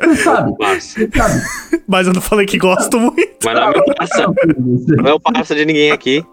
Você 0.02 0.16
sabe, 0.18 0.52
você 0.58 1.10
sabe. 1.16 1.42
mas 1.88 2.08
eu 2.08 2.14
não 2.14 2.22
falei 2.22 2.46
que 2.46 2.58
gosto 2.58 3.00
muito. 3.00 3.38
Mas 3.46 3.54
não 3.54 3.64
é 3.64 3.72
meu 3.72 3.86
parça. 3.96 4.26
Não 4.98 5.10
é 5.10 5.14
o 5.14 5.20
parça 5.20 5.56
de 5.56 5.66
ninguém 5.66 5.92
aqui. 5.92 6.26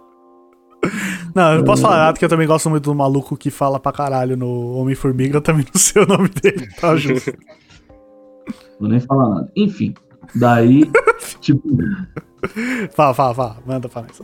Não, 1.34 1.52
eu 1.52 1.58
não 1.58 1.64
posso 1.64 1.82
falar 1.82 1.98
nada, 1.98 2.12
porque 2.14 2.24
eu 2.24 2.28
também 2.28 2.46
gosto 2.46 2.70
muito 2.70 2.84
do 2.84 2.94
maluco 2.94 3.36
que 3.36 3.50
fala 3.50 3.78
pra 3.78 3.92
caralho 3.92 4.36
no 4.36 4.72
Homem-Formiga. 4.76 5.36
Eu 5.36 5.42
também 5.42 5.64
não 5.72 5.80
sei 5.80 6.02
o 6.02 6.06
nome 6.06 6.28
dele, 6.30 6.68
tá 6.80 6.96
justo. 6.96 7.32
Vou 8.80 8.88
nem 8.88 8.98
falar 9.00 9.28
nada. 9.28 9.52
Enfim, 9.54 9.94
daí, 10.34 10.90
tipo, 11.40 11.62
Fala, 12.92 13.14
fala, 13.14 13.34
fala. 13.34 13.56
Manda 13.66 13.88
pra 13.88 14.02
nós. 14.02 14.22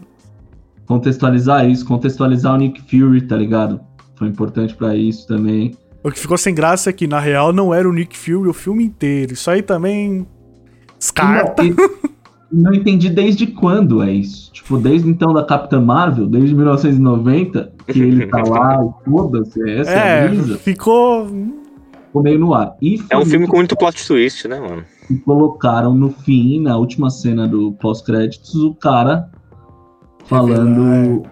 contextualizar 0.87 1.69
isso, 1.69 1.85
contextualizar 1.85 2.55
o 2.55 2.57
Nick 2.57 2.81
Fury, 2.83 3.23
tá 3.23 3.37
ligado? 3.37 3.81
Foi 4.17 4.29
importante 4.29 4.75
pra 4.75 4.97
isso 4.97 5.27
também. 5.27 5.75
O 6.03 6.11
que 6.11 6.19
ficou 6.19 6.39
sem 6.39 6.55
graça 6.55 6.91
é 6.91 6.93
que, 6.93 7.07
na 7.07 7.19
real, 7.21 7.53
não 7.53 7.75
era 7.75 7.89
o 7.89 7.93
Nick 7.93 8.17
Fury 8.17 8.49
o 8.49 8.53
filme 8.53 8.85
inteiro. 8.85 9.33
Isso 9.33 9.51
aí 9.51 9.61
também. 9.63 10.27
Descarta. 10.99 11.63
Não, 11.63 11.75
não 12.71 12.73
entendi 12.75 13.11
desde 13.11 13.47
quando 13.49 14.03
é 14.03 14.13
isso. 14.13 14.53
Tipo, 14.53 14.79
desde 14.79 15.09
então 15.09 15.33
da 15.35 15.45
Capitã 15.45 15.81
Marvel, 15.81 16.27
desde 16.27 16.55
1990, 16.55 17.73
que 17.89 18.01
ele 18.01 18.27
tá 18.29 18.43
lá 18.43 18.79
e 18.85 19.11
foda-se, 19.11 19.71
essa 19.71 19.91
é, 19.91 19.99
a 19.99 20.07
É, 20.25 20.29
brisa, 20.29 20.59
ficou. 20.59 21.29
Ficou 22.17 22.23
meio 22.23 22.39
no 22.39 22.55
ar. 22.55 22.77
E 22.81 23.03
É 23.11 23.17
um 23.17 23.25
filme 23.25 23.47
com 23.47 23.57
muito 23.57 23.77
plot 23.77 24.07
twist, 24.07 24.49
né, 24.49 24.59
mano? 24.59 24.85
que 25.07 25.17
colocaram 25.21 25.95
no 25.95 26.11
fim, 26.11 26.61
na 26.61 26.77
última 26.77 27.11
cena 27.11 27.47
do 27.47 27.73
pós-créditos, 27.73 28.57
o 28.57 28.75
cara 28.75 29.31
falando. 30.25 31.23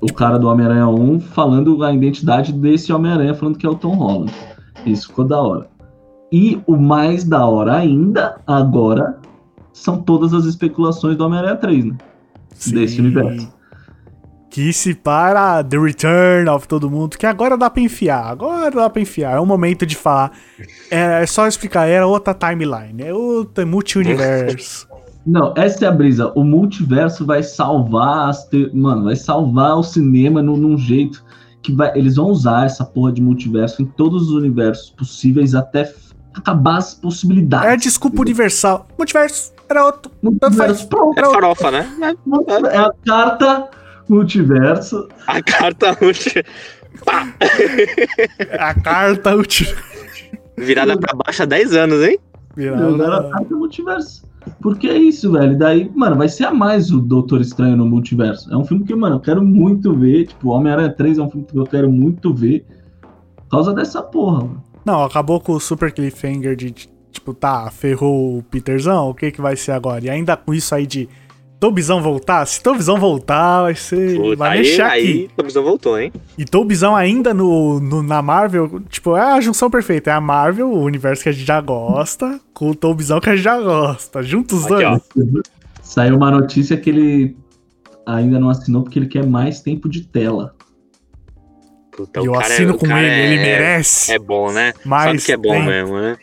O 0.00 0.12
cara 0.12 0.38
do 0.38 0.48
Homem-Aranha 0.48 0.88
1 0.88 1.20
falando 1.20 1.82
a 1.82 1.92
identidade 1.92 2.52
desse 2.52 2.92
Homem-Aranha, 2.92 3.34
falando 3.34 3.56
que 3.56 3.66
é 3.66 3.68
o 3.68 3.74
Tom 3.74 3.94
Holland. 3.94 4.32
Isso 4.84 5.08
ficou 5.08 5.24
da 5.24 5.40
hora. 5.40 5.68
E 6.30 6.60
o 6.66 6.76
mais 6.76 7.24
da 7.24 7.46
hora 7.46 7.76
ainda, 7.76 8.38
agora, 8.46 9.18
são 9.72 10.02
todas 10.02 10.34
as 10.34 10.44
especulações 10.44 11.16
do 11.16 11.24
Homem-Aranha 11.24 11.56
3, 11.56 11.84
né? 11.86 11.96
Desse 12.72 13.00
universo. 13.00 13.48
Que 14.56 14.72
se 14.72 14.94
para 14.94 15.62
The 15.62 15.76
Return 15.76 16.48
of 16.48 16.66
todo 16.66 16.88
mundo, 16.88 17.18
que 17.18 17.26
agora 17.26 17.58
dá 17.58 17.68
pra 17.68 17.82
enfiar, 17.82 18.24
agora 18.24 18.74
dá 18.74 18.88
pra 18.88 19.02
enfiar. 19.02 19.36
É 19.36 19.38
o 19.38 19.44
momento 19.44 19.84
de 19.84 19.94
falar. 19.94 20.32
É, 20.90 21.22
é 21.22 21.26
só 21.26 21.46
explicar, 21.46 21.86
era 21.86 22.06
outra 22.06 22.32
timeline, 22.32 23.02
é 23.02 23.12
outra 23.12 23.66
multi-universo. 23.66 24.88
Não, 25.26 25.52
essa 25.58 25.84
é 25.84 25.88
a 25.88 25.92
brisa. 25.92 26.32
O 26.34 26.42
multiverso 26.42 27.26
vai 27.26 27.42
salvar 27.42 28.30
as 28.30 28.48
te... 28.48 28.70
Mano, 28.72 29.04
vai 29.04 29.14
salvar 29.14 29.76
o 29.76 29.82
cinema 29.82 30.40
num, 30.40 30.56
num 30.56 30.78
jeito 30.78 31.22
que 31.60 31.70
vai... 31.74 31.92
eles 31.94 32.16
vão 32.16 32.28
usar 32.28 32.64
essa 32.64 32.82
porra 32.82 33.12
de 33.12 33.20
multiverso 33.20 33.82
em 33.82 33.84
todos 33.84 34.30
os 34.30 34.32
universos 34.32 34.88
possíveis 34.88 35.54
até 35.54 35.92
acabar 36.34 36.78
as 36.78 36.94
possibilidades. 36.94 37.68
É 37.68 37.72
a 37.72 37.76
desculpa 37.76 38.22
universal. 38.22 38.88
Multiverso. 38.96 39.52
Era 39.68 39.84
outro. 39.84 40.10
Multiverso, 40.22 40.88
pronto. 40.88 41.18
É 41.20 41.24
farofa, 41.24 41.70
né? 41.70 41.86
É 42.70 42.78
a 42.78 42.90
carta 43.04 43.68
multiverso. 44.08 45.08
A 45.26 45.42
carta 45.42 45.92
útil. 46.04 46.42
Pá! 47.04 47.34
A 48.58 48.74
carta 48.74 49.34
útil. 49.34 49.66
Virada 50.56 50.96
pra 50.98 51.14
baixo 51.14 51.42
há 51.42 51.46
10 51.46 51.74
anos, 51.74 52.02
hein? 52.02 52.18
Agora 52.56 53.28
a 53.28 53.30
carta 53.30 53.54
multiverso. 53.54 54.26
Porque 54.62 54.86
é 54.86 54.96
isso, 54.96 55.32
velho. 55.32 55.58
Daí, 55.58 55.90
mano, 55.94 56.16
vai 56.16 56.28
ser 56.28 56.44
a 56.44 56.54
mais 56.54 56.90
o 56.90 57.00
Doutor 57.00 57.40
Estranho 57.40 57.76
no 57.76 57.84
multiverso. 57.84 58.52
É 58.52 58.56
um 58.56 58.64
filme 58.64 58.84
que, 58.84 58.94
mano, 58.94 59.16
eu 59.16 59.20
quero 59.20 59.44
muito 59.44 59.94
ver. 59.94 60.26
Tipo, 60.26 60.50
Homem-Aranha 60.50 60.92
3 60.92 61.18
é 61.18 61.22
um 61.22 61.30
filme 61.30 61.46
que 61.46 61.58
eu 61.58 61.66
quero 61.66 61.90
muito 61.90 62.32
ver. 62.32 62.64
Por 63.36 63.48
causa 63.50 63.74
dessa 63.74 64.02
porra, 64.02 64.44
mano. 64.44 64.64
Não, 64.84 65.02
acabou 65.02 65.40
com 65.40 65.52
o 65.52 65.60
super 65.60 65.92
cliffhanger 65.92 66.54
de, 66.54 66.70
tipo, 66.70 67.34
tá, 67.34 67.68
ferrou 67.72 68.38
o 68.38 68.42
Peterzão, 68.44 69.10
o 69.10 69.14
que 69.14 69.32
que 69.32 69.40
vai 69.40 69.56
ser 69.56 69.72
agora? 69.72 70.04
E 70.04 70.08
ainda 70.08 70.36
com 70.36 70.54
isso 70.54 70.72
aí 70.74 70.86
de 70.86 71.08
Tobizão 71.58 72.02
voltar, 72.02 72.44
se 72.46 72.62
Tobizão 72.62 72.98
voltar, 73.00 73.62
vai 73.62 73.74
ser... 73.74 74.16
Puta, 74.16 74.36
vai 74.36 74.50
aí, 74.50 74.58
mexer 74.58 74.82
aqui. 74.82 75.30
aí, 75.38 75.44
visão 75.44 75.62
voltou, 75.64 75.98
hein? 75.98 76.12
E 76.36 76.44
Tobizão 76.44 76.94
ainda 76.94 77.32
no, 77.32 77.80
no- 77.80 78.02
na 78.02 78.20
Marvel, 78.20 78.82
tipo, 78.90 79.16
é 79.16 79.22
a 79.22 79.40
junção 79.40 79.70
perfeita. 79.70 80.10
É 80.10 80.12
a 80.12 80.20
Marvel, 80.20 80.70
o 80.70 80.82
universo 80.82 81.22
que 81.22 81.28
a 81.30 81.32
gente 81.32 81.46
já 81.46 81.60
gosta, 81.60 82.38
com 82.52 82.70
o 82.70 82.74
Tobizão 82.74 83.20
que 83.20 83.30
a 83.30 83.34
gente 83.34 83.44
já 83.44 83.58
gosta. 83.60 84.22
Juntos 84.22 84.58
os 84.58 84.64
Aqui, 84.70 84.74
dois. 84.74 84.86
ó. 84.86 85.40
Saiu 85.82 86.16
uma 86.16 86.30
notícia 86.30 86.76
que 86.76 86.90
ele 86.90 87.36
ainda 88.04 88.38
não 88.38 88.50
assinou 88.50 88.82
porque 88.82 88.98
ele 88.98 89.06
quer 89.08 89.24
mais 89.26 89.60
tempo 89.60 89.88
de 89.88 90.02
tela. 90.06 90.54
Puta, 91.90 92.20
e 92.20 92.22
o 92.24 92.26
eu 92.26 92.32
cara 92.32 92.48
é- 92.48 92.52
assino 92.52 92.76
com 92.76 92.86
ele, 92.86 93.06
é- 93.06 93.24
ele 93.26 93.36
merece. 93.42 94.12
É 94.12 94.18
bom, 94.18 94.52
né? 94.52 94.74
mais 94.84 95.22
Sabe 95.22 95.22
que 95.24 95.32
é 95.32 95.36
bom 95.36 95.52
tempo. 95.54 95.64
mesmo, 95.66 95.98
né? 95.98 96.16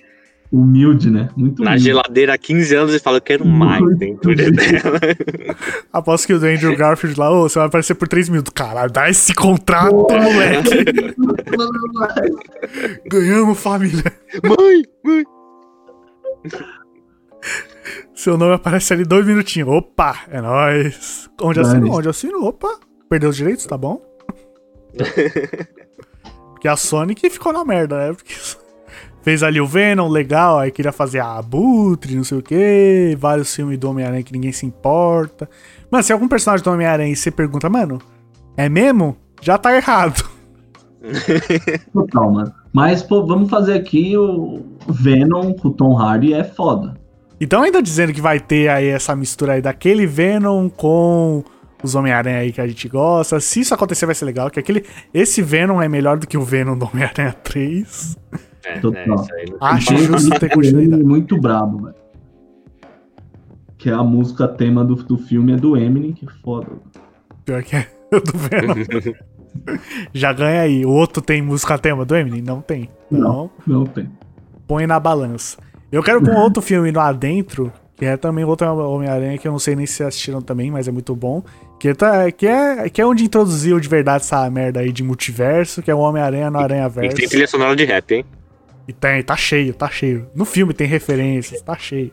Humilde, 0.56 1.10
né? 1.10 1.30
Muito 1.36 1.64
Na 1.64 1.72
humilde. 1.72 1.84
geladeira 1.86 2.36
há 2.36 2.38
15 2.38 2.76
anos 2.76 2.94
e 2.94 3.00
fala, 3.00 3.18
eu 3.18 3.22
quero 3.22 3.44
mais 3.44 3.84
dentro 3.98 4.36
dela. 4.36 5.00
Aposto 5.92 6.28
que 6.28 6.34
o 6.34 6.38
Andrew 6.38 6.76
Garfield 6.78 7.20
lá, 7.20 7.32
ô, 7.32 7.50
você 7.50 7.58
vai 7.58 7.68
aparecer 7.68 7.96
por 7.96 8.08
3 8.08 8.30
minutos. 8.30 8.54
Caralho, 8.54 8.92
dá 8.92 9.10
esse 9.10 9.34
contrato, 9.34 9.96
moleque. 9.96 10.86
Ganhamos, 13.10 13.60
família. 13.60 14.04
mãe, 14.44 14.84
mãe. 15.04 15.24
Seu 18.14 18.38
nome 18.38 18.54
aparece 18.54 18.94
ali 18.94 19.04
dois 19.04 19.26
minutinhos. 19.26 19.68
Opa, 19.70 20.20
é 20.30 20.40
nóis. 20.40 21.30
Onde 21.42 21.62
Dane-se. 21.62 21.78
assino? 21.78 21.98
Onde 21.98 22.10
assino? 22.10 22.46
Opa, 22.46 22.80
perdeu 23.10 23.30
os 23.32 23.36
direitos, 23.38 23.66
tá 23.66 23.78
bom? 23.78 24.02
Porque 26.54 26.68
a 26.68 26.78
Sony 26.78 27.16
que 27.16 27.30
ficou 27.30 27.52
na 27.52 27.66
merda, 27.66 27.98
né? 27.98 28.14
Porque 28.14 28.34
fez 29.24 29.42
ali 29.42 29.60
o 29.60 29.66
Venom, 29.66 30.08
legal, 30.10 30.60
aí 30.60 30.70
queria 30.70 30.92
fazer 30.92 31.20
a 31.20 31.38
Abutre, 31.38 32.16
não 32.16 32.24
sei 32.24 32.38
o 32.38 32.42
que, 32.44 33.18
vários 33.18 33.56
filmes 33.56 33.80
do 33.80 33.90
Homem-Aranha 33.90 34.22
que 34.22 34.34
ninguém 34.34 34.52
se 34.52 34.66
importa. 34.66 35.50
Mano, 35.90 36.04
se 36.04 36.14
algum 36.14 36.28
personagem 36.28 36.64
do 36.64 36.72
Homem-Aranha 36.72 37.12
e 37.12 37.16
você 37.16 37.32
pergunta, 37.32 37.70
mano, 37.70 38.00
é 38.56 38.68
mesmo? 38.70 39.18
Já 39.42 39.58
tá 39.58 39.76
errado. 39.76 40.24
Total, 41.92 42.32
mano. 42.32 42.54
Mas, 42.72 43.02
pô, 43.02 43.26
vamos 43.26 43.50
fazer 43.50 43.74
aqui 43.74 44.16
o 44.18 44.62
Venom 44.88 45.54
com 45.54 45.70
o 45.70 45.74
Tom 45.74 45.98
Hardy 45.98 46.34
é 46.34 46.44
foda. 46.44 46.96
Então 47.40 47.62
ainda 47.62 47.82
dizendo 47.82 48.14
que 48.14 48.22
vai 48.22 48.40
ter 48.40 48.70
aí 48.70 48.88
essa 48.88 49.16
mistura 49.16 49.54
aí 49.54 49.62
daquele 49.62 50.06
Venom 50.06 50.70
com 50.70 51.44
os 51.84 51.94
Homem-Aranha 51.94 52.40
aí 52.40 52.52
que 52.52 52.62
a 52.62 52.68
gente 52.68 52.88
gosta. 52.88 53.40
Se 53.40 53.60
isso 53.60 53.74
acontecer 53.74 54.06
vai 54.06 54.16
ser 54.16 54.26
legal, 54.26 54.50
que 54.50 54.60
aquele 54.60 54.86
esse 55.14 55.42
Venom 55.42 55.82
é 55.82 55.90
melhor 55.90 56.18
do 56.18 56.26
que 56.26 56.38
o 56.38 56.42
Venom 56.42 56.78
do 56.78 56.86
Homem-Aranha 56.86 57.34
3. 57.34 58.18
É, 58.66 58.80
Total. 58.80 59.02
é, 59.02 59.06
aí 59.06 59.46
não 59.50 59.58
tem 59.58 59.58
Acho 59.62 59.86
ter 60.40 60.46
Ele 60.46 60.54
continuidade. 60.56 61.02
é 61.02 61.06
muito 61.06 61.38
brabo, 61.40 61.84
velho. 61.84 61.96
Que 63.78 63.90
é 63.90 63.94
a 63.94 64.04
música 64.04 64.48
tema 64.48 64.84
do, 64.86 64.96
do 64.96 65.18
filme 65.18 65.54
é 65.54 65.56
do 65.58 65.76
Eminem, 65.76 66.14
que 66.14 66.26
é 66.26 66.30
foda. 66.44 66.68
Pior 67.44 67.62
que 67.64 67.76
é 67.76 67.88
o 68.14 68.20
do 68.22 68.32
Venom. 68.38 69.14
Já 70.14 70.32
ganha 70.32 70.62
aí. 70.62 70.86
O 70.86 70.90
outro 70.90 71.22
tem 71.22 71.42
música 71.42 71.78
tema 71.78 72.06
do 72.06 72.16
Eminem? 72.16 72.42
Não 72.42 72.62
tem. 72.62 72.90
Então, 73.12 73.50
Não 73.68 73.86
tem. 73.86 74.10
põe 74.68 74.88
na 74.88 75.00
balança. 75.00 75.58
Eu 75.92 76.02
quero 76.02 76.22
com 76.24 76.32
outro 76.32 76.62
filme 76.62 76.92
lá 76.92 77.12
dentro, 77.12 77.72
que 77.98 78.06
é 78.06 78.16
também 78.18 78.44
outro 78.46 78.66
Homem-Aranha, 78.68 79.38
que 79.38 79.48
eu 79.48 79.52
não 79.52 79.60
sei 79.60 79.76
nem 79.76 79.86
se 79.86 80.02
assistiram 80.04 80.42
também, 80.42 80.72
mas 80.72 80.88
é 80.88 80.92
muito 80.92 81.16
bom. 81.16 81.44
Que, 81.80 81.94
tá, 81.94 82.32
que, 82.32 82.48
é, 82.48 82.90
que 82.90 83.02
é 83.02 83.06
onde 83.06 83.26
introduziu 83.26 83.80
de 83.80 83.90
verdade 83.90 84.24
essa 84.24 84.50
merda 84.50 84.80
aí 84.80 84.92
de 84.92 85.04
multiverso, 85.04 85.82
que 85.84 85.92
é 85.92 85.96
o 85.96 86.00
Homem-Aranha 86.00 86.50
no 86.50 86.60
E 86.60 86.64
Aranha-Verso. 86.64 87.16
tem 87.18 87.28
trilha 87.28 87.46
sonora 87.48 87.76
de 87.76 87.84
rap, 87.84 88.10
hein? 88.12 88.26
E 88.88 88.94
tem, 88.94 89.24
tá 89.24 89.36
cheio, 89.36 89.74
tá 89.74 89.90
cheio. 89.90 90.28
No 90.36 90.44
filme 90.46 90.74
tem 90.74 90.88
referências, 90.88 91.62
tá 91.62 91.76
cheio. 91.78 92.12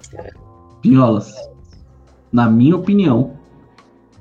Pinholas. 0.81 1.33
Na 2.33 2.49
minha 2.49 2.77
opinião, 2.77 3.33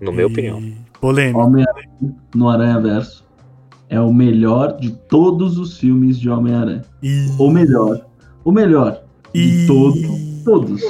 No 0.01 0.11
meu 0.11 0.29
E- 0.29 0.31
opinião. 0.31 0.61
Polêmico. 0.99 1.39
Homem-Aranha 1.39 2.15
no 2.35 2.49
Aranha 2.49 2.79
Verso 2.79 3.25
é 3.89 3.99
o 3.99 4.13
melhor 4.13 4.77
de 4.77 4.91
todos 4.91 5.57
os 5.57 5.77
filmes 5.77 6.19
de 6.19 6.29
Homem-Aranha. 6.29 6.81
E... 7.03 7.27
O 7.37 7.49
melhor. 7.51 8.05
O 8.43 8.51
melhor. 8.51 9.01
De 9.33 9.63
E- 9.63 9.67
todos. 9.67 10.43
Todos. 10.43 10.81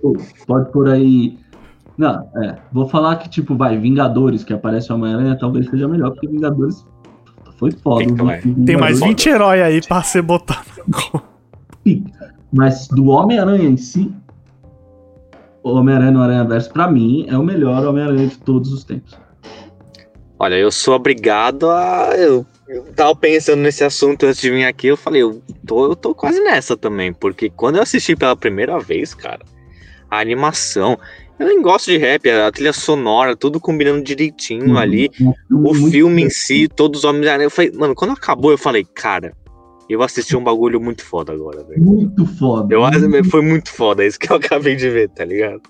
Todos. 0.00 0.22
Pode 0.46 0.72
por 0.72 0.88
aí. 0.88 1.38
Não, 1.98 2.28
é. 2.42 2.56
Vou 2.72 2.88
falar 2.88 3.16
que, 3.16 3.28
tipo, 3.28 3.54
vai, 3.56 3.76
Vingadores, 3.78 4.42
que 4.42 4.52
aparece 4.52 4.90
o 4.90 4.96
Homem-Aranha, 4.96 5.36
talvez 5.38 5.68
seja 5.68 5.86
melhor, 5.86 6.10
porque 6.12 6.26
Vingadores 6.26 6.84
foi 7.56 7.70
foda. 7.72 8.04
Tem 8.04 8.14
mais 8.24 8.44
Vingadores. 8.44 9.00
20 9.00 9.28
heróis 9.28 9.62
aí 9.62 9.80
pra 9.80 10.02
ser 10.02 10.22
botado. 10.22 10.66
Mas 12.52 12.88
do 12.88 13.06
Homem-Aranha 13.06 13.68
em 13.68 13.76
si, 13.76 14.12
o 15.62 15.72
Homem-Aranha 15.72 16.10
no 16.10 16.22
Aranha 16.22 16.44
Verso, 16.44 16.72
pra 16.72 16.90
mim, 16.90 17.26
é 17.28 17.36
o 17.36 17.42
melhor 17.42 17.84
Homem-Aranha 17.84 18.28
de 18.28 18.38
todos 18.38 18.72
os 18.72 18.84
tempos. 18.84 19.18
Olha, 20.38 20.56
eu 20.56 20.70
sou 20.70 20.94
obrigado 20.94 21.70
a. 21.70 22.10
Eu, 22.16 22.44
eu 22.68 22.84
tava 22.92 23.14
pensando 23.16 23.60
nesse 23.60 23.84
assunto 23.84 24.26
antes 24.26 24.40
de 24.40 24.50
vir 24.50 24.64
aqui, 24.64 24.88
eu 24.88 24.96
falei, 24.96 25.22
eu 25.22 25.40
tô, 25.66 25.86
eu 25.86 25.96
tô 25.96 26.14
quase 26.14 26.40
nessa 26.40 26.76
também, 26.76 27.12
porque 27.12 27.48
quando 27.48 27.76
eu 27.76 27.82
assisti 27.82 28.14
pela 28.16 28.36
primeira 28.36 28.78
vez, 28.78 29.14
cara, 29.14 29.40
a 30.10 30.20
animação. 30.20 30.98
Eu 31.38 31.46
nem 31.46 31.60
gosto 31.60 31.90
de 31.90 31.96
rap, 31.98 32.30
a 32.30 32.50
trilha 32.52 32.72
sonora, 32.72 33.34
tudo 33.36 33.58
combinando 33.60 34.02
direitinho 34.04 34.78
ali. 34.78 35.10
Um 35.50 35.68
O 35.68 35.74
filme 35.90 36.22
em 36.24 36.30
si, 36.30 36.68
todos 36.68 37.00
os 37.00 37.04
homens. 37.04 37.26
Eu 37.42 37.50
falei, 37.50 37.72
mano, 37.72 37.94
quando 37.94 38.12
acabou, 38.12 38.50
eu 38.52 38.58
falei, 38.58 38.84
cara, 38.94 39.32
eu 39.90 40.02
assisti 40.02 40.36
um 40.36 40.44
bagulho 40.44 40.80
muito 40.80 41.04
foda 41.04 41.32
agora, 41.32 41.64
velho. 41.64 41.82
Muito 41.82 42.24
foda. 42.24 42.72
Eu, 42.74 42.82
muito- 42.82 43.30
foi 43.30 43.42
muito 43.42 43.70
foda, 43.72 44.04
isso 44.04 44.18
que 44.18 44.30
eu 44.30 44.36
acabei 44.36 44.76
de 44.76 44.88
ver, 44.88 45.08
tá 45.10 45.24
ligado? 45.24 45.60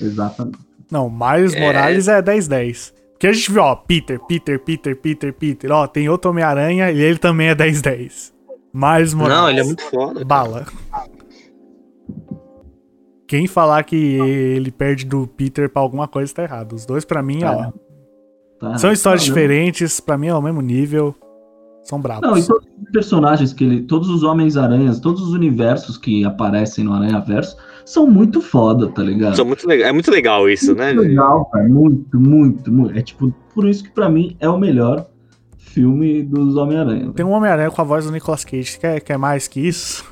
Exatamente. 0.00 0.58
Não, 0.90 1.08
Miles 1.08 1.54
É. 1.54 1.60
Morales 1.60 2.08
é 2.08 2.20
10-10. 2.20 2.92
Porque 3.12 3.26
a 3.28 3.32
gente 3.32 3.50
viu, 3.50 3.62
ó, 3.62 3.74
Peter, 3.76 4.20
Peter, 4.26 4.58
Peter, 4.60 4.96
Peter, 4.96 5.32
Peter. 5.32 5.72
Ó, 5.72 5.86
tem 5.86 6.08
outro 6.08 6.30
Homem-Aranha 6.30 6.90
e 6.90 7.00
ele 7.00 7.16
também 7.16 7.48
é 7.48 7.54
10-10. 7.54 8.32
Miles 8.72 9.14
Morales. 9.14 9.40
Não, 9.42 9.50
ele 9.50 9.60
é 9.60 9.64
muito 9.64 9.82
foda. 9.84 10.24
Bala. 10.24 10.66
Quem 13.26 13.46
falar 13.46 13.82
que 13.84 13.96
ele 13.96 14.70
perde 14.70 15.06
do 15.06 15.26
Peter 15.26 15.68
pra 15.70 15.80
alguma 15.82 16.06
coisa 16.06 16.32
tá 16.34 16.42
errado. 16.42 16.74
Os 16.74 16.84
dois, 16.84 17.04
pra 17.04 17.22
mim, 17.22 17.42
ó, 17.44 17.72
Tá. 18.58 18.78
são 18.78 18.92
histórias 18.92 19.22
Não, 19.22 19.34
diferentes. 19.34 19.98
Pra 20.00 20.16
mim, 20.18 20.28
é 20.28 20.34
o 20.34 20.42
mesmo 20.42 20.60
nível. 20.60 21.14
São 21.82 22.00
bravos. 22.00 22.22
Não, 22.26 22.38
e 22.38 22.42
todos 22.46 22.66
os 22.82 22.90
personagens 22.92 23.52
que 23.52 23.64
ele. 23.64 23.82
Todos 23.82 24.08
os 24.08 24.22
Homens-Aranhas, 24.22 25.00
todos 25.00 25.20
os 25.22 25.34
universos 25.34 25.98
que 25.98 26.24
aparecem 26.24 26.82
no 26.84 26.92
Aranha 26.94 27.20
Verso 27.20 27.56
são 27.84 28.06
muito 28.06 28.40
foda, 28.40 28.88
tá 28.88 29.02
ligado? 29.02 29.36
São 29.36 29.44
muito 29.44 29.66
legal, 29.68 29.88
é 29.88 29.92
muito 29.92 30.10
legal 30.10 30.48
isso, 30.48 30.74
né? 30.74 30.94
Muito 30.94 31.08
legal, 31.08 31.44
cara. 31.46 31.68
Muito, 31.68 32.18
muito, 32.18 32.72
muito. 32.72 32.98
É 32.98 33.02
tipo, 33.02 33.30
por 33.54 33.68
isso 33.68 33.84
que 33.84 33.90
pra 33.90 34.08
mim 34.08 34.34
é 34.40 34.48
o 34.48 34.58
melhor 34.58 35.06
filme 35.58 36.22
dos 36.22 36.56
Homem-Aranha. 36.56 37.12
Tem 37.12 37.26
um 37.26 37.32
Homem-Aranha 37.32 37.70
com 37.70 37.80
a 37.82 37.84
voz 37.84 38.06
do 38.06 38.12
Nicolas 38.12 38.44
Cage. 38.44 38.78
Quer, 38.78 39.00
quer 39.00 39.18
mais 39.18 39.46
que 39.46 39.60
isso? 39.60 40.04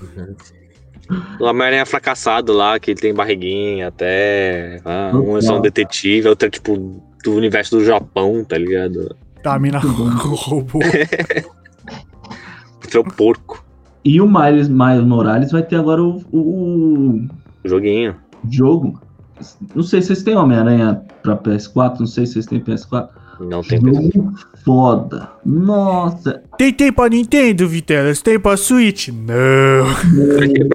O 1.40 1.44
Homem-Aranha 1.44 1.84
fracassado 1.84 2.52
lá, 2.52 2.78
que 2.78 2.92
ele 2.92 3.00
tem 3.00 3.12
barriguinha 3.14 3.88
até. 3.88 4.80
Ah, 4.84 5.10
um 5.14 5.36
é 5.36 5.42
só 5.42 5.58
um 5.58 5.60
detetive, 5.60 6.28
outro 6.28 6.46
é 6.46 6.50
tipo 6.50 7.02
do 7.24 7.34
universo 7.34 7.76
do 7.76 7.84
Japão, 7.84 8.44
tá 8.44 8.56
ligado? 8.56 9.14
A 9.44 9.58
mina 9.58 9.78
roubou. 9.82 10.80
Outro 12.82 12.96
é 12.96 13.00
o 13.00 13.04
porco, 13.04 13.64
E 14.04 14.20
o 14.20 14.26
Miles, 14.28 14.68
Miles 14.68 15.04
Morales 15.04 15.52
vai 15.52 15.62
ter 15.62 15.76
agora 15.76 16.02
o, 16.02 16.22
o, 16.32 17.26
o 17.64 17.68
joguinho. 17.68 18.16
o 18.44 18.52
jogo. 18.52 19.00
Não 19.74 19.82
sei 19.82 20.00
se 20.00 20.08
vocês 20.08 20.22
têm 20.22 20.36
Homem-Aranha 20.36 21.02
pra 21.22 21.36
PS4, 21.36 22.00
não 22.00 22.06
sei 22.06 22.26
se 22.26 22.34
vocês 22.34 22.46
têm 22.46 22.60
PS4. 22.60 23.08
Não 23.40 23.62
tem 23.62 23.80
Jogo 23.80 24.34
foda. 24.64 25.30
Nossa. 25.44 26.42
Tem 26.58 26.72
tempo 26.72 26.96
pra 26.96 27.08
Nintendo, 27.08 27.68
Vitelas? 27.68 28.22
Tem 28.22 28.38
pra 28.38 28.56
Switch? 28.56 29.08
Não. 29.08 29.86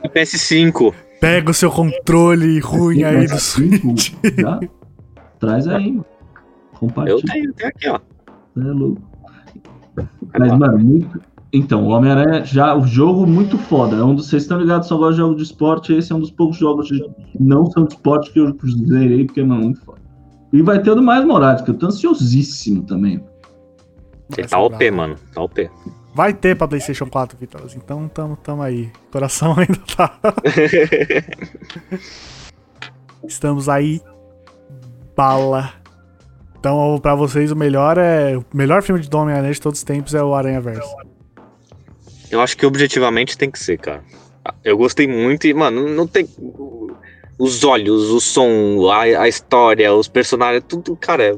Pra 0.01 0.09
PS5. 0.09 0.93
Pega 1.19 1.49
o 1.51 1.53
seu 1.53 1.71
controle 1.71 2.59
ruim 2.59 3.03
aí 3.03 3.27
do 3.27 3.33
PS5, 3.35 3.79
Switch. 3.81 4.13
já? 4.37 4.59
Traz 5.39 5.67
aí, 5.67 5.91
mano. 5.91 6.05
Eu 6.73 6.79
Compartilha. 6.79 7.21
tenho, 7.33 7.53
tenho 7.53 7.69
aqui, 7.69 7.89
ó. 7.89 7.99
É 8.59 8.71
louco. 8.71 9.01
Mas, 10.37 10.51
mano, 10.57 10.77
muito. 10.77 11.19
Então, 11.51 11.85
o 11.85 11.89
Homem-Aranha 11.89 12.45
já. 12.45 12.75
O 12.75 12.85
jogo 12.85 13.25
muito 13.25 13.57
foda. 13.57 13.95
É 13.95 14.03
um 14.03 14.13
dos. 14.13 14.27
Vocês 14.27 14.43
estão 14.43 14.59
ligados, 14.59 14.87
só 14.87 14.97
gosto 14.97 15.13
de 15.13 15.17
jogos 15.17 15.37
de 15.37 15.43
esporte. 15.43 15.93
Esse 15.93 16.11
é 16.11 16.15
um 16.15 16.19
dos 16.19 16.29
poucos 16.29 16.57
jogos 16.57 16.89
que 16.89 17.01
não 17.39 17.65
são 17.71 17.85
de 17.85 17.93
esporte 17.93 18.31
que 18.31 18.39
eu 18.39 18.55
zerei, 18.87 19.25
porque, 19.25 19.43
mano, 19.43 19.63
muito 19.63 19.81
foda. 19.81 19.97
E 20.53 20.61
vai 20.61 20.81
ter 20.81 20.91
o 20.91 20.95
do 20.95 21.01
Mais 21.01 21.25
Morales, 21.25 21.61
que 21.61 21.71
eu 21.71 21.75
tô 21.75 21.87
ansiosíssimo 21.87 22.83
também. 22.83 23.23
Ele 24.35 24.47
tá 24.47 24.59
OP, 24.59 24.91
mano. 24.91 25.15
Tá 25.33 25.41
OP. 25.41 25.69
Vai 26.13 26.33
ter 26.33 26.57
pra 26.57 26.67
PlayStation 26.67 27.05
4, 27.05 27.37
Vitoras. 27.37 27.75
Então 27.75 28.07
tamo, 28.07 28.35
tamo 28.37 28.63
aí. 28.63 28.91
Coração 29.11 29.53
ainda 29.57 29.79
tá. 29.95 30.19
Estamos 33.23 33.69
aí. 33.69 34.01
Bala. 35.15 35.73
Então, 36.59 36.99
pra 36.99 37.13
vocês, 37.13 37.51
o 37.51 37.55
melhor 37.55 37.97
é. 37.97 38.35
O 38.35 38.43
melhor 38.53 38.81
filme 38.81 38.99
de 38.99 39.15
Homem-Aranha 39.15 39.53
de 39.53 39.61
todos 39.61 39.79
os 39.79 39.83
tempos 39.83 40.15
é 40.15 40.23
o 40.23 40.33
Aranha 40.33 40.59
Verso. 40.59 40.95
Eu 42.29 42.41
acho 42.41 42.57
que 42.57 42.65
objetivamente 42.65 43.37
tem 43.37 43.49
que 43.49 43.59
ser, 43.59 43.77
cara. 43.77 44.03
Eu 44.63 44.77
gostei 44.77 45.07
muito 45.07 45.47
e, 45.47 45.53
mano, 45.53 45.87
não 45.87 46.07
tem. 46.07 46.27
Os 47.37 47.63
olhos, 47.63 48.09
o 48.09 48.19
som, 48.19 48.89
a, 48.89 49.01
a 49.01 49.27
história, 49.27 49.93
os 49.93 50.07
personagens, 50.07 50.63
tudo, 50.67 50.95
cara, 50.95 51.23
é, 51.23 51.37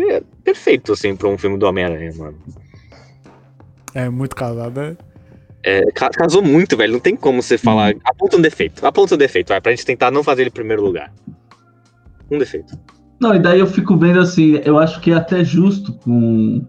é 0.00 0.22
perfeito, 0.44 0.92
assim, 0.92 1.14
pra 1.16 1.28
um 1.28 1.38
filme 1.38 1.58
do 1.58 1.66
Homem-Aranha, 1.66 2.12
mano. 2.16 2.36
É 3.94 4.08
muito 4.10 4.36
casado, 4.36 4.80
né? 4.80 4.96
É, 5.62 5.90
ca- 5.92 6.10
casou 6.10 6.42
muito, 6.42 6.76
velho. 6.76 6.92
Não 6.92 7.00
tem 7.00 7.16
como 7.16 7.42
você 7.42 7.58
falar. 7.58 7.94
Aponta 8.04 8.36
um 8.36 8.40
defeito. 8.40 8.86
Aponta 8.86 9.14
um 9.14 9.18
defeito, 9.18 9.48
vai, 9.48 9.60
pra 9.60 9.72
gente 9.72 9.86
tentar 9.86 10.10
não 10.10 10.22
fazer 10.22 10.42
ele 10.42 10.50
em 10.50 10.52
primeiro 10.52 10.84
lugar. 10.84 11.12
Um 12.30 12.38
defeito. 12.38 12.78
Não, 13.18 13.34
e 13.34 13.38
daí 13.38 13.58
eu 13.58 13.66
fico 13.66 13.96
vendo 13.96 14.20
assim, 14.20 14.60
eu 14.64 14.78
acho 14.78 15.00
que 15.00 15.10
é 15.10 15.14
até 15.14 15.42
justo 15.42 15.94
com, 15.94 16.62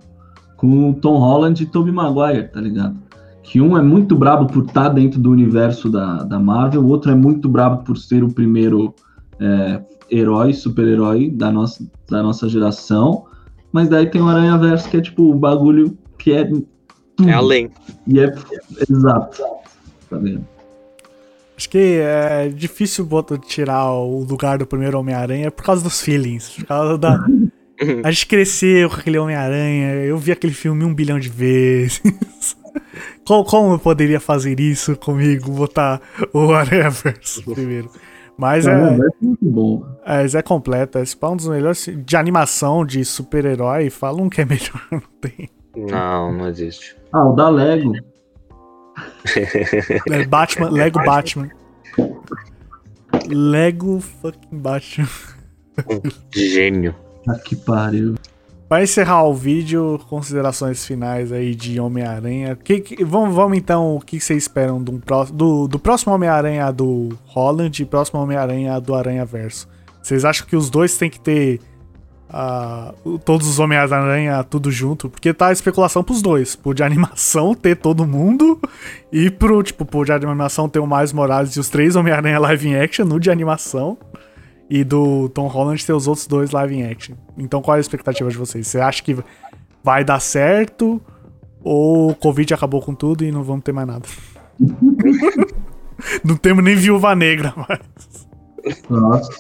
com 0.56 0.90
o 0.90 0.94
Tom 0.94 1.18
Holland 1.18 1.62
e 1.62 1.66
Tobey 1.66 1.92
Maguire, 1.92 2.48
tá 2.48 2.62
ligado? 2.62 2.98
Que 3.44 3.60
um 3.60 3.78
é 3.78 3.82
muito 3.82 4.16
brabo 4.16 4.48
por 4.48 4.66
estar 4.66 4.90
dentro 4.90 5.20
do 5.20 5.30
universo 5.30 5.90
da, 5.90 6.24
da 6.24 6.40
Marvel, 6.40 6.82
o 6.82 6.88
outro 6.88 7.12
é 7.12 7.16
muito 7.16 7.50
brabo 7.50 7.84
por 7.84 7.98
ser 7.98 8.24
o 8.24 8.34
primeiro 8.34 8.96
é, 9.40 9.82
herói, 10.10 10.54
super-herói 10.54 11.30
da 11.30 11.52
nossa, 11.52 11.86
da 12.10 12.24
nossa 12.24 12.48
geração. 12.48 13.26
Mas 13.72 13.90
daí 13.90 14.10
tem 14.10 14.22
o 14.22 14.28
Aranha 14.28 14.58
Verso, 14.58 14.90
que 14.90 14.98
é 14.98 15.02
tipo 15.02 15.32
o 15.32 15.36
bagulho 15.36 15.98
que 16.18 16.32
é 16.32 16.46
tudo. 16.46 16.68
É 17.26 17.34
além. 17.34 17.70
E 18.06 18.20
é 18.20 18.34
exato. 18.90 19.44
Tá 20.10 20.18
vendo? 20.18 20.46
Acho 21.58 21.70
que 21.70 22.00
é 22.00 22.50
difícil 22.50 23.04
botar, 23.04 23.38
tirar 23.40 23.92
o 23.92 24.24
lugar 24.24 24.60
do 24.60 24.68
primeiro 24.68 25.00
Homem-Aranha 25.00 25.50
por 25.50 25.66
causa 25.66 25.84
dos 25.84 26.00
feelings. 26.02 26.50
Por 26.50 26.66
causa 26.66 26.98
da. 26.98 27.20
A 28.04 28.12
gente 28.12 28.26
cresceu 28.26 28.90
com 28.90 28.96
aquele 28.96 29.20
Homem-Aranha, 29.20 29.94
eu 30.06 30.18
vi 30.18 30.32
aquele 30.32 30.54
filme 30.54 30.84
um 30.84 30.92
bilhão 30.92 31.20
de 31.20 31.30
vezes. 31.30 32.02
como, 33.24 33.44
como 33.44 33.74
eu 33.74 33.80
poderia 33.80 34.20
fazer 34.20 34.60
isso 34.60 34.96
comigo, 34.96 35.52
botar 35.52 36.02
o 36.34 36.52
Aranha 36.54 36.90
Verso 36.90 37.44
primeiro? 37.44 37.92
Mas 38.38 38.68
é, 38.68 38.72
é 38.72 38.98
muito 39.22 39.46
bom. 39.46 39.84
é, 40.06 40.26
é 40.38 40.42
completo. 40.42 41.00
Esse 41.00 41.18
é 41.20 41.26
um 41.26 41.36
dos 41.36 41.48
melhores 41.48 41.90
de 42.06 42.16
animação, 42.16 42.86
de 42.86 43.04
super-herói. 43.04 43.90
Fala 43.90 44.22
um 44.22 44.30
que 44.30 44.42
é 44.42 44.46
melhor, 44.46 44.82
não 44.92 45.02
tem. 45.20 45.50
Não, 45.76 46.32
não 46.34 46.48
existe. 46.48 46.96
Ah, 47.12 47.26
o 47.28 47.36
da 47.36 47.50
Lego. 47.50 47.94
É 50.12 50.26
Batman, 50.26 50.70
Lego 50.72 51.04
Batman. 51.04 51.50
Lego 53.28 54.00
fucking 54.00 54.58
Batman. 54.58 55.08
Gênio. 56.34 56.96
Ah, 57.28 57.38
que 57.38 57.56
pariu. 57.56 58.16
Pra 58.68 58.84
encerrar 58.84 59.24
o 59.24 59.34
vídeo, 59.34 59.98
considerações 60.10 60.86
finais 60.86 61.32
aí 61.32 61.56
de 61.56 61.80
Homem-Aranha. 61.80 62.58
Vamos, 63.06 63.34
vamos 63.34 63.58
então, 63.58 63.96
o 63.96 64.02
que 64.02 64.20
vocês 64.20 64.44
esperam 64.44 64.84
do, 64.84 65.02
do, 65.32 65.68
do 65.70 65.80
próximo 65.80 66.14
Homem-Aranha 66.14 66.70
do 66.72 67.18
Holland 67.28 67.82
e 67.82 67.86
próximo 67.86 68.20
Homem-Aranha 68.22 68.78
do 68.82 68.94
Aranha 68.94 69.26
Verso? 69.26 69.70
Vocês 70.04 70.26
acham 70.26 70.46
que 70.46 70.56
os 70.56 70.70
dois 70.70 70.98
têm 70.98 71.10
que 71.10 71.20
ter 71.20 71.62
o- 73.06 73.18
todos 73.18 73.48
os 73.48 73.58
Homem-Aranha 73.58 74.44
tudo 74.44 74.70
junto? 74.70 75.10
Porque 75.10 75.34
tá 75.34 75.48
a 75.48 75.52
especulação 75.54 76.04
pros 76.04 76.22
dois. 76.22 76.54
Pro 76.54 76.74
de 76.74 76.84
animação 76.84 77.56
ter 77.56 77.78
todo 77.78 78.06
mundo 78.06 78.60
e 79.14 79.30
pro, 79.32 79.64
tipo, 79.64 79.86
pro 79.86 80.04
de 80.04 80.12
animação 80.12 80.68
ter 80.68 80.80
o 80.80 80.86
Miles 80.88 81.14
Morales 81.14 81.56
e 81.56 81.60
os 81.62 81.70
três 81.70 81.96
Homem-Aranha 81.96 82.38
live 82.40 82.76
action 82.76 83.06
no 83.06 83.18
de 83.18 83.32
animação. 83.32 83.98
E 84.70 84.84
do 84.84 85.30
Tom 85.30 85.48
Holland 85.48 85.86
ter 85.86 85.94
os 85.94 86.08
outros 86.08 86.28
dois 86.28 86.52
live 86.52 86.84
action. 86.84 87.16
Então 87.38 87.62
qual 87.62 87.76
é 87.76 87.78
a 87.78 87.82
expectativa 87.82 88.30
de 88.30 88.38
vocês? 88.38 88.68
Você 88.68 88.80
acha 88.80 89.02
que 89.02 89.18
vai 89.84 90.04
dar 90.04 90.20
certo? 90.20 91.02
Ou 91.64 92.12
o 92.12 92.16
Covid 92.16 92.54
acabou 92.54 92.82
com 92.82 92.94
tudo 92.94 93.24
e 93.24 93.32
não 93.32 93.44
vamos 93.44 93.64
ter 93.64 93.72
mais 93.72 93.88
nada? 93.88 94.08
não 96.24 96.36
temos 96.36 96.64
nem 96.64 96.76
viúva 96.76 97.16
negra 97.16 97.54
mais. 97.56 98.28
Nossa, 98.90 99.32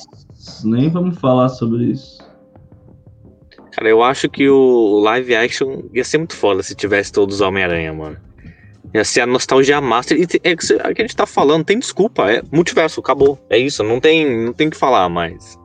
nem 0.63 0.89
vamos 0.89 1.19
falar 1.19 1.49
sobre 1.49 1.86
isso. 1.86 2.25
Cara, 3.71 3.89
eu 3.89 4.01
acho 4.01 4.28
que 4.28 4.49
o 4.49 4.99
live 5.01 5.36
action 5.36 5.84
ia 5.93 6.03
ser 6.03 6.17
muito 6.17 6.36
foda 6.36 6.63
se 6.63 6.73
tivesse 6.73 7.11
todos 7.11 7.36
os 7.36 7.41
Homem-Aranha, 7.41 7.93
mano. 7.93 8.17
Ia 8.93 9.03
ser 9.03 9.21
a 9.21 9.25
nostalgia 9.25 9.81
master. 9.81 10.17
E 10.17 10.23
é 10.43 10.55
que 10.55 10.73
é 10.73 10.93
que 10.93 11.01
a 11.01 11.05
gente 11.05 11.15
tá 11.15 11.25
falando, 11.25 11.65
tem 11.65 11.77
desculpa. 11.79 12.31
É 12.31 12.41
multiverso, 12.51 12.99
acabou. 12.99 13.38
É 13.49 13.57
isso, 13.57 13.83
não 13.83 13.99
tem 13.99 14.45
não 14.45 14.53
tem 14.53 14.67
o 14.67 14.71
que 14.71 14.77
falar 14.77 15.09
mais. 15.09 15.57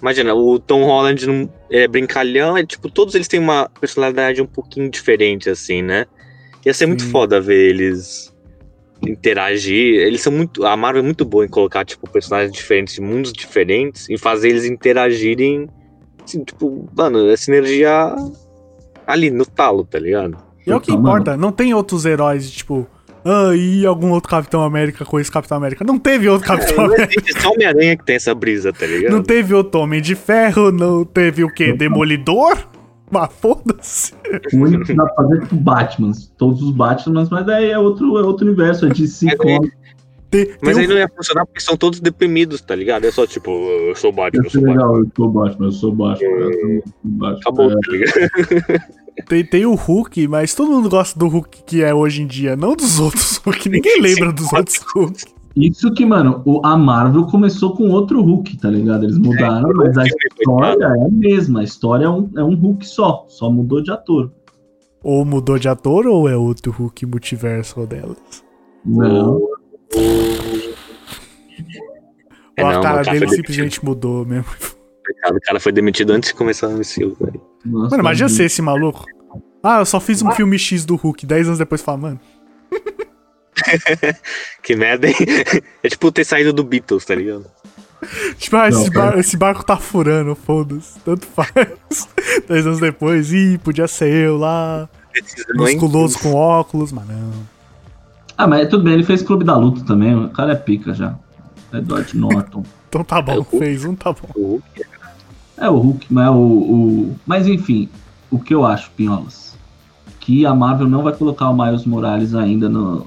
Imagina, 0.00 0.34
o 0.34 0.58
Tom 0.58 0.84
Holland 0.84 1.26
não- 1.26 1.48
é 1.70 1.86
brincalhão, 1.86 2.56
é 2.56 2.66
tipo, 2.66 2.90
todos 2.90 3.14
eles 3.14 3.28
têm 3.28 3.38
uma 3.38 3.68
personalidade 3.80 4.42
um 4.42 4.46
pouquinho 4.46 4.90
diferente, 4.90 5.48
assim, 5.48 5.80
né? 5.80 6.06
Ia 6.66 6.74
ser 6.74 6.86
muito 6.86 7.04
foda 7.08 7.40
ver 7.40 7.70
eles 7.70 8.32
interagir. 9.06 10.00
Eles 10.00 10.20
são 10.20 10.32
muito. 10.32 10.64
A 10.64 10.76
Marvel 10.76 11.02
é 11.02 11.04
muito 11.04 11.24
boa 11.24 11.44
em 11.44 11.48
colocar, 11.48 11.84
tipo, 11.84 12.08
personagens 12.10 12.52
diferentes, 12.52 12.94
de 12.94 13.00
mundos 13.00 13.32
diferentes, 13.32 14.08
e 14.08 14.18
fazer 14.18 14.50
eles 14.50 14.64
interagirem. 14.64 15.68
Assim, 16.22 16.44
tipo, 16.44 16.88
mano, 16.96 17.28
a 17.30 17.36
sinergia 17.36 18.14
ali 19.06 19.30
no 19.30 19.44
talo, 19.44 19.84
tá 19.84 19.98
ligado? 19.98 20.36
E 20.66 20.70
é 20.70 20.76
o 20.76 20.80
que 20.80 20.90
mano. 20.92 21.02
importa, 21.02 21.36
não 21.36 21.50
tem 21.52 21.74
outros 21.74 22.04
heróis, 22.04 22.50
tipo, 22.50 22.86
ah, 23.24 23.54
e 23.54 23.86
algum 23.86 24.10
outro 24.10 24.28
Capitão 24.28 24.62
América 24.62 25.04
com 25.04 25.18
esse 25.20 25.30
Capitão 25.30 25.56
América. 25.56 25.84
Não 25.84 25.98
teve 25.98 26.28
outro 26.28 26.46
Capitão 26.46 26.76
Não 26.76 26.84
América. 26.86 27.14
existe 27.20 27.40
só 27.40 27.52
Homem-Aranha 27.52 27.96
que 27.96 28.04
tem 28.04 28.16
essa 28.16 28.34
brisa, 28.34 28.72
tá 28.72 28.86
ligado? 28.86 29.12
Não 29.12 29.22
teve 29.22 29.54
outro 29.54 29.80
Homem 29.80 30.00
de 30.00 30.14
Ferro, 30.14 30.70
não 30.72 31.04
teve 31.04 31.44
o 31.44 31.48
quê? 31.48 31.72
Demolidor? 31.72 32.58
Mas 33.10 33.28
foda-se. 33.40 34.12
O 34.52 34.56
único 34.58 34.84
que 34.84 34.94
dá 34.94 35.04
pra 35.04 35.14
fazer 35.14 35.36
é 35.36 35.40
tipo 35.40 35.56
Batman. 35.56 36.12
Todos 36.38 36.62
os 36.62 36.70
Batmans, 36.72 37.28
mas 37.28 37.46
daí 37.46 37.70
é 37.70 37.78
outro, 37.78 38.18
é 38.18 38.22
outro 38.22 38.46
universo, 38.46 38.86
é 38.86 38.88
de 38.88 39.06
si 39.06 39.26
Mas 39.26 39.70
Tem, 40.32 40.46
tem 40.46 40.56
Mas 40.62 40.76
um- 40.76 40.80
aí 40.80 40.86
não 40.88 40.96
ia 40.96 41.08
funcionar 41.14 41.44
porque 41.46 41.60
são 41.60 41.76
todos 41.76 42.00
deprimidos, 42.00 42.60
tá 42.62 42.74
ligado? 42.74 43.04
É 43.04 43.10
só 43.12 43.26
tipo, 43.26 43.50
eu 43.50 43.94
sou 43.94 44.10
Batman, 44.10 44.42
eu 44.44 44.50
sou 44.50 44.60
Batman. 44.62 44.72
legal, 44.82 44.98
eu 44.98 45.06
sou 45.14 45.28
Batman, 45.30 45.66
eu 45.66 45.72
sou 45.72 45.92
Batman. 45.94 46.28
eu 46.28 46.52
sou 46.52 46.82
Batman. 47.04 47.38
Acabou, 47.38 47.70
É, 47.70 47.74
tá 47.74 47.92
ligado? 47.92 48.12
Tem, 49.28 49.44
tem 49.44 49.66
o 49.66 49.74
Hulk, 49.74 50.26
mas 50.26 50.54
todo 50.54 50.70
mundo 50.72 50.88
gosta 50.88 51.18
do 51.18 51.28
Hulk 51.28 51.64
que 51.66 51.82
é 51.82 51.92
hoje 51.94 52.22
em 52.22 52.26
dia, 52.26 52.56
não 52.56 52.74
dos 52.74 52.98
outros 52.98 53.36
Hulk. 53.44 53.68
Ninguém 53.68 54.00
lembra 54.00 54.32
dos 54.32 54.50
outros 54.54 54.78
Hulk. 54.96 55.24
Isso 55.54 55.92
que, 55.92 56.06
mano, 56.06 56.40
o, 56.46 56.64
a 56.64 56.78
Marvel 56.78 57.26
começou 57.26 57.76
com 57.76 57.90
outro 57.90 58.22
Hulk, 58.22 58.56
tá 58.56 58.70
ligado? 58.70 59.04
Eles 59.04 59.18
mudaram, 59.18 59.68
mas 59.76 59.98
a 59.98 60.04
história 60.06 60.84
é 60.84 61.04
a 61.04 61.08
mesma. 61.10 61.60
A 61.60 61.64
história 61.64 62.06
é 62.06 62.08
um, 62.08 62.30
é 62.38 62.42
um 62.42 62.54
Hulk 62.54 62.86
só, 62.88 63.26
só 63.28 63.50
mudou 63.50 63.82
de 63.82 63.90
ator. 63.92 64.32
Ou 65.04 65.26
mudou 65.26 65.58
de 65.58 65.68
ator, 65.68 66.06
ou 66.06 66.26
é 66.26 66.34
outro 66.34 66.72
Hulk 66.72 67.04
multiverso 67.04 67.86
delas? 67.86 68.16
Não. 68.82 69.38
É, 72.56 72.62
a 72.62 72.64
cara 72.64 72.78
o 72.78 72.82
cara 72.82 73.02
dele 73.12 73.26
foi 73.26 73.36
simplesmente 73.36 73.84
mudou 73.84 74.24
mesmo. 74.26 74.46
O 75.30 75.40
cara 75.40 75.58
foi 75.60 75.72
demitido 75.72 76.10
antes 76.12 76.30
de 76.30 76.34
começar 76.34 76.68
o 76.68 76.72
MCU, 76.72 77.16
velho. 77.20 77.40
Nossa, 77.64 77.90
Mano, 77.90 78.02
imagina 78.02 78.28
ser 78.28 78.44
esse 78.44 78.62
maluco. 78.62 79.04
Ah, 79.62 79.78
eu 79.80 79.86
só 79.86 80.00
fiz 80.00 80.22
um 80.22 80.30
filme 80.32 80.58
X 80.58 80.84
do 80.84 80.96
Hulk, 80.96 81.24
10 81.26 81.46
anos 81.48 81.58
depois 81.58 81.80
fala, 81.82 81.98
mano. 81.98 82.20
Que 84.62 84.74
merda, 84.74 85.08
hein? 85.08 85.14
É 85.82 85.88
tipo 85.88 86.10
ter 86.10 86.24
saído 86.24 86.52
do 86.52 86.64
Beatles, 86.64 87.04
tá 87.04 87.14
ligado? 87.14 87.46
Tipo, 88.36 88.56
ah, 88.56 88.68
esse, 88.68 88.84
Não, 88.86 88.90
bar- 88.90 89.18
esse 89.18 89.36
barco 89.36 89.64
tá 89.64 89.76
furando, 89.76 90.34
foda-se. 90.34 90.98
Tanto 91.00 91.26
faz. 91.26 91.48
10 92.48 92.66
anos 92.66 92.80
depois, 92.80 93.32
ih, 93.32 93.58
podia 93.58 93.86
ser 93.86 94.12
eu 94.12 94.36
lá, 94.36 94.88
musculoso 95.54 96.18
com 96.18 96.32
óculos, 96.34 96.90
mas 96.90 97.06
não. 97.06 97.30
Ah, 98.42 98.46
mas 98.48 98.68
tudo 98.68 98.82
bem, 98.84 98.94
ele 98.94 99.04
fez 99.04 99.22
Clube 99.22 99.44
da 99.44 99.56
Luta 99.56 99.84
também. 99.84 100.14
O 100.16 100.28
cara 100.30 100.52
é 100.52 100.56
pica 100.56 100.92
já. 100.92 101.14
É 101.72 101.78
Edward 101.78 102.14
Norton. 102.18 102.64
Então 102.88 103.04
tá 103.04 103.18
É 103.18 103.22
bom, 103.22 103.34
Hulk. 103.34 103.58
fez 103.58 103.84
um, 103.84 103.94
tá 103.94 104.12
bom. 104.12 104.28
O 104.34 104.42
Hulk. 104.52 104.82
É 105.58 105.70
o 105.70 105.76
Hulk, 105.78 106.06
mas 106.12 106.28
o, 106.30 106.34
o. 106.36 107.16
Mas 107.26 107.46
enfim, 107.46 107.88
o 108.30 108.38
que 108.38 108.52
eu 108.54 108.64
acho, 108.66 108.90
Pinholas? 108.96 109.56
Que 110.18 110.44
a 110.44 110.54
Marvel 110.54 110.88
não 110.88 111.02
vai 111.02 111.12
colocar 111.12 111.48
o 111.50 111.56
Miles 111.56 111.84
Morales 111.84 112.34
ainda 112.34 112.68
no, 112.68 113.06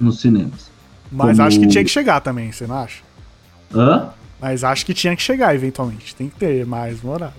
nos 0.00 0.20
cinemas. 0.20 0.70
Mas 1.10 1.36
Como- 1.36 1.48
acho 1.48 1.58
que 1.60 1.66
tinha 1.66 1.84
que 1.84 1.90
chegar 1.90 2.20
também, 2.20 2.52
você 2.52 2.66
não 2.66 2.76
acha? 2.76 3.02
Hã? 3.74 4.10
Mas 4.40 4.62
acho 4.64 4.84
que 4.86 4.94
tinha 4.94 5.14
que 5.16 5.22
chegar 5.22 5.54
eventualmente. 5.54 6.14
Tem 6.14 6.28
que 6.28 6.36
ter 6.36 6.64
mais 6.66 7.02
Morales. 7.02 7.34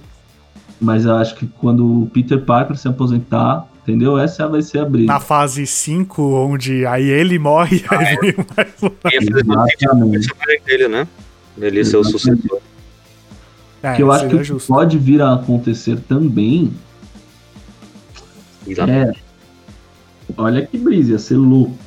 Mas 0.80 1.06
eu 1.06 1.16
acho 1.16 1.36
que 1.36 1.48
quando 1.48 2.04
o 2.04 2.08
Peter 2.10 2.40
Parker 2.44 2.76
se 2.78 2.88
aposentar, 2.88 3.66
entendeu? 3.84 4.18
Essa 4.18 4.48
vai 4.48 4.62
ser 4.62 4.80
a 4.80 4.86
brisa. 4.86 5.08
Na 5.08 5.20
fase 5.20 5.66
5, 5.68 6.22
onde 6.22 6.86
aí 6.86 7.08
ele 7.08 7.38
morre, 7.38 7.84
Ah, 7.90 7.98
aí 8.00 8.16
vem 8.18 8.36
mais 8.56 8.70
um. 8.82 8.90
Exatamente. 9.12 10.28
personagem 10.28 10.62
dele, 10.66 10.88
né? 10.88 11.08
Ele 11.58 11.84
ser 11.86 11.98
o 11.98 12.00
Exatamente. 12.02 12.42
sucessor. 12.42 12.62
É, 13.84 13.94
que 13.96 14.02
eu 14.04 14.12
acho 14.12 14.28
que 14.30 14.44
justo. 14.44 14.72
pode 14.74 14.98
vir 14.98 15.22
a 15.22 15.34
acontecer 15.34 16.00
também 16.08 16.72
Exatamente. 18.66 19.20
é. 19.20 20.34
Olha 20.38 20.66
que 20.66 20.78
brisa, 20.78 21.12
ia 21.12 21.20
ser 21.20 21.36
louco. 21.36 21.78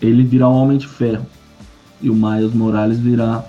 Ele 0.00 0.22
virar 0.22 0.48
o 0.48 0.54
Homem 0.54 0.78
de 0.78 0.86
Ferro. 0.86 1.26
E 2.00 2.08
o 2.08 2.14
Miles 2.14 2.54
Morales 2.54 2.98
virar 2.98 3.44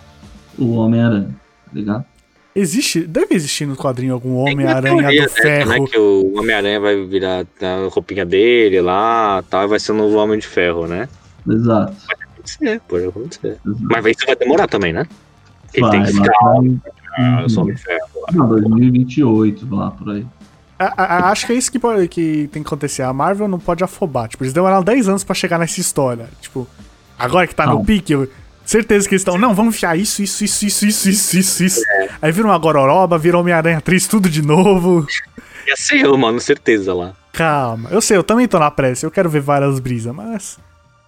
o 0.57 0.71
Homem-Aranha, 0.73 1.29
tá 1.65 1.71
ligado? 1.73 2.05
Existe, 2.53 3.01
deve 3.07 3.33
existir 3.33 3.65
no 3.65 3.75
quadrinho 3.77 4.13
algum 4.13 4.35
Homem-Aranha 4.35 5.23
do 5.23 5.29
Ferro. 5.29 5.69
Né, 5.69 5.85
que 5.89 5.97
o 5.97 6.33
Homem-Aranha 6.37 6.79
vai 6.81 7.05
virar 7.05 7.45
a 7.61 7.87
roupinha 7.89 8.25
dele 8.25 8.81
lá 8.81 9.41
tal, 9.49 9.63
e 9.63 9.67
vai 9.67 9.79
ser 9.79 9.93
o 9.93 9.95
novo 9.95 10.17
Homem 10.17 10.37
de 10.37 10.45
Ferro, 10.47 10.85
né? 10.85 11.07
Exato. 11.49 11.93
Pode 12.35 12.49
ser, 12.51 12.79
pode 12.81 13.05
acontecer. 13.05 13.57
exato. 13.65 13.83
Mas 13.83 14.05
isso 14.05 14.25
vai 14.25 14.35
demorar 14.35 14.67
também, 14.67 14.91
né? 14.91 15.07
Porque 15.63 15.77
ele 15.79 15.87
Vai, 15.87 15.91
tem 15.91 16.05
que 16.05 16.11
ficar. 16.13 16.39
vai. 16.53 16.79
Ah, 17.17 17.39
eu 17.43 17.49
sou 17.49 17.63
Homem 17.63 17.75
de 17.75 17.81
Ferro. 17.83 18.07
Não, 18.33 18.47
2028, 18.49 19.73
lá 19.75 19.91
por 19.91 20.09
aí. 20.09 20.25
A- 20.77 20.93
a- 21.03 21.31
acho 21.31 21.45
que 21.45 21.53
é 21.53 21.55
isso 21.55 21.71
que, 21.71 21.79
pode- 21.79 22.07
que 22.07 22.49
tem 22.51 22.63
que 22.63 22.67
acontecer. 22.67 23.03
A 23.03 23.13
Marvel 23.13 23.47
não 23.47 23.59
pode 23.59 23.83
afobar. 23.83 24.27
Tipo, 24.27 24.43
eles 24.43 24.51
demoraram 24.53 24.83
10 24.83 25.07
anos 25.07 25.23
pra 25.23 25.35
chegar 25.35 25.57
nessa 25.59 25.79
história. 25.79 26.27
Tipo, 26.41 26.67
agora 27.17 27.45
que 27.47 27.53
tá 27.55 27.65
no 27.67 27.75
Não. 27.75 27.85
pique, 27.85 28.11
eu- 28.11 28.27
certeza 28.71 29.07
que 29.07 29.13
eles 29.13 29.21
estão. 29.21 29.37
Não, 29.37 29.53
vamos 29.53 29.75
enfiar 29.75 29.97
isso, 29.97 30.21
isso, 30.23 30.43
isso, 30.43 30.65
isso, 30.65 30.85
isso, 30.87 31.09
isso, 31.09 31.37
isso, 31.37 31.63
isso. 31.63 31.81
É. 31.89 32.09
Aí 32.21 32.31
vira 32.31 32.47
uma 32.47 32.57
gororoba, 32.57 33.17
vira 33.17 33.37
Homem-Aranha 33.37 33.81
3, 33.81 34.07
tudo 34.07 34.29
de 34.29 34.41
novo. 34.41 35.05
Ia 35.67 35.75
ser 35.75 36.01
eu, 36.05 36.17
mano, 36.17 36.39
certeza 36.39 36.93
lá. 36.93 37.13
Calma. 37.33 37.89
Eu 37.91 38.01
sei, 38.01 38.17
eu 38.17 38.23
também 38.23 38.47
tô 38.47 38.57
na 38.59 38.71
pressa. 38.71 39.05
Eu 39.05 39.11
quero 39.11 39.29
ver 39.29 39.41
várias 39.41 39.79
brisas, 39.79 40.13
mas. 40.13 40.57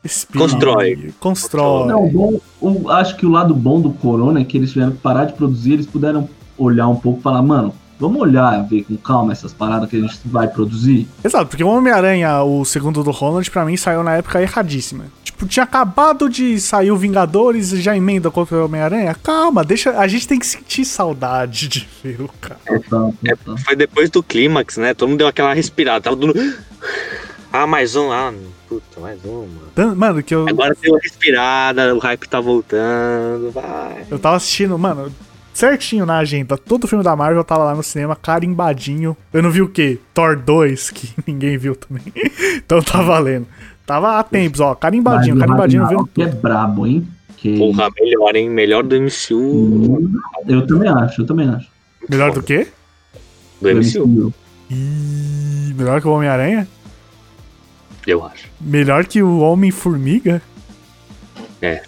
espere, 0.04 0.40
Constrói. 0.40 1.14
Constrói. 1.20 1.88
Não, 1.88 2.06
o 2.06 2.12
bom, 2.12 2.40
o- 2.62 2.90
acho 2.92 3.16
que 3.18 3.26
o 3.26 3.30
lado 3.30 3.54
bom 3.54 3.82
do 3.82 3.92
Corona 3.92 4.40
é 4.42 4.44
que 4.44 4.58
eles 4.58 4.72
tiveram 4.72 4.92
que 4.92 4.98
parar 5.00 5.26
de 5.26 5.34
produzir, 5.34 5.74
eles 5.74 5.86
puderam 5.86 6.30
olhar 6.58 6.88
um 6.88 6.96
pouco 6.96 7.20
e 7.20 7.24
falar, 7.24 7.42
mano, 7.42 7.74
vamos 8.00 8.22
olhar, 8.22 8.62
ver 8.68 8.84
com 8.84 8.96
calma 8.98 9.32
essas 9.32 9.52
paradas 9.54 9.90
que 9.90 9.96
a 9.98 10.00
gente 10.02 10.20
vai 10.26 10.48
produzir. 10.48 11.08
Exato, 11.24 11.48
porque 11.48 11.64
o 11.64 11.68
Homem-Aranha, 11.68 12.42
o 12.44 12.64
segundo 12.64 13.04
do 13.04 13.12
Holland, 13.12 13.50
pra 13.50 13.66
mim 13.66 13.76
saiu 13.78 14.04
na 14.04 14.16
época 14.16 14.42
erradíssima. 14.42 15.06
Tipo, 15.34 15.48
tinha 15.48 15.64
acabado 15.64 16.30
de 16.30 16.60
sair 16.62 16.92
o 16.92 16.96
Vingadores 16.96 17.72
e 17.72 17.82
já 17.82 17.98
emenda 17.98 18.30
contra 18.30 18.58
o 18.58 18.66
Homem-Aranha. 18.66 19.16
Calma, 19.16 19.64
deixa. 19.64 19.98
A 19.98 20.08
gente 20.08 20.28
tem 20.28 20.38
que 20.38 20.46
sentir 20.46 20.86
saudade 20.86 21.68
de 21.68 21.88
ver 22.04 22.22
o 22.22 22.30
cara. 22.40 22.60
Total. 22.66 23.14
Foi 23.66 23.76
depois 23.76 24.12
do 24.12 24.22
clímax, 24.22 24.78
né? 24.78 24.94
Todo 24.94 25.10
mundo 25.10 25.18
deu 25.20 25.28
aquela 25.28 25.54
respirada. 25.54 26.02
Tava 26.02 26.16
todo 26.16 26.28
mundo. 26.28 26.56
Ah, 27.52 27.66
mais 27.66 27.96
um. 27.96 28.12
Ah, 28.12 28.32
puta, 28.70 29.00
mais 29.00 29.20
um, 29.26 29.48
mano. 29.76 29.96
Mano, 29.96 30.24
que 30.24 30.36
eu, 30.36 30.48
Agora 30.48 30.76
deu 30.80 30.94
uma 30.94 31.00
respirada, 31.02 31.96
o 31.96 32.00
hype 32.00 32.30
tá 32.30 32.40
voltando. 32.40 33.52
Vai. 33.52 34.06
eu 34.10 34.20
tava 34.20 34.38
assistindo, 34.38 34.78
mano, 34.78 35.12
certinho 35.54 36.06
na 36.06 36.18
agenda. 36.18 36.58
Todo 36.58 36.88
filme 36.88 37.04
da 37.04 37.16
Marvel 37.16 37.44
tava 37.44 37.64
lá 37.64 37.76
no 37.76 37.84
cinema, 37.84 38.16
carimbadinho. 38.16 39.16
Eu 39.32 39.42
não 39.42 39.52
vi 39.52 39.62
o 39.62 39.68
quê? 39.70 40.00
Thor 40.14 40.36
2, 40.36 40.92
que 40.92 41.10
ninguém 41.26 41.58
viu 41.58 41.76
também. 41.76 42.04
então 42.56 42.82
tá 42.82 43.02
valendo. 43.02 43.48
Tava 43.86 44.18
há 44.18 44.24
tempos, 44.24 44.60
ó, 44.60 44.74
carimbadinho, 44.76 45.36
Mas 45.36 45.44
o 45.44 45.46
carimbadinho 45.46 45.82
vendo 45.88 45.98
Ragnarok 46.08 46.22
é 46.22 46.28
brabo, 46.28 46.88
hein? 46.88 47.08
Que... 47.38 47.58
Porra, 47.58 47.90
melhor, 48.00 48.36
hein? 48.36 48.50
Melhor 48.50 48.84
do 48.84 48.96
MCU. 48.96 50.10
Eu 50.48 50.66
também 50.66 50.90
acho, 50.90 51.22
eu 51.22 51.26
também 51.26 51.50
acho. 51.50 51.68
Melhor 52.10 52.32
do 52.32 52.42
que? 52.42 52.68
Do 53.62 53.70
MCU, 53.76 54.34
Ih, 54.70 55.74
melhor 55.76 56.02
que 56.02 56.08
o 56.08 56.12
Homem-Aranha? 56.12 56.68
eu 58.08 58.26
acho. 58.26 58.48
Melhor 58.60 59.06
que 59.06 59.22
o 59.22 59.40
Homem-Formiga? 59.40 60.42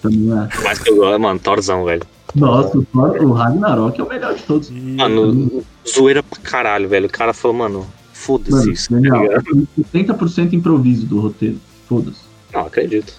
Também 0.01 0.31
acho. 0.31 0.63
Mas 0.63 0.79
que 0.79 0.89
eu 0.89 0.95
gosto, 0.97 1.19
mano, 1.19 1.39
Thorzão, 1.39 1.83
velho. 1.85 2.03
Nossa, 2.33 2.77
o 2.77 2.83
Thor- 2.85 3.21
o 3.23 3.31
Ragnarok 3.33 3.99
é 3.99 4.03
o 4.03 4.07
melhor 4.09 4.33
de 4.35 4.43
todos. 4.43 4.69
Mano, 4.69 5.63
zoeira 5.87 6.21
pra 6.23 6.39
caralho, 6.41 6.87
velho. 6.87 7.07
O 7.07 7.09
cara 7.09 7.33
falou, 7.33 7.57
mano, 7.57 7.85
foda-se 8.13 8.71
isso. 8.71 8.89
tá 8.89 8.95
genial. 8.95 9.21
ligado? 9.23 9.67
70% 9.93 10.53
improviso 10.53 11.05
do 11.05 11.19
roteiro. 11.19 11.57
Foda-se. 11.87 12.21
Não, 12.53 12.61
acredito. 12.61 13.13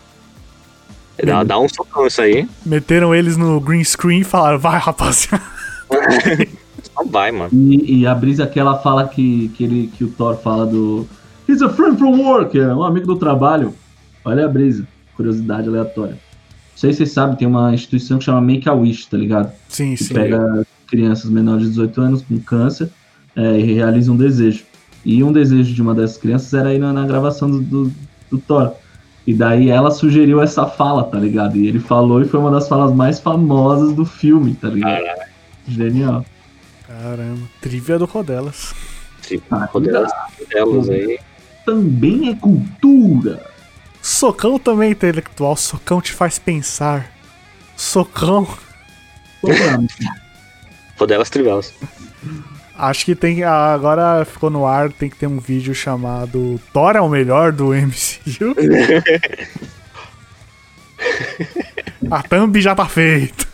Dá, 1.25 1.43
dá 1.45 1.59
um 1.59 1.69
socão 1.69 2.07
isso 2.07 2.21
aí. 2.21 2.49
Meteram 2.65 3.15
eles 3.15 3.37
no 3.37 3.61
green 3.61 3.85
screen 3.85 4.21
e 4.21 4.25
falaram, 4.25 4.59
vai 4.59 4.79
rapaziada. 4.79 5.43
Só 6.95 7.05
vai, 7.05 7.33
mano. 7.33 7.51
E, 7.53 8.01
e 8.01 8.07
a 8.07 8.15
brisa 8.15 8.45
aquela 8.45 8.79
fala 8.79 9.09
que, 9.09 9.49
que, 9.55 9.65
ele, 9.65 9.91
que 9.97 10.05
o 10.05 10.09
Thor 10.09 10.37
fala 10.37 10.67
do. 10.67 11.07
He's 11.49 11.63
a 11.63 11.69
friend 11.69 11.99
from 11.99 12.19
work, 12.19 12.59
é 12.59 12.75
um 12.75 12.83
amigo 12.83 13.07
do 13.07 13.17
trabalho. 13.17 13.75
Olha 14.25 14.45
a 14.45 14.49
brisa. 14.49 14.87
Curiosidade 15.17 15.69
aleatória. 15.69 16.15
Não 16.15 16.81
sei 16.81 16.93
se 16.93 16.99
vocês 16.99 17.13
sabem, 17.13 17.37
tem 17.37 17.49
uma 17.49 17.73
instituição 17.73 18.19
que 18.19 18.25
chama 18.25 18.41
Make 18.41 18.69
a 18.69 18.75
Wish, 18.75 19.07
tá 19.09 19.17
ligado? 19.17 19.51
Sim, 19.69 19.95
que 19.95 20.05
sim. 20.05 20.13
pega 20.13 20.67
crianças 20.87 21.31
menores 21.31 21.63
de 21.63 21.71
18 21.71 22.01
anos 22.01 22.23
com 22.23 22.39
câncer 22.41 22.91
é, 23.35 23.59
e 23.59 23.75
realiza 23.75 24.13
um 24.13 24.17
desejo. 24.17 24.65
E 25.05 25.23
um 25.23 25.33
desejo 25.33 25.73
de 25.73 25.81
uma 25.81 25.95
dessas 25.95 26.19
crianças 26.19 26.53
era 26.53 26.75
ir 26.75 26.79
na, 26.79 26.93
na 26.93 27.07
gravação 27.07 27.51
do, 27.51 27.61
do, 27.61 27.93
do 28.31 28.39
Thor. 28.39 28.73
E 29.27 29.35
daí 29.35 29.71
ela 29.71 29.91
sugeriu 29.91 30.41
essa 30.41 30.67
fala, 30.67 31.05
tá 31.05 31.19
ligado? 31.19 31.57
E 31.57 31.67
ele 31.67 31.81
falou 31.81 32.23
e 32.23 32.29
foi 32.29 32.39
uma 32.39 32.51
das 32.51 32.69
falas 32.69 32.95
mais 32.95 33.19
famosas 33.19 33.93
do 33.93 34.05
filme, 34.07 34.55
tá 34.55 34.69
ligado? 34.69 35.03
Genial. 35.67 36.25
Caramba, 36.87 37.43
trivia 37.61 37.99
do 37.99 38.05
Rodelas. 38.05 38.73
Tipo, 39.23 39.55
Ah, 39.57 39.65
rodelas 39.65 40.13
delas 40.49 40.89
aí. 40.89 41.19
Também 41.65 42.31
é 42.31 42.35
cultura. 42.37 43.45
Socão 44.01 44.57
também 44.57 44.91
é 44.91 44.93
intelectual, 44.93 45.57
socão 45.57 46.01
te 46.01 46.13
faz 46.13 46.39
pensar. 46.39 47.11
Socão. 47.77 48.47
Rodelas 50.97 51.29
trivelas. 51.29 51.75
Acho 52.79 53.05
que 53.05 53.15
tem. 53.15 53.43
Agora 53.43 54.25
ficou 54.25 54.51
no 54.51 54.67
ar, 54.67 54.93
tem 54.93 55.09
que 55.09 55.17
ter 55.17 55.27
um 55.27 55.39
vídeo 55.39 55.75
chamado 55.75 56.61
Thor 56.73 56.97
é 56.97 57.01
o 57.01 57.09
melhor 57.09 57.53
do 57.53 57.73
MCU. 57.75 58.55
A 62.11 62.23
thumb 62.23 62.61
já 62.61 62.75
tá 62.75 62.87
feita. 62.87 63.47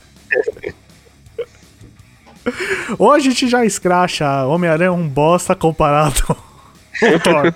Ou 2.99 3.13
a 3.13 3.19
gente 3.19 3.49
já 3.49 3.65
escracha 3.65 4.45
Homem-Aranha 4.47 4.89
é 4.89 4.91
um 4.91 5.09
bosta 5.09 5.55
comparado 5.55 6.23
ao 6.29 7.21
Thor. 7.21 7.55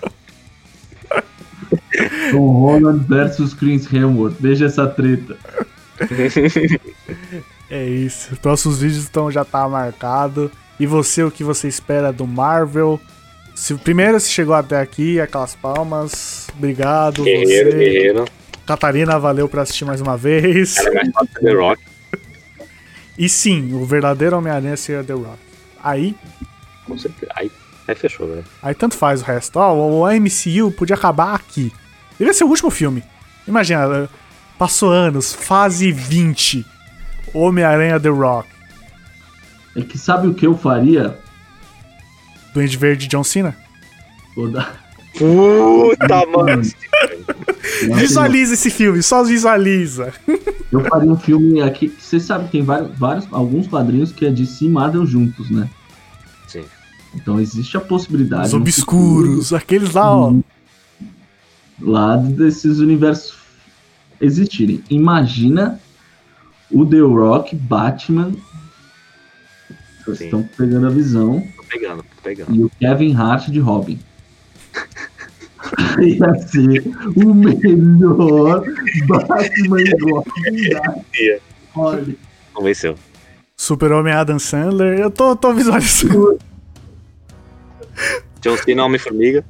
Tom 2.30 2.52
Holland 2.52 3.04
versus 3.08 3.52
Chris 3.54 3.92
Hemsworth. 3.92 4.36
Veja 4.38 4.66
essa 4.66 4.86
treta. 4.86 5.36
É 7.68 7.84
isso. 7.84 8.36
Próximos 8.36 8.80
vídeos 8.80 9.06
então 9.06 9.30
já 9.30 9.44
tá 9.44 9.68
marcado. 9.68 10.50
E 10.78 10.86
você, 10.86 11.22
o 11.22 11.30
que 11.30 11.42
você 11.42 11.68
espera 11.68 12.12
do 12.12 12.26
Marvel? 12.26 13.00
Se, 13.54 13.74
primeiro, 13.74 14.20
se 14.20 14.30
chegou 14.30 14.54
até 14.54 14.80
aqui, 14.80 15.18
aquelas 15.20 15.54
palmas. 15.54 16.48
Obrigado. 16.56 17.22
Guerreiro, 17.22 17.70
você. 17.70 17.78
guerreiro. 17.78 18.24
Catarina, 18.66 19.18
valeu 19.18 19.48
por 19.48 19.60
assistir 19.60 19.84
mais 19.84 20.00
uma 20.00 20.16
vez. 20.16 20.74
The 21.40 21.52
Rock. 21.54 21.82
E 23.18 23.30
sim, 23.30 23.72
o 23.72 23.82
verdadeiro 23.86 24.36
Homem-Aranha 24.36 24.76
seria 24.76 25.02
The 25.02 25.14
Rock. 25.14 25.38
Aí, 25.82 26.14
Com 26.86 26.98
certeza. 26.98 27.32
Aí, 27.34 27.50
aí 27.88 27.94
fechou, 27.94 28.28
velho. 28.28 28.44
aí 28.62 28.74
tanto 28.74 28.94
faz 28.94 29.22
o 29.22 29.24
resto. 29.24 29.56
Ó, 29.58 29.72
o 29.74 30.06
MCU 30.20 30.70
podia 30.70 30.96
acabar 30.96 31.34
aqui. 31.34 31.72
Devia 32.18 32.34
ser 32.34 32.44
o 32.44 32.48
último 32.48 32.70
filme. 32.70 33.02
Imagina, 33.48 34.06
passou 34.58 34.90
anos, 34.90 35.32
fase 35.32 35.90
20. 35.90 36.66
Homem-Aranha 37.32 37.98
The 37.98 38.10
Rock. 38.10 38.48
É 39.76 39.82
que 39.82 39.98
sabe 39.98 40.26
o 40.26 40.34
que 40.34 40.46
eu 40.46 40.56
faria? 40.56 41.18
Duende 42.54 42.76
Verde 42.76 43.06
John 43.06 43.22
Cena? 43.22 43.54
Vou 44.34 44.48
dar- 44.50 44.84
Puta, 45.18 46.26
mano. 46.26 46.62
Visualiza 47.94 48.54
esse 48.54 48.70
filme, 48.70 49.02
só 49.02 49.22
visualiza. 49.24 50.12
Eu 50.70 50.80
faria 50.84 51.10
um 51.10 51.16
filme 51.16 51.60
aqui. 51.62 51.94
Você 51.98 52.18
sabe, 52.20 52.48
tem 52.50 52.62
vários, 52.62 52.96
vários, 52.98 53.26
alguns 53.30 53.66
quadrinhos 53.66 54.12
que 54.12 54.26
é 54.26 54.30
de 54.30 54.46
si 54.46 54.66
e 54.66 54.68
Marvel 54.68 55.06
juntos, 55.06 55.50
né? 55.50 55.68
Sim. 56.48 56.64
Então 57.14 57.40
existe 57.40 57.76
a 57.76 57.80
possibilidade. 57.80 58.48
Os 58.48 58.54
obscuros, 58.54 59.52
aqueles 59.52 59.92
lá, 59.92 60.10
ó. 60.14 60.24
futuro, 60.28 60.44
Lá 61.80 62.16
desses 62.16 62.78
universos 62.78 63.36
existirem. 64.20 64.82
Imagina 64.90 65.78
o 66.70 66.84
The 66.86 67.00
Rock, 67.00 67.54
Batman. 67.54 68.32
Vocês 70.06 70.22
estão 70.22 70.42
pegando 70.56 70.86
a 70.86 70.90
visão. 70.90 71.46
Tô 71.56 71.62
pegando, 71.64 72.02
tô 72.02 72.22
pegando. 72.22 72.54
E 72.54 72.62
o 72.62 72.70
Kevin 72.78 73.12
Hart 73.14 73.48
de 73.48 73.58
Robin. 73.58 73.98
Ia 76.00 76.32
ser 76.46 76.84
o 77.16 77.34
melhor 77.34 78.64
Batman 79.08 79.80
e 79.80 79.90
Robin 80.00 80.70
da 80.70 80.94
Ia. 81.20 81.40
Olha. 81.74 82.14
Convenceu. 82.54 82.94
Super-Homem 83.56 84.12
Adam 84.12 84.38
Sandler. 84.38 85.00
Eu 85.00 85.10
tô, 85.10 85.34
tô 85.34 85.52
visualizando. 85.52 86.38
John 88.40 88.56
Cena, 88.58 88.84
Homem-Formiga. 88.84 89.44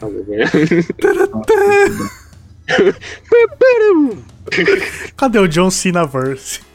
Cadê 5.16 5.38
o 5.38 5.46
John 5.46 5.70
Cena 5.70 6.04
verse? 6.04 6.66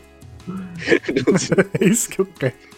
é 1.79 1.85
isso 1.85 2.09
que 2.09 2.19
eu 2.19 2.25
quero. 2.25 2.72